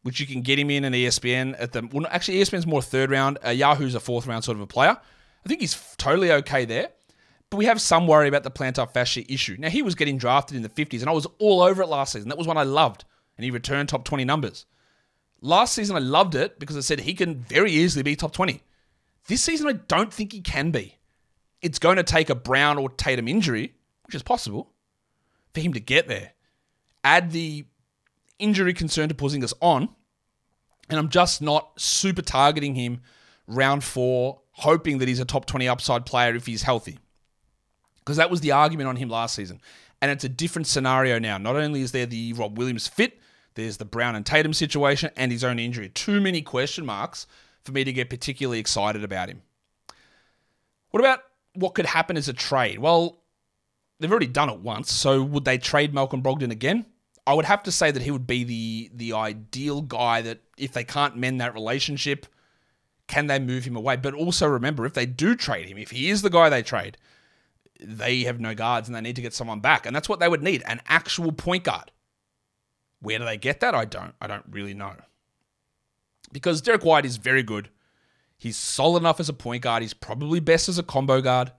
which 0.04 0.22
you 0.22 0.26
can 0.26 0.42
get 0.42 0.58
him 0.58 0.70
in 0.70 0.86
an 0.86 0.94
ESPN 0.94 1.56
at 1.60 1.74
the. 1.74 1.88
Well, 1.92 2.08
actually, 2.10 2.38
ESPN's 2.38 2.66
more 2.66 2.82
third 2.82 3.12
round. 3.12 3.38
Uh, 3.46 3.50
Yahoo's 3.50 3.96
a 3.96 4.00
fourth 4.00 4.26
round 4.26 4.46
sort 4.46 4.56
of 4.56 4.62
a 4.62 4.68
player. 4.68 4.98
I 5.46 5.50
think 5.50 5.60
he's 5.60 5.96
totally 5.98 6.32
okay 6.32 6.64
there. 6.64 6.90
But 7.50 7.58
we 7.58 7.66
have 7.66 7.82
some 7.82 8.08
worry 8.08 8.30
about 8.30 8.44
the 8.44 8.50
plantar 8.50 8.90
fascia 8.90 9.32
issue. 9.32 9.58
Now, 9.60 9.70
he 9.70 9.84
was 9.84 9.94
getting 9.94 10.18
drafted 10.18 10.56
in 10.58 10.64
the 10.64 10.70
50s, 10.70 11.02
and 11.02 11.10
I 11.10 11.14
was 11.14 11.28
all 11.38 11.62
over 11.62 11.84
it 11.84 11.88
last 11.88 12.14
season. 12.14 12.30
That 12.30 12.38
was 12.38 12.48
one 12.48 12.58
I 12.58 12.64
loved, 12.64 13.06
and 13.38 13.44
he 13.46 13.52
returned 13.52 13.90
top 13.90 14.06
20 14.06 14.26
numbers. 14.26 14.66
Last 15.42 15.76
season, 15.76 15.96
I 15.96 16.00
loved 16.00 16.34
it 16.34 16.60
because 16.60 16.78
I 16.78 16.80
said 16.80 17.02
he 17.02 17.14
can 17.14 17.42
very 17.42 17.72
easily 17.72 18.02
be 18.02 18.16
top 18.16 18.32
20. 18.32 18.64
This 19.28 19.44
season, 19.44 19.68
I 19.68 19.74
don't 19.74 20.12
think 20.12 20.32
he 20.32 20.42
can 20.42 20.72
be. 20.72 20.98
It's 21.62 21.78
going 21.78 21.98
to 21.98 22.04
take 22.04 22.30
a 22.30 22.36
Brown 22.36 22.80
or 22.80 22.90
Tatum 22.90 23.28
injury, 23.28 23.76
which 24.08 24.16
is 24.16 24.24
possible, 24.24 24.72
for 25.54 25.60
him 25.60 25.74
to 25.74 25.80
get 25.80 26.08
there. 26.08 26.33
Add 27.04 27.32
the 27.32 27.66
injury 28.40 28.74
concern 28.74 29.10
to 29.10 29.16
Porzingis 29.16 29.54
on, 29.62 29.90
and 30.90 31.00
I'm 31.00 31.10
just 31.10 31.42
not 31.42 31.80
super 31.80 32.22
targeting 32.22 32.76
him 32.76 33.02
round 33.48 33.84
four, 33.84 34.42
hoping 34.52 35.00
that 35.00 35.08
he's 35.08 35.20
a 35.20 35.26
top 35.26 35.46
20 35.46 35.68
upside 35.68 36.06
player 36.06 36.36
if 36.36 36.46
he's 36.46 36.64
healthy 36.64 37.00
because 38.04 38.18
that 38.18 38.30
was 38.30 38.42
the 38.42 38.52
argument 38.52 38.90
on 38.90 38.98
him 38.98 39.10
last 39.10 39.36
season. 39.36 39.62
And 40.02 40.12
it's 40.12 40.24
a 40.24 40.30
different 40.30 40.68
scenario 40.68 41.20
now. 41.20 41.38
Not 41.38 41.56
only 41.56 41.82
is 41.82 41.94
there 41.94 42.06
the 42.06 42.34
Rob 42.34 42.58
Williams 42.58 42.88
fit, 42.88 43.20
there's 43.56 43.78
the 43.78 43.86
Brown 43.86 44.16
and 44.16 44.26
Tatum 44.26 44.54
situation 44.54 45.12
and 45.16 45.32
his 45.32 45.44
own 45.44 45.60
injury. 45.60 45.90
Too 45.90 46.20
many 46.20 46.42
question 46.42 46.86
marks 46.86 47.28
for 47.64 47.72
me 47.72 47.84
to 47.84 47.94
get 47.94 48.10
particularly 48.10 48.60
excited 48.60 49.04
about 49.04 49.30
him. 49.30 49.42
What 50.92 51.00
about 51.00 51.20
what 51.54 51.76
could 51.76 51.86
happen 51.86 52.18
as 52.18 52.28
a 52.28 52.34
trade? 52.34 52.80
Well, 52.80 53.22
they've 54.00 54.12
already 54.12 54.28
done 54.28 54.50
it 54.50 54.60
once, 54.60 54.92
so 54.92 55.24
would 55.24 55.46
they 55.46 55.58
trade 55.58 55.94
Malcolm 55.94 56.22
Brogdon 56.22 56.52
again? 56.52 56.86
I 57.26 57.34
would 57.34 57.46
have 57.46 57.64
to 57.64 57.72
say 57.72 57.92
that 57.92 58.02
he 58.02 58.12
would 58.12 58.28
be 58.28 58.44
the 58.44 58.92
the 58.94 59.14
ideal 59.14 59.82
guy 59.82 60.22
that 60.22 60.42
if 60.58 60.74
they 60.74 60.84
can't 60.84 61.16
mend 61.16 61.40
that 61.42 61.54
relationship, 61.54 62.26
can 63.08 63.28
they 63.28 63.40
move 63.40 63.66
him 63.66 63.76
away? 63.76 63.96
But 63.96 64.14
also 64.14 64.48
remember, 64.48 64.86
if 64.86 64.94
they 64.94 65.06
do 65.06 65.36
trade 65.36 65.68
him, 65.70 65.78
if 65.78 65.92
he 65.92 66.10
is 66.10 66.22
the 66.22 66.30
guy 66.30 66.50
they 66.50 66.64
trade, 66.64 66.98
they 67.80 68.24
have 68.24 68.40
no 68.40 68.54
guards 68.54 68.88
and 68.88 68.96
they 68.96 69.02
need 69.02 69.16
to 69.16 69.22
get 69.22 69.34
someone 69.34 69.60
back. 69.60 69.86
And 69.86 69.96
that's 69.96 70.10
what 70.10 70.20
they 70.20 70.28
would 70.28 70.44
need 70.44 70.64
an 70.66 70.82
actual 70.88 71.32
point 71.32 71.64
guard. 71.64 71.92
Where 73.02 73.20
do 73.20 73.26
they 73.26 73.38
get 73.38 73.60
that? 73.60 73.76
I 73.76 73.86
don't. 73.86 74.16
I 74.22 74.28
don't 74.28 74.46
really 74.50 74.74
know. 74.74 74.96
Because 76.32 76.62
Derrick 76.62 76.86
White 76.86 77.06
is 77.06 77.18
very 77.18 77.44
good. 77.44 77.70
He's 78.38 78.58
solid 78.58 79.00
enough 79.00 79.20
as 79.20 79.30
a 79.30 79.34
point 79.34 79.64
guard. 79.64 79.84
He's 79.84 79.94
probably 79.94 80.40
best 80.40 80.68
as 80.68 80.78
a 80.78 80.84
combo 80.84 81.22
guard. 81.22 81.52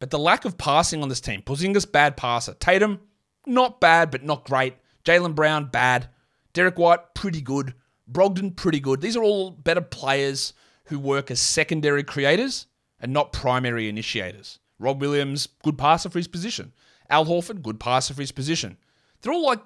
But 0.00 0.10
the 0.10 0.18
lack 0.18 0.44
of 0.44 0.58
passing 0.58 1.02
on 1.02 1.08
this 1.08 1.20
team, 1.20 1.42
Porzingis 1.42 1.90
bad 1.90 2.16
passer. 2.16 2.54
Tatum, 2.54 3.00
not 3.48 3.80
bad, 3.80 4.10
but 4.10 4.22
not 4.22 4.44
great. 4.44 4.76
Jaylen 5.04 5.34
Brown, 5.34 5.66
bad. 5.66 6.08
Derrick 6.52 6.78
White, 6.78 7.14
pretty 7.14 7.40
good. 7.40 7.74
Brogdon, 8.10 8.54
pretty 8.54 8.80
good. 8.80 9.00
These 9.00 9.16
are 9.16 9.22
all 9.22 9.50
better 9.50 9.80
players 9.80 10.52
who 10.84 10.98
work 10.98 11.30
as 11.30 11.40
secondary 11.40 12.02
creators 12.02 12.66
and 13.00 13.12
not 13.12 13.32
primary 13.32 13.88
initiators. 13.88 14.58
Rob 14.78 15.00
Williams, 15.00 15.48
good 15.62 15.76
passer 15.76 16.08
for 16.08 16.18
his 16.18 16.28
position. 16.28 16.72
Al 17.10 17.26
Horford, 17.26 17.62
good 17.62 17.80
passer 17.80 18.14
for 18.14 18.22
his 18.22 18.32
position. 18.32 18.76
They're 19.20 19.32
all 19.32 19.44
like, 19.44 19.60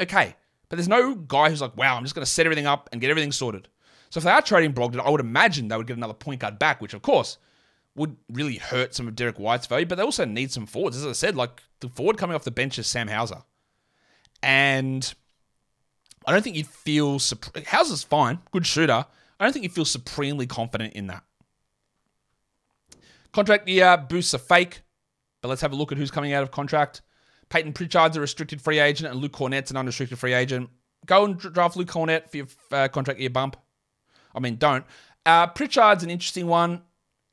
okay, 0.00 0.34
but 0.68 0.76
there's 0.76 0.88
no 0.88 1.14
guy 1.14 1.50
who's 1.50 1.60
like, 1.60 1.76
wow, 1.76 1.96
I'm 1.96 2.04
just 2.04 2.14
going 2.14 2.24
to 2.24 2.30
set 2.30 2.46
everything 2.46 2.66
up 2.66 2.88
and 2.92 3.00
get 3.00 3.10
everything 3.10 3.32
sorted. 3.32 3.68
So 4.10 4.18
if 4.18 4.24
they 4.24 4.30
are 4.30 4.42
trading 4.42 4.72
Brogdon, 4.72 5.00
I 5.00 5.10
would 5.10 5.20
imagine 5.20 5.68
they 5.68 5.76
would 5.76 5.86
get 5.86 5.96
another 5.96 6.14
point 6.14 6.40
guard 6.40 6.58
back, 6.58 6.80
which 6.80 6.94
of 6.94 7.02
course 7.02 7.38
would 7.96 8.16
really 8.30 8.56
hurt 8.56 8.94
some 8.94 9.08
of 9.08 9.16
Derrick 9.16 9.38
White's 9.38 9.66
value, 9.66 9.86
but 9.86 9.96
they 9.96 10.02
also 10.02 10.24
need 10.24 10.52
some 10.52 10.66
forwards. 10.66 10.96
As 10.96 11.06
I 11.06 11.12
said, 11.12 11.36
like 11.36 11.62
the 11.80 11.88
forward 11.88 12.18
coming 12.18 12.34
off 12.34 12.44
the 12.44 12.50
bench 12.50 12.78
is 12.78 12.86
Sam 12.86 13.08
Hauser. 13.08 13.42
And 14.42 15.12
I 16.26 16.32
don't 16.32 16.42
think 16.42 16.56
you 16.56 16.64
feel, 16.64 17.18
Hauser's 17.66 18.02
fine, 18.02 18.38
good 18.52 18.66
shooter. 18.66 19.04
I 19.38 19.44
don't 19.44 19.52
think 19.52 19.64
you 19.64 19.70
feel 19.70 19.84
supremely 19.84 20.46
confident 20.46 20.94
in 20.94 21.08
that. 21.08 21.24
Contract 23.32 23.68
year 23.68 23.96
boosts 23.96 24.34
are 24.34 24.38
fake, 24.38 24.82
but 25.40 25.48
let's 25.48 25.62
have 25.62 25.72
a 25.72 25.76
look 25.76 25.92
at 25.92 25.98
who's 25.98 26.10
coming 26.10 26.32
out 26.32 26.42
of 26.42 26.50
contract. 26.50 27.02
Payton 27.48 27.72
Pritchard's 27.72 28.16
a 28.16 28.20
restricted 28.20 28.60
free 28.60 28.78
agent, 28.78 29.10
and 29.10 29.20
Luke 29.20 29.32
Kornet's 29.32 29.70
an 29.70 29.76
unrestricted 29.76 30.18
free 30.18 30.34
agent. 30.34 30.70
Go 31.06 31.24
and 31.24 31.38
draft 31.38 31.76
Luke 31.76 31.88
Kornet 31.88 32.30
for 32.30 32.36
your 32.36 32.46
uh, 32.72 32.88
contract 32.88 33.18
year 33.20 33.30
bump. 33.30 33.56
I 34.34 34.40
mean, 34.40 34.56
don't. 34.56 34.84
Uh, 35.26 35.46
Pritchard's 35.48 36.04
an 36.04 36.10
interesting 36.10 36.46
one. 36.46 36.82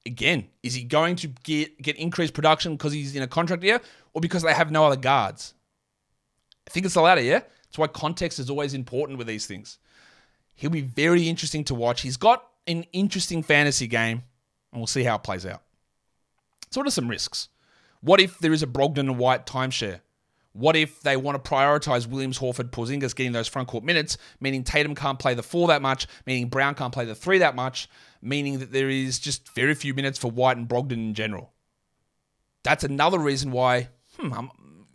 Again, 0.07 0.47
is 0.63 0.73
he 0.73 0.83
going 0.83 1.17
to 1.17 1.27
get 1.43 1.81
get 1.81 1.97
increased 1.97 2.33
production 2.33 2.73
because 2.73 2.93
he's 2.93 3.15
in 3.15 3.21
a 3.21 3.27
contract 3.27 3.61
year, 3.63 3.81
or 4.13 4.21
because 4.21 4.41
they 4.41 4.53
have 4.53 4.71
no 4.71 4.85
other 4.85 4.95
guards? 4.95 5.53
I 6.65 6.71
think 6.71 6.85
it's 6.85 6.95
the 6.95 7.01
latter. 7.01 7.21
Yeah, 7.21 7.39
that's 7.39 7.77
why 7.77 7.87
context 7.87 8.39
is 8.39 8.49
always 8.49 8.73
important 8.73 9.17
with 9.17 9.27
these 9.27 9.45
things. 9.45 9.77
He'll 10.55 10.69
be 10.69 10.81
very 10.81 11.27
interesting 11.27 11.63
to 11.65 11.75
watch. 11.75 12.01
He's 12.01 12.17
got 12.17 12.47
an 12.65 12.83
interesting 12.93 13.43
fantasy 13.43 13.87
game, 13.87 14.23
and 14.71 14.79
we'll 14.79 14.87
see 14.87 15.03
how 15.03 15.15
it 15.15 15.23
plays 15.23 15.45
out. 15.45 15.61
So, 16.71 16.79
what 16.79 16.87
are 16.87 16.91
some 16.91 17.09
risks? 17.09 17.49
What 18.01 18.21
if 18.21 18.39
there 18.39 18.53
is 18.53 18.63
a 18.63 18.67
Brogdon 18.67 18.99
and 18.99 19.17
White 19.17 19.45
timeshare? 19.45 19.99
What 20.57 20.75
if 20.75 21.01
they 21.01 21.17
want 21.17 21.43
to 21.43 21.49
prioritize 21.49 22.07
Williams, 22.07 22.39
Horford, 22.39 22.71
Porzingis 22.71 23.15
getting 23.15 23.31
those 23.31 23.47
front 23.47 23.67
court 23.67 23.83
minutes, 23.83 24.17
meaning 24.39 24.63
Tatum 24.63 24.95
can't 24.95 25.19
play 25.19 25.35
the 25.35 25.43
four 25.43 25.67
that 25.67 25.83
much, 25.83 26.07
meaning 26.25 26.49
Brown 26.49 26.73
can't 26.73 26.91
play 26.91 27.05
the 27.05 27.13
three 27.13 27.37
that 27.37 27.55
much, 27.55 27.87
meaning 28.23 28.57
that 28.57 28.71
there 28.71 28.89
is 28.89 29.19
just 29.19 29.53
very 29.53 29.75
few 29.75 29.93
minutes 29.93 30.17
for 30.17 30.31
White 30.31 30.57
and 30.57 30.67
Brogdon 30.67 30.93
in 30.93 31.13
general. 31.13 31.53
That's 32.63 32.83
another 32.83 33.19
reason 33.19 33.51
why, 33.51 33.89
hmm, 34.17 34.47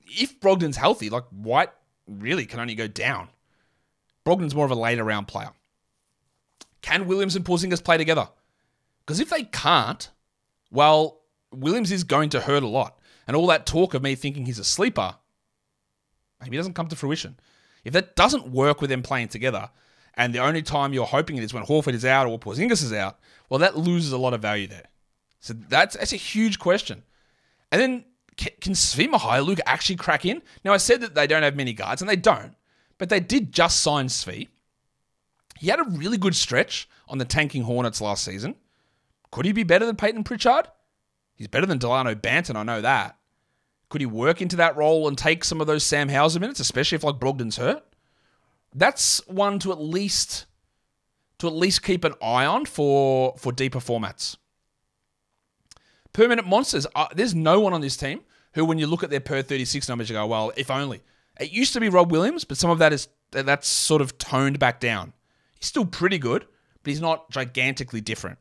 if 0.07 0.41
Brogdon's 0.41 0.77
healthy, 0.77 1.11
like 1.11 1.27
White 1.31 1.71
really 2.09 2.45
can 2.45 2.59
only 2.59 2.75
go 2.75 2.89
down. 2.89 3.29
Brogdon's 4.27 4.57
more 4.57 4.65
of 4.65 4.73
a 4.73 4.75
later 4.75 5.05
round 5.05 5.29
player. 5.29 5.51
Can 6.81 7.07
Williams 7.07 7.37
and 7.37 7.45
Porzingis 7.45 7.85
play 7.85 7.99
together? 7.99 8.29
Because 9.07 9.21
if 9.21 9.31
they 9.31 9.45
can't, 9.45 10.11
well, 10.73 11.21
Williams 11.53 11.93
is 11.93 12.03
going 12.03 12.31
to 12.31 12.41
hurt 12.41 12.65
a 12.65 12.69
lot. 12.69 12.99
And 13.29 13.37
all 13.37 13.47
that 13.47 13.65
talk 13.65 13.95
of 13.95 14.03
me 14.03 14.17
thinking 14.17 14.47
he's 14.47 14.59
a 14.59 14.65
sleeper, 14.65 15.15
maybe 16.43 16.57
it 16.57 16.61
doesn't 16.61 16.75
come 16.75 16.89
to 16.89 16.97
fruition. 16.97 17.39
If 17.85 17.93
that 17.95 18.17
doesn't 18.17 18.49
work 18.49 18.81
with 18.81 18.91
them 18.91 19.03
playing 19.03 19.29
together, 19.29 19.71
and 20.15 20.35
the 20.35 20.41
only 20.41 20.63
time 20.63 20.93
you're 20.93 21.07
hoping 21.07 21.37
it 21.37 21.45
is 21.45 21.55
when 21.55 21.65
Horford 21.65 21.95
is 21.95 22.05
out 22.05 22.27
or 22.27 22.39
Porzingis 22.39 22.83
is 22.83 22.93
out, 22.93 23.19
well, 23.49 23.59
that 23.59 23.77
loses 23.77 24.13
a 24.13 24.19
lot 24.19 24.35
of 24.35 24.43
value 24.43 24.67
there. 24.67 24.87
So 25.41 25.55
that's 25.55 25.97
that's 25.97 26.13
a 26.13 26.17
huge 26.17 26.59
question. 26.59 27.03
And 27.71 27.81
then 27.81 28.05
can, 28.37 28.75
Svi 28.75 29.09
Mykhailiuk 29.09 29.61
actually 29.67 29.97
crack 29.97 30.25
in? 30.25 30.43
Now 30.65 30.73
I 30.73 30.77
said 30.77 31.01
that 31.01 31.15
they 31.15 31.27
don't 31.27 31.43
have 31.43 31.57
many 31.57 31.73
guards, 31.73 32.03
and 32.03 32.09
they 32.09 32.17
don't, 32.17 32.55
but 32.99 33.09
they 33.09 33.21
did 33.21 33.53
just 33.53 33.81
sign 33.81 34.07
Svi. 34.07 34.49
He 35.59 35.69
had 35.69 35.81
a 35.81 35.85
really 35.85 36.19
good 36.19 36.35
stretch 36.35 36.89
on 37.09 37.19
the 37.19 37.25
tanking 37.25 37.63
Hornets 37.63 38.01
last 38.01 38.25
season. 38.25 38.57
Could 39.31 39.47
he 39.47 39.53
be 39.53 39.65
better 39.65 39.87
than 39.87 39.97
Payton 39.97 40.25
Pritchard? 40.25 40.69
He's 41.35 41.49
better 41.49 41.67
than 41.67 41.79
Delano 41.79 42.15
Banton, 42.15 42.57
I 42.57 42.63
know 42.63 42.81
that. 42.81 43.17
Could 43.93 44.01
he 44.01 44.07
work 44.07 44.41
into 44.41 44.57
that 44.57 44.75
role 44.75 45.07
and 45.07 45.19
take 45.19 45.45
some 45.45 45.61
of 45.61 45.67
those 45.67 45.85
Sam 45.85 46.09
Hauser 46.09 46.41
minutes, 46.41 46.61
especially 46.61 46.97
if 46.97 47.05
like 47.05 47.17
Brogdon's 47.17 47.59
hurt? 47.59 47.85
That's 48.75 49.21
one 49.27 49.59
to 49.59 49.71
at 49.71 49.83
least 49.83 50.47
to 51.41 51.47
at 51.47 51.53
least 51.53 51.83
keep 51.83 52.03
an 52.05 52.15
eye 52.23 52.47
on 52.47 52.65
for 52.65 53.35
for 53.37 53.53
deeper 53.53 53.81
formats. 53.81 54.39
Permanent 56.15 56.49
monsters. 56.49 56.87
Uh, 56.95 57.09
there's 57.15 57.35
no 57.35 57.61
one 57.61 57.75
on 57.75 57.83
this 57.83 57.99
team 57.99 58.23
who, 58.55 58.65
when 58.65 58.79
you 58.79 58.87
look 58.87 59.03
at 59.03 59.11
their 59.11 59.21
per 59.21 59.43
36 59.43 59.87
numbers, 59.91 60.09
you 60.09 60.15
go, 60.15 60.27
well, 60.27 60.55
if 60.57 60.71
only. 60.71 61.03
It 61.39 61.53
used 61.53 61.75
to 61.75 61.81
be 61.81 61.91
Rob 61.91 62.11
Williams, 62.11 62.45
but 62.45 62.57
some 62.57 62.71
of 62.71 62.79
that 62.79 62.95
is 62.95 63.09
that's 63.31 63.69
sort 63.69 64.01
of 64.01 64.17
toned 64.17 64.59
back 64.59 64.81
down. 64.81 65.13
He's 65.59 65.69
still 65.69 65.85
pretty 65.85 66.17
good, 66.17 66.47
but 66.83 66.89
he's 66.89 67.03
not 67.03 67.31
gigantically 67.31 68.01
different. 68.01 68.39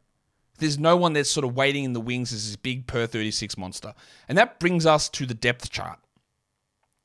There's 0.61 0.77
no 0.77 0.95
one 0.95 1.13
that's 1.13 1.29
sort 1.29 1.43
of 1.43 1.55
waiting 1.55 1.85
in 1.85 1.93
the 1.93 1.99
wings 1.99 2.31
as 2.31 2.45
this 2.45 2.55
big 2.55 2.85
per 2.85 3.07
36 3.07 3.57
monster. 3.57 3.95
And 4.29 4.37
that 4.37 4.59
brings 4.59 4.85
us 4.85 5.09
to 5.09 5.25
the 5.25 5.33
depth 5.33 5.71
chart. 5.71 5.97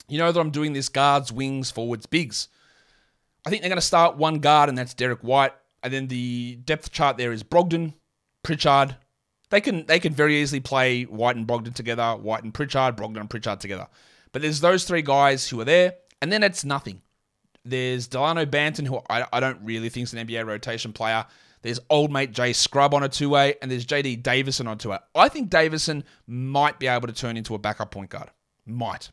You 0.09 0.19
know 0.19 0.31
that 0.31 0.39
I'm 0.39 0.51
doing 0.51 0.75
this 0.75 0.91
guards, 0.91 1.33
wings, 1.33 1.71
forwards, 1.71 2.05
bigs. 2.05 2.49
I 3.47 3.51
think 3.51 3.63
they're 3.63 3.71
going 3.71 3.81
to 3.81 3.87
start 3.87 4.19
one 4.19 4.41
guard, 4.41 4.69
and 4.69 4.77
that's 4.77 4.93
Derrick 4.93 5.21
White. 5.23 5.55
And 5.83 5.91
then 5.91 6.09
the 6.09 6.57
depth 6.67 6.93
chart 6.93 7.17
there 7.17 7.33
is 7.33 7.43
Brogdon, 7.43 7.95
Pritchard. 8.43 8.97
They 9.49 9.63
can 9.63 9.87
they 9.87 10.01
can 10.01 10.13
very 10.13 10.37
easily 10.43 10.61
play 10.61 11.05
White 11.05 11.37
and 11.37 11.47
Brogdon 11.47 11.75
together, 11.75 12.15
White 12.15 12.45
and 12.45 12.53
Pritchard, 12.53 12.95
Brogdon 12.95 13.21
and 13.21 13.31
Pritchard 13.31 13.61
together. 13.61 13.89
But 14.33 14.43
there's 14.43 14.61
those 14.61 14.85
three 14.85 15.03
guys 15.03 15.49
who 15.49 15.59
are 15.63 15.65
there, 15.65 15.95
and 16.21 16.31
then 16.31 16.43
it's 16.43 16.63
nothing. 16.63 17.01
There's 17.65 18.07
Delano 18.07 18.45
Banton, 18.45 18.87
who 18.87 19.01
I, 19.09 19.25
I 19.33 19.41
don't 19.41 19.61
really 19.65 19.89
think 19.89 20.05
is 20.05 20.13
an 20.13 20.27
NBA 20.27 20.45
rotation 20.47 20.93
player. 20.93 21.25
There's 21.63 21.81
old 21.91 22.13
mate 22.13 22.33
Jay 22.33 22.53
Scrubb 22.53 22.95
on 22.95 23.03
a 23.03 23.09
two 23.09 23.31
way, 23.31 23.55
and 23.61 23.71
there's 23.71 23.87
JD 23.87 24.23
Davison 24.23 24.67
on 24.67 24.79
two 24.79 24.91
way. 24.91 24.99
I 25.15 25.29
think 25.29 25.51
Davison 25.51 26.05
might 26.27 26.79
be 26.79 26.87
able 26.87 27.09
to 27.09 27.15
turn 27.15 27.37
into 27.37 27.55
a 27.55 27.59
backup 27.59 27.91
point 27.91 28.11
guard. 28.11 28.31
Might. 28.67 29.11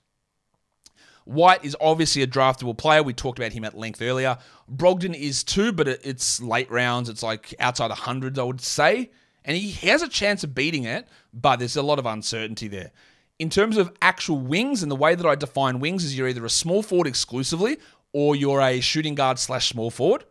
White 1.26 1.64
is 1.64 1.78
obviously 1.80 2.22
a 2.22 2.28
draftable 2.28 2.78
player. 2.78 3.02
We 3.02 3.14
talked 3.14 3.40
about 3.40 3.54
him 3.54 3.64
at 3.64 3.78
length 3.78 4.02
earlier. 4.02 4.38
Brogdon 4.70 5.16
is 5.16 5.44
too, 5.44 5.72
but 5.72 5.88
it's 5.88 6.42
late 6.42 6.70
rounds. 6.70 7.10
It's 7.10 7.24
like 7.24 7.54
outside 7.60 7.90
the 7.90 7.96
hundreds, 7.96 8.38
I 8.38 8.44
would 8.44 8.62
say. 8.62 9.12
And 9.46 9.58
he 9.58 9.72
has 9.88 10.02
a 10.02 10.10
chance 10.10 10.44
of 10.44 10.56
beating 10.56 10.84
it, 10.84 11.08
but 11.34 11.58
there's 11.58 11.78
a 11.78 11.82
lot 11.82 12.00
of 12.00 12.06
uncertainty 12.06 12.68
there. 12.68 12.92
In 13.40 13.50
terms 13.50 13.78
of 13.78 13.92
actual 14.02 14.38
wings 14.38 14.84
and 14.84 14.92
the 14.92 14.96
way 14.96 15.16
that 15.16 15.26
I 15.26 15.36
define 15.36 15.80
wings 15.80 16.04
is 16.04 16.18
you're 16.18 16.28
either 16.28 16.46
a 16.46 16.50
small 16.50 16.84
forward 16.84 17.08
exclusively 17.08 17.78
or 18.14 18.36
you're 18.36 18.62
a 18.62 18.80
shooting 18.80 19.16
guard 19.16 19.40
slash 19.40 19.70
small 19.70 19.90
forward. 19.90 20.26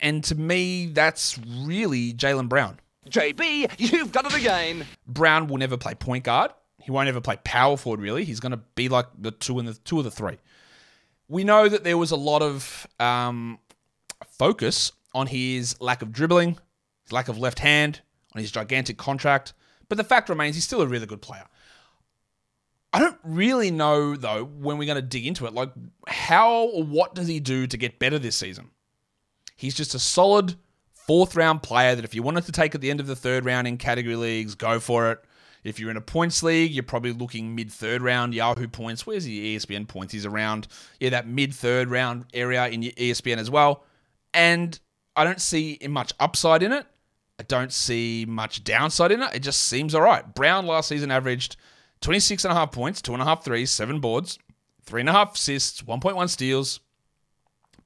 And 0.00 0.22
to 0.24 0.34
me, 0.34 0.86
that's 0.86 1.38
really 1.38 2.12
Jaylen 2.12 2.48
Brown. 2.48 2.80
JB, 3.08 3.72
you've 3.78 4.12
done 4.12 4.26
it 4.26 4.34
again. 4.34 4.86
Brown 5.06 5.46
will 5.46 5.58
never 5.58 5.76
play 5.76 5.94
point 5.94 6.24
guard. 6.24 6.52
He 6.82 6.90
won't 6.90 7.08
ever 7.08 7.20
play 7.20 7.38
power 7.44 7.76
forward. 7.76 8.00
Really, 8.00 8.24
he's 8.24 8.40
going 8.40 8.52
to 8.52 8.60
be 8.74 8.88
like 8.88 9.06
the 9.18 9.30
two 9.30 9.58
and 9.58 9.68
the 9.68 9.74
two 9.74 9.98
of 9.98 10.04
the 10.04 10.10
three. 10.10 10.38
We 11.28 11.44
know 11.44 11.68
that 11.68 11.84
there 11.84 11.98
was 11.98 12.10
a 12.10 12.16
lot 12.16 12.40
of 12.40 12.86
um, 12.98 13.58
focus 14.26 14.92
on 15.14 15.26
his 15.26 15.78
lack 15.80 16.00
of 16.00 16.12
dribbling, 16.12 16.58
his 17.04 17.12
lack 17.12 17.28
of 17.28 17.38
left 17.38 17.58
hand, 17.58 18.00
on 18.34 18.40
his 18.40 18.50
gigantic 18.50 18.96
contract. 18.96 19.52
But 19.88 19.98
the 19.98 20.04
fact 20.04 20.28
remains, 20.28 20.54
he's 20.54 20.64
still 20.64 20.80
a 20.80 20.86
really 20.86 21.06
good 21.06 21.20
player. 21.20 21.44
I 22.92 23.00
don't 23.00 23.18
really 23.22 23.70
know 23.70 24.16
though 24.16 24.44
when 24.44 24.78
we're 24.78 24.86
going 24.86 24.96
to 24.96 25.02
dig 25.02 25.26
into 25.26 25.46
it. 25.46 25.52
Like, 25.52 25.70
how 26.06 26.62
or 26.68 26.84
what 26.84 27.14
does 27.14 27.28
he 27.28 27.40
do 27.40 27.66
to 27.66 27.76
get 27.76 27.98
better 27.98 28.18
this 28.18 28.36
season? 28.36 28.70
He's 29.58 29.74
just 29.74 29.92
a 29.92 29.98
solid 29.98 30.54
fourth 30.92 31.34
round 31.34 31.64
player 31.64 31.96
that 31.96 32.04
if 32.04 32.14
you 32.14 32.22
wanted 32.22 32.44
to 32.44 32.52
take 32.52 32.76
at 32.76 32.80
the 32.80 32.90
end 32.90 33.00
of 33.00 33.08
the 33.08 33.16
third 33.16 33.44
round 33.44 33.66
in 33.66 33.76
category 33.76 34.14
leagues, 34.14 34.54
go 34.54 34.78
for 34.78 35.10
it. 35.10 35.18
If 35.64 35.80
you're 35.80 35.90
in 35.90 35.96
a 35.96 36.00
points 36.00 36.44
league, 36.44 36.70
you're 36.70 36.84
probably 36.84 37.10
looking 37.10 37.56
mid 37.56 37.72
third 37.72 38.00
round 38.00 38.34
Yahoo 38.34 38.68
points. 38.68 39.04
Where's 39.04 39.24
the 39.24 39.56
ESPN 39.56 39.88
points? 39.88 40.12
He's 40.12 40.24
around, 40.24 40.68
yeah, 41.00 41.10
that 41.10 41.26
mid 41.26 41.52
third 41.52 41.90
round 41.90 42.26
area 42.32 42.68
in 42.68 42.82
ESPN 42.82 43.38
as 43.38 43.50
well. 43.50 43.82
And 44.32 44.78
I 45.16 45.24
don't 45.24 45.40
see 45.40 45.76
much 45.88 46.12
upside 46.20 46.62
in 46.62 46.70
it. 46.70 46.86
I 47.40 47.42
don't 47.42 47.72
see 47.72 48.24
much 48.28 48.62
downside 48.62 49.10
in 49.10 49.22
it. 49.22 49.34
It 49.34 49.40
just 49.40 49.62
seems 49.62 49.92
all 49.92 50.02
right. 50.02 50.34
Brown 50.36 50.66
last 50.66 50.86
season 50.86 51.10
averaged 51.10 51.56
26 52.00 52.44
and 52.44 52.52
a 52.52 52.54
half 52.54 52.70
points, 52.70 53.02
two 53.02 53.12
and 53.12 53.20
a 53.20 53.24
half 53.24 53.44
threes, 53.44 53.72
seven 53.72 53.98
boards, 53.98 54.38
three 54.84 55.00
and 55.00 55.08
a 55.08 55.12
half 55.12 55.34
assists, 55.34 55.82
1.1 55.82 56.28
steals, 56.28 56.78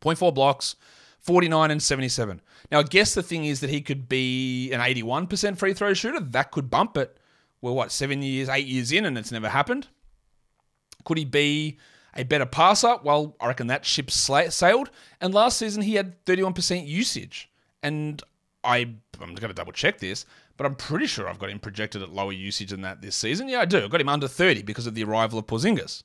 0.4 0.03 0.35
blocks, 0.35 0.77
49 1.23 1.70
and 1.70 1.83
77. 1.83 2.41
Now, 2.70 2.81
I 2.81 2.83
guess 2.83 3.14
the 3.14 3.23
thing 3.23 3.45
is 3.45 3.61
that 3.61 3.70
he 3.70 3.81
could 3.81 4.09
be 4.09 4.73
an 4.73 4.81
81% 4.81 5.57
free 5.57 5.73
throw 5.73 5.95
shooter. 5.95 6.20
That 6.20 6.51
could 6.51 6.68
bump 6.68 6.97
it. 6.97 7.16
Well, 7.61 7.75
what, 7.75 7.93
seven 7.93 8.23
years, 8.23 8.49
eight 8.49 8.66
years 8.66 8.91
in, 8.91 9.05
and 9.05 9.16
it's 9.16 9.31
never 9.31 9.49
happened? 9.49 9.87
Could 11.05 11.18
he 11.18 11.25
be 11.25 11.79
a 12.14 12.25
better 12.25 12.47
passer? 12.47 12.97
Well, 13.05 13.37
I 13.41 13.47
reckon 13.47 13.68
that 13.68 13.85
ship 13.85 14.11
sailed. 14.11 14.91
And 15.20 15.33
last 15.33 15.59
season, 15.59 15.83
he 15.83 15.95
had 15.95 16.25
31% 16.25 16.87
usage. 16.87 17.51
And 17.85 18.20
I, 18.64 18.79
I'm 19.20 19.35
going 19.35 19.49
to 19.49 19.55
double 19.55 19.73
check 19.73 19.99
this, 19.99 20.27
but 20.57 20.66
I'm 20.66 20.75
pretty 20.75 21.07
sure 21.07 21.29
I've 21.29 21.39
got 21.39 21.51
him 21.51 21.61
projected 21.61 22.03
at 22.03 22.12
lower 22.12 22.33
usage 22.33 22.70
than 22.70 22.83
that 22.83 23.01
this 23.01 23.14
season. 23.14 23.49
Yeah, 23.49 23.61
I 23.61 23.64
do. 23.64 23.85
I've 23.85 23.91
got 23.91 24.01
him 24.01 24.09
under 24.09 24.29
30 24.29 24.62
because 24.62 24.89
of 24.89 24.95
the 24.95 25.05
arrival 25.05 25.39
of 25.39 25.47
Porzingis. 25.47 26.03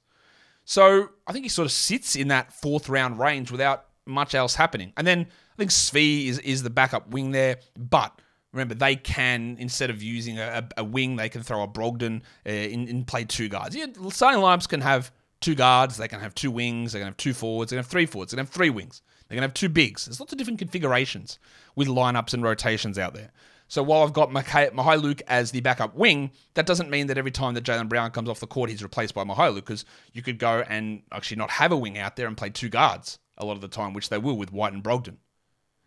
So 0.63 1.09
I 1.25 1.33
think 1.33 1.45
he 1.45 1.49
sort 1.49 1.65
of 1.65 1.71
sits 1.71 2.15
in 2.15 2.27
that 2.27 2.53
fourth 2.53 2.87
round 2.89 3.19
range 3.19 3.51
without 3.51 3.86
much 4.07 4.35
else 4.35 4.55
happening. 4.55 4.93
And 4.97 5.05
then 5.05 5.21
I 5.21 5.55
think 5.57 5.71
Svi 5.71 6.27
is, 6.27 6.39
is 6.39 6.63
the 6.63 6.69
backup 6.69 7.09
wing 7.09 7.31
there, 7.31 7.57
but 7.77 8.19
remember 8.53 8.75
they 8.75 8.95
can 8.95 9.57
instead 9.59 9.89
of 9.89 10.01
using 10.01 10.39
a, 10.39 10.67
a 10.77 10.83
wing, 10.83 11.15
they 11.15 11.29
can 11.29 11.43
throw 11.43 11.63
a 11.63 11.67
Brogdon 11.67 12.21
uh, 12.45 12.49
in, 12.49 12.87
in 12.87 13.03
play 13.05 13.25
two 13.25 13.49
guards. 13.49 13.75
Yeah, 13.75 13.87
starting 14.09 14.41
lineups 14.41 14.69
can 14.69 14.81
have 14.81 15.11
two 15.41 15.55
guards, 15.55 15.97
they 15.97 16.07
can 16.07 16.19
have 16.19 16.35
two 16.35 16.51
wings, 16.51 16.93
they 16.93 16.99
can 16.99 17.07
have 17.07 17.17
two 17.17 17.33
forwards, 17.33 17.69
they 17.69 17.75
can 17.75 17.83
have 17.83 17.91
three 17.91 18.05
forwards, 18.05 18.31
they 18.31 18.37
can 18.37 18.45
have 18.45 18.53
three 18.53 18.69
wings, 18.69 19.01
they 19.27 19.35
can 19.35 19.43
have 19.43 19.53
two 19.53 19.69
bigs. 19.69 20.05
There's 20.05 20.19
lots 20.19 20.31
of 20.31 20.37
different 20.37 20.59
configurations 20.59 21.39
with 21.75 21.87
lineups 21.87 22.33
and 22.33 22.43
rotations 22.43 22.97
out 22.97 23.13
there. 23.13 23.31
So 23.69 23.83
while 23.83 24.03
I've 24.03 24.13
got 24.13 24.29
Mykhailiuk 24.29 25.21
as 25.27 25.51
the 25.51 25.59
backup 25.59 25.93
wing, 25.93 26.31
that 26.53 26.65
doesn't 26.65 26.89
mean 26.89 27.07
that 27.07 27.17
every 27.17 27.31
time 27.31 27.53
that 27.55 27.65
Jaylen 27.65 27.89
Brown 27.89 28.11
comes 28.11 28.29
off 28.29 28.39
the 28.39 28.47
court, 28.47 28.69
he's 28.69 28.81
replaced 28.81 29.13
by 29.13 29.25
Mykhailiuk 29.25 29.55
because 29.55 29.83
you 30.13 30.21
could 30.21 30.39
go 30.39 30.63
and 30.69 31.01
actually 31.11 31.37
not 31.37 31.49
have 31.49 31.73
a 31.73 31.77
wing 31.77 31.97
out 31.97 32.15
there 32.15 32.27
and 32.27 32.37
play 32.37 32.49
two 32.49 32.69
guards 32.69 33.19
a 33.37 33.45
lot 33.45 33.53
of 33.53 33.61
the 33.61 33.67
time, 33.67 33.93
which 33.93 34.09
they 34.09 34.17
will 34.17 34.37
with 34.37 34.51
White 34.51 34.73
and 34.73 34.83
Brogdon. 34.83 35.17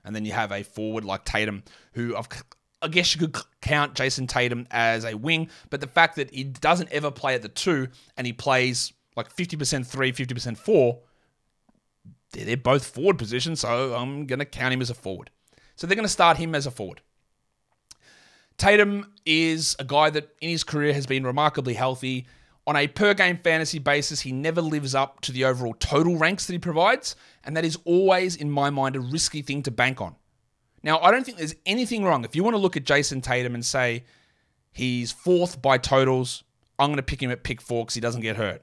And 0.05 0.15
then 0.17 0.25
you 0.25 0.33
have 0.33 0.53
a 0.53 0.63
forward 0.63 1.05
like 1.05 1.25
Tatum, 1.25 1.63
who 1.93 2.17
I've, 2.17 2.29
I 2.81 2.89
guess 2.89 3.15
you 3.15 3.21
could 3.21 3.37
count 3.61 3.95
Jayson 3.95 4.27
Tatum 4.27 4.67
as 4.71 5.05
a 5.05 5.15
wing, 5.15 5.51
but 5.69 5.81
the 5.81 5.87
fact 5.87 6.17
that 6.17 6.33
he 6.33 6.45
doesn't 6.45 6.91
ever 6.91 7.11
play 7.11 7.35
at 7.35 7.43
the 7.43 7.49
two 7.49 7.89
and 8.17 8.27
he 8.27 8.33
plays 8.33 8.93
like 9.17 9.35
50% 9.35 9.87
three, 9.87 10.13
50% 10.13 10.57
four, 10.57 11.01
they're 12.33 12.57
both 12.57 12.85
forward 12.87 13.19
positions, 13.19 13.61
so 13.61 13.95
I'm 13.95 14.27
going 14.27 14.39
to 14.39 14.45
count 14.45 14.73
him 14.73 14.81
as 14.81 14.91
a 14.91 14.95
forward. 14.95 15.31
So 15.77 15.87
they're 15.87 15.97
going 15.97 16.05
to 16.05 16.09
start 16.09 16.37
him 16.37 16.55
as 16.55 16.67
a 16.67 16.71
forward. 16.71 17.01
Tatum 18.57 19.15
is 19.25 19.75
a 19.79 19.85
guy 19.85 20.11
that 20.11 20.29
in 20.41 20.51
his 20.51 20.65
career 20.65 20.93
has 20.93 21.07
been 21.07 21.25
remarkably 21.25 21.75
healthy. 21.75 22.27
On 22.67 22.77
a 22.77 22.87
per 22.87 23.15
game 23.15 23.39
fantasy 23.39 23.79
basis, 23.79 24.21
he 24.21 24.33
never 24.33 24.61
lives 24.61 24.95
up 24.95 25.23
to 25.23 25.33
the 25.33 25.47
overall 25.47 25.75
total 25.75 26.19
ranks 26.19 26.47
that 26.47 26.53
he 26.53 26.59
provides, 26.59 27.17
and 27.45 27.57
that 27.57 27.65
is 27.65 27.79
always, 27.85 28.37
in 28.37 28.51
my 28.51 28.71
mind, 28.71 28.97
a 28.97 29.01
risky 29.01 29.43
thing 29.43 29.63
to 29.63 29.71
bank 29.71 30.01
on. 30.01 30.17
Now, 30.83 30.99
I 31.01 31.11
don't 31.11 31.25
think 31.25 31.39
there's 31.39 31.55
anything 31.67 32.05
wrong. 32.05 32.25
If 32.25 32.35
you 32.35 32.43
want 32.43 32.55
to 32.55 32.59
look 32.59 32.77
at 32.77 32.85
Jayson 32.85 33.23
Tatum 33.23 33.55
and 33.55 33.65
say 33.65 34.05
he's 34.73 35.13
fourth 35.13 35.61
by 35.61 35.79
totals, 35.79 36.45
I'm 36.79 36.89
going 36.89 36.97
to 36.97 37.03
pick 37.03 37.23
him 37.23 37.31
at 37.31 37.43
pick 37.43 37.61
four 37.61 37.85
because 37.85 37.95
he 37.95 38.01
doesn't 38.01 38.23
get 38.23 38.37
hurt, 38.37 38.63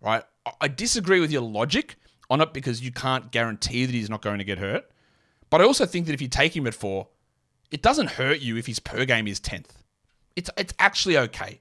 right? 0.00 0.24
I 0.60 0.68
disagree 0.68 1.20
with 1.20 1.30
your 1.30 1.42
logic 1.42 1.96
on 2.28 2.40
it 2.40 2.52
because 2.52 2.80
you 2.80 2.90
can't 2.90 3.30
guarantee 3.30 3.86
that 3.86 3.92
he's 3.92 4.10
not 4.10 4.22
going 4.22 4.38
to 4.38 4.44
get 4.44 4.58
hurt. 4.58 4.90
But 5.50 5.60
I 5.60 5.64
also 5.64 5.86
think 5.86 6.06
that 6.06 6.14
if 6.14 6.22
you 6.22 6.28
take 6.28 6.56
him 6.56 6.66
at 6.66 6.74
four, 6.74 7.08
it 7.70 7.82
doesn't 7.82 8.10
hurt 8.12 8.40
you 8.40 8.56
if 8.56 8.66
his 8.66 8.80
per 8.80 9.04
game 9.04 9.28
is 9.28 9.38
10th. 9.38 9.70
It's, 10.34 10.50
it's 10.56 10.74
actually 10.78 11.18
okay. 11.18 11.60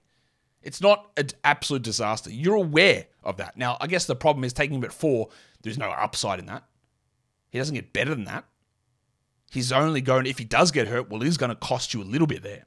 It's 0.64 0.82
not 0.82 1.12
an 1.18 1.28
absolute 1.44 1.84
disaster. 1.84 2.32
You're 2.32 2.56
aware 2.56 3.06
of 3.24 3.38
that. 3.38 3.58
Now, 3.58 3.78
I 3.82 3.88
guess 3.88 4.06
the 4.06 4.16
problem 4.16 4.44
is 4.44 4.54
taking 4.54 4.78
him 4.78 4.84
at 4.84 4.94
four, 4.94 5.30
there's 5.64 5.78
no 5.78 5.90
upside 5.90 6.40
in 6.40 6.46
that. 6.48 6.64
He 7.50 7.58
doesn't 7.58 7.76
get 7.76 7.94
better 7.94 8.16
than 8.16 8.26
that 8.26 8.46
he's 9.52 9.72
only 9.72 10.02
going, 10.02 10.26
if 10.26 10.38
he 10.38 10.46
does 10.46 10.72
get 10.72 10.88
hurt, 10.88 11.10
well, 11.10 11.22
he's 11.22 11.38
going 11.38 11.50
to 11.50 11.56
cost 11.56 11.94
you 11.94 12.02
a 12.02 12.06
little 12.06 12.26
bit 12.26 12.42
there. 12.42 12.66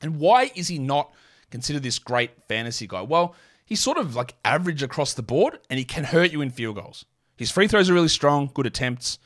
And 0.00 0.18
why 0.18 0.50
is 0.56 0.68
he 0.68 0.78
not 0.78 1.12
considered 1.50 1.82
this 1.82 1.98
great 1.98 2.30
fantasy 2.48 2.86
guy? 2.88 3.02
Well, 3.02 3.36
he's 3.64 3.80
sort 3.80 3.98
of 3.98 4.16
like 4.16 4.34
average 4.44 4.82
across 4.82 5.14
the 5.14 5.22
board 5.22 5.60
and 5.70 5.78
he 5.78 5.84
can 5.84 6.04
hurt 6.04 6.32
you 6.32 6.40
in 6.40 6.50
field 6.50 6.76
goals. 6.76 7.04
His 7.36 7.50
free 7.50 7.68
throws 7.68 7.88
are 7.88 7.94
really 7.94 8.08
strong, 8.08 8.50
good 8.52 8.66
attempts. 8.66 9.18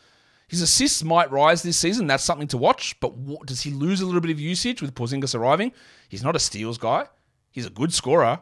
His 0.49 0.61
assists 0.61 1.03
might 1.03 1.31
rise 1.31 1.63
this 1.63 1.77
season. 1.77 2.07
That's 2.07 2.25
something 2.25 2.49
to 2.49 2.59
watch. 2.59 2.99
But 3.01 3.17
what, 3.17 3.47
does 3.47 3.63
he 3.63 3.71
lose 3.71 4.01
a 4.01 4.07
little 4.07 4.21
bit 4.21 4.31
of 4.31 4.41
usage 4.41 4.83
with 4.83 4.95
Porzingis 4.95 5.35
arriving? 5.35 5.73
He's 6.09 6.23
not 6.23 6.37
a 6.37 6.41
steals 6.41 6.79
guy. 6.79 7.07
He's 7.51 7.67
a 7.67 7.71
good 7.71 7.93
scorer. 7.93 8.41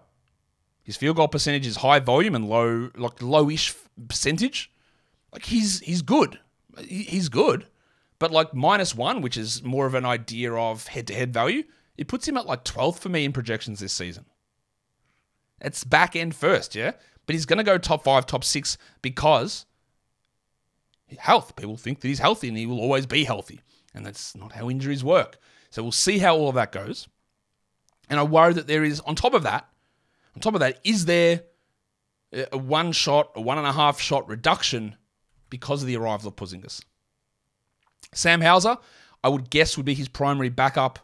His 0.84 0.98
field 0.98 1.16
goal 1.16 1.28
percentage 1.28 1.66
is 1.66 1.76
high 1.76 1.98
volume 1.98 2.34
and 2.34 2.48
low, 2.48 2.90
like 2.94 3.16
lowish 3.16 3.74
percentage. 4.06 4.70
Like 5.32 5.46
he's 5.46 5.80
he's 5.80 6.02
good. 6.02 6.38
He's 6.78 7.28
good. 7.28 7.66
But 8.18 8.30
like 8.30 8.54
minus 8.54 8.94
one, 8.94 9.22
which 9.22 9.36
is 9.36 9.62
more 9.62 9.86
of 9.86 9.94
an 9.94 10.04
idea 10.04 10.52
of 10.52 10.86
head 10.86 11.06
to 11.08 11.14
head 11.14 11.32
value, 11.32 11.64
it 11.96 12.06
puts 12.06 12.28
him 12.28 12.36
at 12.36 12.46
like 12.46 12.64
12th 12.64 12.98
for 12.98 13.08
me 13.08 13.24
in 13.24 13.32
projections 13.32 13.80
this 13.80 13.92
season. 13.92 14.26
It's 15.60 15.84
back 15.84 16.14
end 16.14 16.34
first, 16.34 16.74
yeah? 16.74 16.92
But 17.26 17.34
he's 17.34 17.46
to 17.46 17.62
go 17.62 17.78
top 17.78 18.04
five, 18.04 18.26
top 18.26 18.44
six 18.44 18.76
because 19.00 19.66
health. 21.18 21.56
People 21.56 21.76
think 21.76 22.00
that 22.00 22.08
he's 22.08 22.18
healthy 22.18 22.48
and 22.48 22.56
he 22.56 22.66
will 22.66 22.80
always 22.80 23.06
be 23.06 23.24
healthy. 23.24 23.60
And 23.94 24.04
that's 24.04 24.36
not 24.36 24.52
how 24.52 24.68
injuries 24.68 25.04
work. 25.04 25.38
So 25.70 25.82
we'll 25.82 25.92
see 25.92 26.18
how 26.18 26.36
all 26.36 26.48
of 26.48 26.54
that 26.56 26.72
goes. 26.72 27.08
And 28.10 28.20
I 28.20 28.22
worry 28.22 28.52
that 28.52 28.66
there 28.66 28.84
is, 28.84 29.00
on 29.00 29.14
top 29.14 29.34
of 29.34 29.44
that, 29.44 29.66
on 30.34 30.40
top 30.40 30.54
of 30.54 30.60
that, 30.60 30.80
is 30.84 31.04
there 31.06 31.42
a 32.32 32.58
one 32.58 32.92
shot, 32.92 33.30
a 33.34 33.40
one 33.40 33.58
and 33.58 33.66
a 33.66 33.72
half 33.72 34.00
shot 34.00 34.28
reduction 34.28 34.96
because 35.50 35.82
of 35.82 35.88
the 35.88 35.96
arrival 35.96 36.28
of 36.28 36.36
Porzingis? 36.36 36.82
Sam 38.12 38.40
Hauser, 38.40 38.76
I 39.22 39.28
would 39.28 39.50
guess, 39.50 39.76
would 39.76 39.86
be 39.86 39.94
his 39.94 40.08
primary 40.08 40.48
backup. 40.48 40.98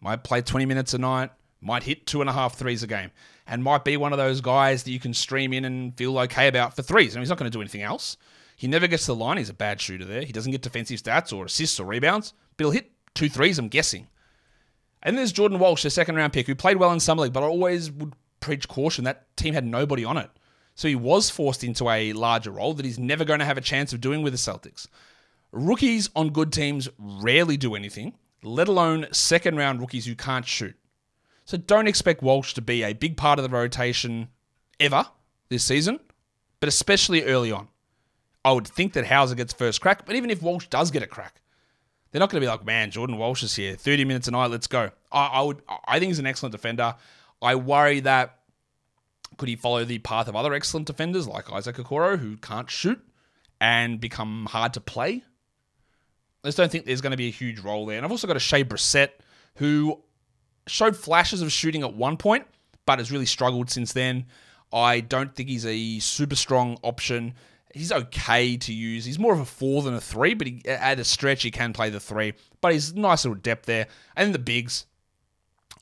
Might 0.00 0.24
play 0.24 0.40
20 0.40 0.64
minutes 0.66 0.94
a 0.94 0.98
night, 0.98 1.30
might 1.60 1.82
hit 1.82 2.06
two 2.06 2.20
and 2.20 2.30
a 2.30 2.32
half 2.32 2.56
threes 2.56 2.82
a 2.82 2.86
game, 2.86 3.10
and 3.46 3.62
might 3.62 3.84
be 3.84 3.96
one 3.96 4.12
of 4.12 4.18
those 4.18 4.40
guys 4.40 4.84
that 4.84 4.90
you 4.90 5.00
can 5.00 5.12
stream 5.12 5.52
in 5.52 5.64
and 5.64 5.96
feel 5.96 6.18
okay 6.20 6.48
about 6.48 6.74
for 6.74 6.82
threes. 6.82 7.14
I 7.14 7.18
mean, 7.18 7.22
he's 7.22 7.28
not 7.28 7.38
going 7.38 7.50
to 7.50 7.56
do 7.56 7.60
anything 7.60 7.82
else. 7.82 8.16
He 8.56 8.66
never 8.66 8.86
gets 8.86 9.06
to 9.06 9.12
the 9.12 9.16
line. 9.16 9.38
He's 9.38 9.50
a 9.50 9.54
bad 9.54 9.80
shooter 9.80 10.04
there. 10.04 10.22
He 10.22 10.32
doesn't 10.32 10.52
get 10.52 10.62
defensive 10.62 11.00
stats 11.00 11.32
or 11.36 11.46
assists 11.46 11.80
or 11.80 11.86
rebounds, 11.86 12.34
but 12.56 12.64
he'll 12.64 12.72
hit 12.72 12.92
two 13.14 13.28
threes, 13.28 13.58
I'm 13.58 13.68
guessing. 13.68 14.08
And 15.02 15.16
there's 15.16 15.32
Jordan 15.32 15.58
Walsh, 15.58 15.84
a 15.84 15.90
second 15.90 16.16
round 16.16 16.32
pick, 16.32 16.46
who 16.46 16.54
played 16.54 16.76
well 16.76 16.92
in 16.92 17.00
Summer 17.00 17.22
League, 17.22 17.32
but 17.32 17.42
I 17.42 17.46
always 17.46 17.90
would 17.90 18.12
preach 18.40 18.68
caution. 18.68 19.04
That 19.04 19.34
team 19.36 19.54
had 19.54 19.64
nobody 19.64 20.04
on 20.04 20.16
it. 20.16 20.30
So 20.74 20.88
he 20.88 20.96
was 20.96 21.30
forced 21.30 21.62
into 21.62 21.88
a 21.90 22.12
larger 22.12 22.50
role 22.50 22.74
that 22.74 22.84
he's 22.84 22.98
never 22.98 23.24
going 23.24 23.40
to 23.40 23.44
have 23.44 23.58
a 23.58 23.62
chance 23.62 23.92
of 23.92 24.00
doing 24.00 24.22
with 24.22 24.32
the 24.32 24.38
Celtics. 24.38 24.86
Rookies 25.52 26.10
on 26.14 26.30
good 26.30 26.52
teams 26.52 26.88
rarely 26.98 27.56
do 27.56 27.74
anything, 27.74 28.14
let 28.42 28.68
alone 28.68 29.06
second 29.12 29.56
round 29.56 29.80
rookies 29.80 30.06
who 30.06 30.14
can't 30.14 30.46
shoot. 30.46 30.74
So 31.44 31.56
don't 31.56 31.88
expect 31.88 32.22
Walsh 32.22 32.54
to 32.54 32.62
be 32.62 32.82
a 32.82 32.92
big 32.92 33.16
part 33.16 33.38
of 33.38 33.42
the 33.42 33.48
rotation 33.48 34.28
ever 34.78 35.04
this 35.48 35.64
season, 35.64 35.98
but 36.60 36.68
especially 36.68 37.24
early 37.24 37.50
on. 37.50 37.68
I 38.44 38.52
would 38.52 38.66
think 38.66 38.94
that 38.94 39.06
Hauser 39.06 39.34
gets 39.34 39.52
first 39.52 39.80
crack, 39.80 40.06
but 40.06 40.16
even 40.16 40.30
if 40.30 40.40
Walsh 40.40 40.68
does 40.68 40.90
get 40.90 41.02
a 41.02 41.06
crack, 41.06 41.42
they're 42.10 42.20
not 42.20 42.30
going 42.30 42.40
to 42.40 42.44
be 42.44 42.50
like, 42.50 42.64
man, 42.64 42.90
Jordan 42.90 43.18
Walsh 43.18 43.42
is 43.42 43.54
here, 43.54 43.74
30 43.74 44.04
minutes 44.04 44.28
a 44.28 44.30
night, 44.30 44.50
let's 44.50 44.66
go. 44.66 44.90
I, 45.12 45.26
I 45.26 45.42
would, 45.42 45.60
I 45.86 45.98
think 45.98 46.10
he's 46.10 46.18
an 46.18 46.26
excellent 46.26 46.52
defender. 46.52 46.94
I 47.42 47.54
worry 47.54 48.00
that 48.00 48.38
could 49.36 49.48
he 49.48 49.56
follow 49.56 49.84
the 49.84 49.98
path 49.98 50.28
of 50.28 50.36
other 50.36 50.52
excellent 50.52 50.86
defenders 50.86 51.26
like 51.26 51.50
Isaac 51.50 51.76
Okoro, 51.76 52.18
who 52.18 52.36
can't 52.36 52.70
shoot 52.70 53.00
and 53.60 54.00
become 54.00 54.46
hard 54.50 54.74
to 54.74 54.80
play? 54.80 55.24
I 56.44 56.48
just 56.48 56.58
don't 56.58 56.70
think 56.70 56.86
there's 56.86 57.00
going 57.00 57.12
to 57.12 57.16
be 57.16 57.28
a 57.28 57.32
huge 57.32 57.60
role 57.60 57.86
there. 57.86 57.96
And 57.96 58.04
I've 58.04 58.10
also 58.10 58.26
got 58.26 58.36
Oshae 58.36 58.64
Brissett, 58.64 59.10
who 59.56 60.02
showed 60.66 60.96
flashes 60.96 61.42
of 61.42 61.52
shooting 61.52 61.82
at 61.82 61.94
one 61.94 62.16
point, 62.16 62.46
but 62.86 62.98
has 62.98 63.10
really 63.10 63.26
struggled 63.26 63.70
since 63.70 63.92
then. 63.92 64.26
I 64.72 65.00
don't 65.00 65.34
think 65.34 65.48
he's 65.48 65.66
a 65.66 65.98
super 65.98 66.36
strong 66.36 66.78
option 66.82 67.34
he's 67.74 67.92
okay 67.92 68.56
to 68.56 68.72
use. 68.72 69.04
He's 69.04 69.18
more 69.18 69.32
of 69.32 69.40
a 69.40 69.44
four 69.44 69.82
than 69.82 69.94
a 69.94 70.00
three, 70.00 70.34
but 70.34 70.46
he, 70.46 70.62
at 70.66 70.98
a 70.98 71.04
stretch 71.04 71.42
he 71.42 71.50
can 71.50 71.72
play 71.72 71.90
the 71.90 72.00
three. 72.00 72.34
But 72.60 72.72
he's 72.72 72.94
nice 72.94 73.24
little 73.24 73.40
depth 73.40 73.66
there. 73.66 73.86
And 74.16 74.34
the 74.34 74.38
bigs, 74.38 74.86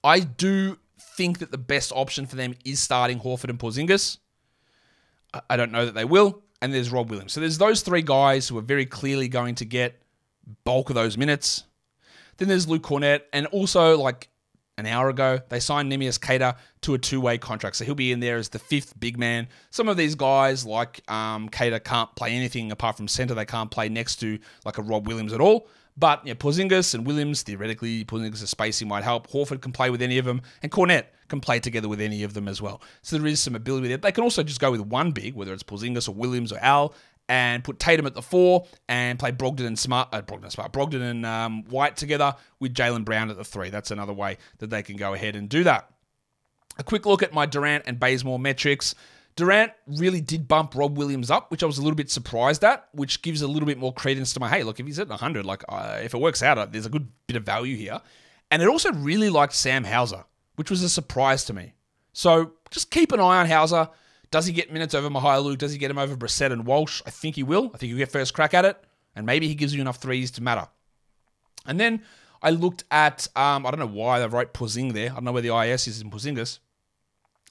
I 0.05 0.21
do 0.21 0.79
think 0.99 1.39
that 1.39 1.51
the 1.51 1.59
best 1.59 1.93
option 1.95 2.27
for 2.27 2.37
them 2.37 2.55
is 2.65 2.81
starting 2.81 3.21
Horford 3.21 3.51
and 3.51 3.59
Porzingis. 3.59 4.19
I 5.49 5.57
don't 5.57 5.73
know 5.73 5.85
that 5.85 5.95
they 5.95 6.05
will. 6.05 6.43
And 6.61 6.75
there's 6.75 6.91
Rob 6.91 7.11
Williams. 7.11 7.33
So 7.33 7.41
there's 7.41 7.59
those 7.59 7.83
three 7.83 8.03
guys 8.03 8.49
who 8.49 8.59
are 8.59 8.63
very 8.63 8.87
clearly 8.87 9.29
going 9.29 9.55
to 9.57 9.65
get 9.65 10.03
bulk 10.65 10.91
of 10.91 10.97
those 10.97 11.17
minutes. 11.17 11.65
Then 12.39 12.49
there's 12.49 12.67
Luke 12.67 12.83
Kornet, 12.83 13.23
and 13.33 13.47
also 13.47 13.97
like 13.99 14.29
an 14.79 14.87
hour 14.87 15.09
ago. 15.09 15.41
They 15.49 15.61
signed 15.61 15.93
Neemias 15.93 16.21
Queta 16.21 16.57
to 16.83 16.95
a 16.95 16.99
two 16.99 17.21
way 17.21 17.37
contract. 17.37 17.77
So 17.77 17.85
he'll 17.85 17.95
be 17.95 18.13
in 18.13 18.21
there 18.21 18.37
as 18.37 18.49
the 18.49 18.59
fifth 18.59 18.99
big 18.99 19.19
man. 19.19 19.49
Some 19.71 19.89
of 19.89 19.97
these 19.97 20.15
guys, 20.15 20.65
like 20.65 21.03
um, 21.11 21.49
Queta, 21.49 21.81
can't 21.81 22.15
play 22.15 22.33
anything 22.33 22.73
apart 22.73 22.97
from 22.97 23.09
center. 23.09 23.35
They 23.35 23.45
can't 23.45 23.71
play 23.71 23.89
next 23.89 24.17
to 24.17 24.39
like 24.65 24.79
a 24.79 24.83
Rob 24.83 25.07
Williams 25.07 25.33
at 25.33 25.41
all. 25.41 25.69
But 25.99 26.25
yeah, 26.25 26.35
Porzingis 26.35 26.95
and 26.95 27.05
Williams, 27.05 27.43
theoretically, 27.43 28.05
Porzingis' 28.05 28.47
spacing 28.47 28.87
might 28.87 29.03
help. 29.03 29.29
Horford 29.29 29.61
can 29.61 29.73
play 29.73 29.91
with 29.91 30.01
any 30.01 30.19
of 30.19 30.25
them, 30.25 30.43
and 30.63 30.71
Kornet 30.71 31.07
can 31.29 31.41
play 31.41 31.59
together 31.59 31.89
with 31.89 32.01
any 32.01 32.23
of 32.23 32.35
them 32.35 32.47
as 32.47 32.63
well. 32.63 32.81
So 33.03 33.19
there 33.19 33.27
is 33.27 33.41
some 33.41 33.57
ability 33.57 33.89
there. 33.89 33.97
They 33.97 34.13
can 34.13 34.23
also 34.23 34.45
just 34.45 34.61
go 34.61 34.71
with 34.71 34.81
one 34.81 35.11
big, 35.11 35.35
whether 35.35 35.53
it's 35.53 35.65
Porzingis 35.65 36.09
or 36.09 36.13
Williams 36.13 36.53
or 36.53 36.59
Al, 36.59 36.95
and 37.29 37.65
put 37.65 37.81
Tatum 37.81 38.07
at 38.07 38.15
the 38.15 38.23
four 38.23 38.67
and 38.89 39.19
play 39.19 39.33
Brogdon 39.33 39.67
and 39.67 39.79
Smart, 39.79 40.09
uh, 40.13 40.23
Brogdon 40.23 40.45
and 40.45 40.53
Smart, 40.53 40.73
Brogdon 40.73 41.03
and 41.03 41.27
um, 41.27 41.65
White 41.65 41.97
together 41.97 42.35
with 42.61 42.75
Jaylen 42.75 43.05
Brown 43.05 43.29
at 43.29 43.37
the 43.37 43.45
three. 43.45 43.69
That's 43.69 43.91
another 43.91 44.13
way 44.13 44.39
that 44.59 44.71
they 44.71 44.83
can 44.83 44.97
go 44.97 45.15
ahead 45.15 45.35
and 45.35 45.49
do 45.49 45.65
that. 45.65 45.91
A 46.79 46.85
quick 46.85 47.07
look 47.07 47.25
at 47.25 47.35
my 47.35 47.45
Durant 47.45 47.85
and 47.87 47.99
Bazemore 47.99 48.39
metrics. 48.39 48.95
Durant 49.39 49.71
really 49.87 50.21
did 50.21 50.49
bump 50.49 50.75
Rob 50.75 50.99
Williams 50.99 51.31
up, 51.31 51.53
which 51.53 51.63
I 51.63 51.67
was 51.67 51.79
a 51.79 51.81
little 51.81 51.95
bit 51.95 52.11
surprised 52.11 52.65
at, 52.65 52.89
which 52.91 53.23
gives 53.23 53.41
a 53.41 53.47
little 53.47 53.69
bit 53.69 53.79
more 53.79 53.93
credence 53.93 54.35
to 54.35 54.41
my 54.41 54.49
hey, 54.49 54.65
look, 54.65 54.81
if 54.81 54.87
he's 54.87 54.99
at 54.99 55.09
100, 55.09 55.47
like 55.47 55.63
uh, 55.69 56.01
if 56.03 56.13
it 56.13 56.21
works 56.21 56.43
out, 56.43 56.59
uh, 56.59 56.67
there's 56.67 56.87
a 56.87 56.91
good 56.91 57.07
bit 57.29 57.37
of 57.37 57.45
value 57.45 57.77
here. 57.77 58.01
And 58.51 58.61
it 58.61 58.67
also 58.67 58.91
really 58.91 59.31
liked 59.31 59.53
Sam 59.53 59.85
Hauser, 59.85 60.25
which 60.57 60.73
was 60.73 60.83
a 60.83 60.89
surprise 60.89 61.45
to 61.45 61.53
me. 61.53 61.75
So 62.13 62.55
just 62.73 62.91
keep 62.91 63.13
an 63.13 63.21
eye 63.21 63.39
on 63.39 63.47
Hauser. 63.47 63.89
Does 64.33 64.47
he 64.47 64.53
get 64.53 64.73
minutes 64.73 64.93
over 64.93 65.09
Mykhailiuk? 65.09 65.57
Does 65.57 65.71
he 65.71 65.79
get 65.79 65.89
him 65.89 65.99
over 65.99 66.17
Brissett 66.17 66.51
and 66.51 66.67
Walsh? 66.67 67.01
I 67.07 67.11
think 67.11 67.37
he 67.37 67.45
will. 67.45 67.71
I 67.73 67.79
think 67.79 67.91
he'll 67.91 67.99
get 67.99 68.11
first 68.11 68.35
crack 68.35 68.55
at 68.55 68.65
it, 68.65 68.77
and 69.15 69.25
maybe 69.25 69.47
he 69.47 69.55
gives 69.55 69.73
you 69.73 69.81
enough 69.81 69.99
threes 69.99 70.33
to 70.33 70.43
matter. 70.43 70.67
And 71.65 71.79
then 71.79 72.03
I 72.43 72.51
looked 72.51 72.83
at, 72.91 73.29
um, 73.37 73.65
I 73.65 73.71
don't 73.71 73.79
know 73.79 73.87
why 73.87 74.19
they 74.19 74.27
wrote 74.27 74.53
Porzing 74.53 74.95
there. 74.95 75.13
I 75.13 75.15
don't 75.15 75.25
know 75.25 75.33
where 75.33 75.43
the 75.43 75.57
IS 75.57 75.87
is 75.87 76.01
in 76.01 76.11
Porzingis. 76.11 76.59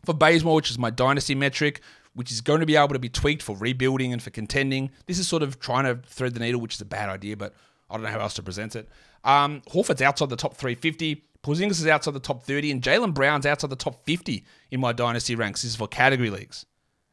For 0.08 0.14
Bazemore, 0.14 0.56
which 0.56 0.72
is 0.72 0.80
my 0.80 0.90
dynasty 0.90 1.36
metric, 1.36 1.82
which 2.14 2.32
is 2.32 2.40
going 2.40 2.62
to 2.62 2.66
be 2.66 2.78
able 2.78 2.94
to 2.94 2.98
be 2.98 3.10
tweaked 3.10 3.44
for 3.44 3.58
rebuilding 3.58 4.14
and 4.14 4.24
for 4.24 4.30
contending. 4.30 4.90
This 5.06 5.20
is 5.20 5.28
sort 5.28 5.44
of 5.44 5.60
trying 5.60 5.84
to 5.84 6.02
thread 6.08 6.34
the 6.34 6.40
needle, 6.40 6.62
which 6.62 6.76
is 6.76 6.80
a 6.80 6.86
bad 6.86 7.10
idea, 7.10 7.36
but 7.36 7.54
I 7.90 7.96
don't 7.96 8.04
know 8.04 8.10
how 8.10 8.22
else 8.22 8.36
to 8.36 8.42
present 8.42 8.78
it. 8.78 8.88
Um, 9.26 9.62
Horford's 9.68 10.02
outside 10.02 10.30
the 10.30 10.38
top 10.38 10.56
350. 10.56 11.26
Porzingis 11.44 11.72
is 11.72 11.88
outside 11.88 12.14
the 12.14 12.22
top 12.22 12.44
30, 12.44 12.72
and 12.72 12.82
Jaylen 12.82 13.14
Brown's 13.14 13.46
outside 13.46 13.70
the 13.70 13.76
top 13.76 14.06
50 14.06 14.46
in 14.72 14.80
my 14.80 14.94
dynasty 14.94 15.36
ranks. 15.36 15.64
This 15.64 15.72
is 15.72 15.76
for 15.76 15.90
category 15.90 16.30
leagues. 16.30 16.66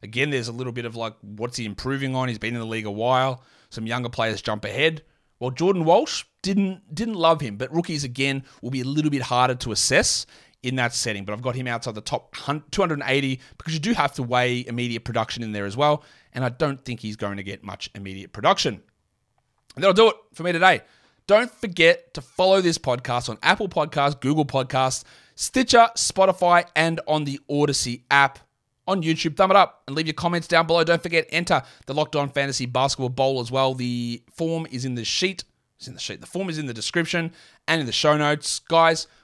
Again, 0.05 0.31
there's 0.31 0.47
a 0.47 0.53
little 0.53 0.73
bit 0.73 0.85
of 0.85 0.95
like, 0.95 1.15
what's 1.21 1.57
he 1.57 1.65
improving 1.65 2.15
on? 2.15 2.29
He's 2.29 2.39
been 2.39 2.55
in 2.55 2.61
the 2.61 2.65
league 2.65 2.87
a 2.87 2.93
while. 2.93 3.43
Some 3.71 3.89
younger 3.89 4.09
players 4.09 4.41
jump 4.41 4.65
ahead. 4.65 5.03
Well, 5.41 5.51
Jordan 5.51 5.85
Walsh 5.85 6.25
didn't 6.43 6.95
didn't 6.95 7.15
love 7.15 7.41
him, 7.41 7.57
but 7.57 7.75
rookies 7.75 8.05
again 8.05 8.45
will 8.63 8.71
be 8.71 8.83
a 8.83 8.85
little 8.85 9.11
bit 9.11 9.23
harder 9.23 9.57
to 9.57 9.73
assess 9.73 10.27
in 10.65 10.77
that 10.77 10.95
setting. 10.95 11.25
But 11.25 11.35
I've 11.35 11.43
got 11.43 11.55
him 11.55 11.67
outside 11.67 11.95
the 11.95 12.01
top 12.01 12.35
280 12.71 13.41
because 13.59 13.75
you 13.75 13.81
do 13.81 13.93
have 13.93 14.15
to 14.15 14.23
weigh 14.23 14.65
immediate 14.67 15.05
production 15.05 15.43
in 15.43 15.53
there 15.53 15.67
as 15.67 15.77
well, 15.77 16.03
and 16.33 16.45
I 16.45 16.49
don't 16.49 16.85
think 16.85 17.01
he's 17.01 17.17
going 17.17 17.37
to 17.37 17.43
get 17.43 17.63
much 17.63 17.91
immediate 17.95 18.33
production. 18.33 18.83
And 19.77 19.83
that'll 19.83 19.95
do 19.95 20.09
it 20.09 20.17
for 20.33 20.43
me 20.43 20.53
today. 20.53 20.83
Don't 21.27 21.51
forget 21.51 22.13
to 22.15 22.21
follow 22.21 22.61
this 22.61 22.79
podcast 22.79 23.29
on 23.29 23.39
Apple 23.43 23.69
Podcasts, 23.69 24.21
Google 24.21 24.45
Podcasts, 24.45 25.05
Stitcher, 25.35 25.89
Spotify, 25.97 26.67
and 26.77 27.01
on 27.07 27.25
the 27.25 27.41
Odyssey 27.49 28.05
app. 28.11 28.39
On 28.87 29.03
YouTube, 29.03 29.35
thumb 29.35 29.51
it 29.51 29.57
up 29.57 29.83
and 29.87 29.97
leave 29.97 30.07
your 30.07 30.15
comments 30.15 30.47
down 30.47 30.67
below. 30.67 30.85
Don't 30.85 31.03
forget, 31.03 31.27
enter 31.31 31.63
the 31.87 31.95
Locked 31.95 32.17
On 32.17 32.29
Fantasy 32.29 32.67
Basketball 32.67 33.09
Bowl 33.09 33.41
as 33.41 33.51
well. 33.51 33.73
The 33.73 34.23
form 34.31 34.67
is 34.71 34.85
in 34.85 34.95
the 34.95 35.05
sheet. 35.05 35.45
It's 35.79 35.89
in 35.89 35.95
the 35.95 36.01
sheet. 36.01 36.21
The 36.21 36.27
form 36.27 36.51
is 36.51 36.59
in 36.59 36.67
the 36.67 36.75
description 36.75 37.33
and 37.67 37.81
in 37.81 37.87
the 37.87 37.93
show 37.93 38.19
notes. 38.19 38.59
Guys, 38.59 39.07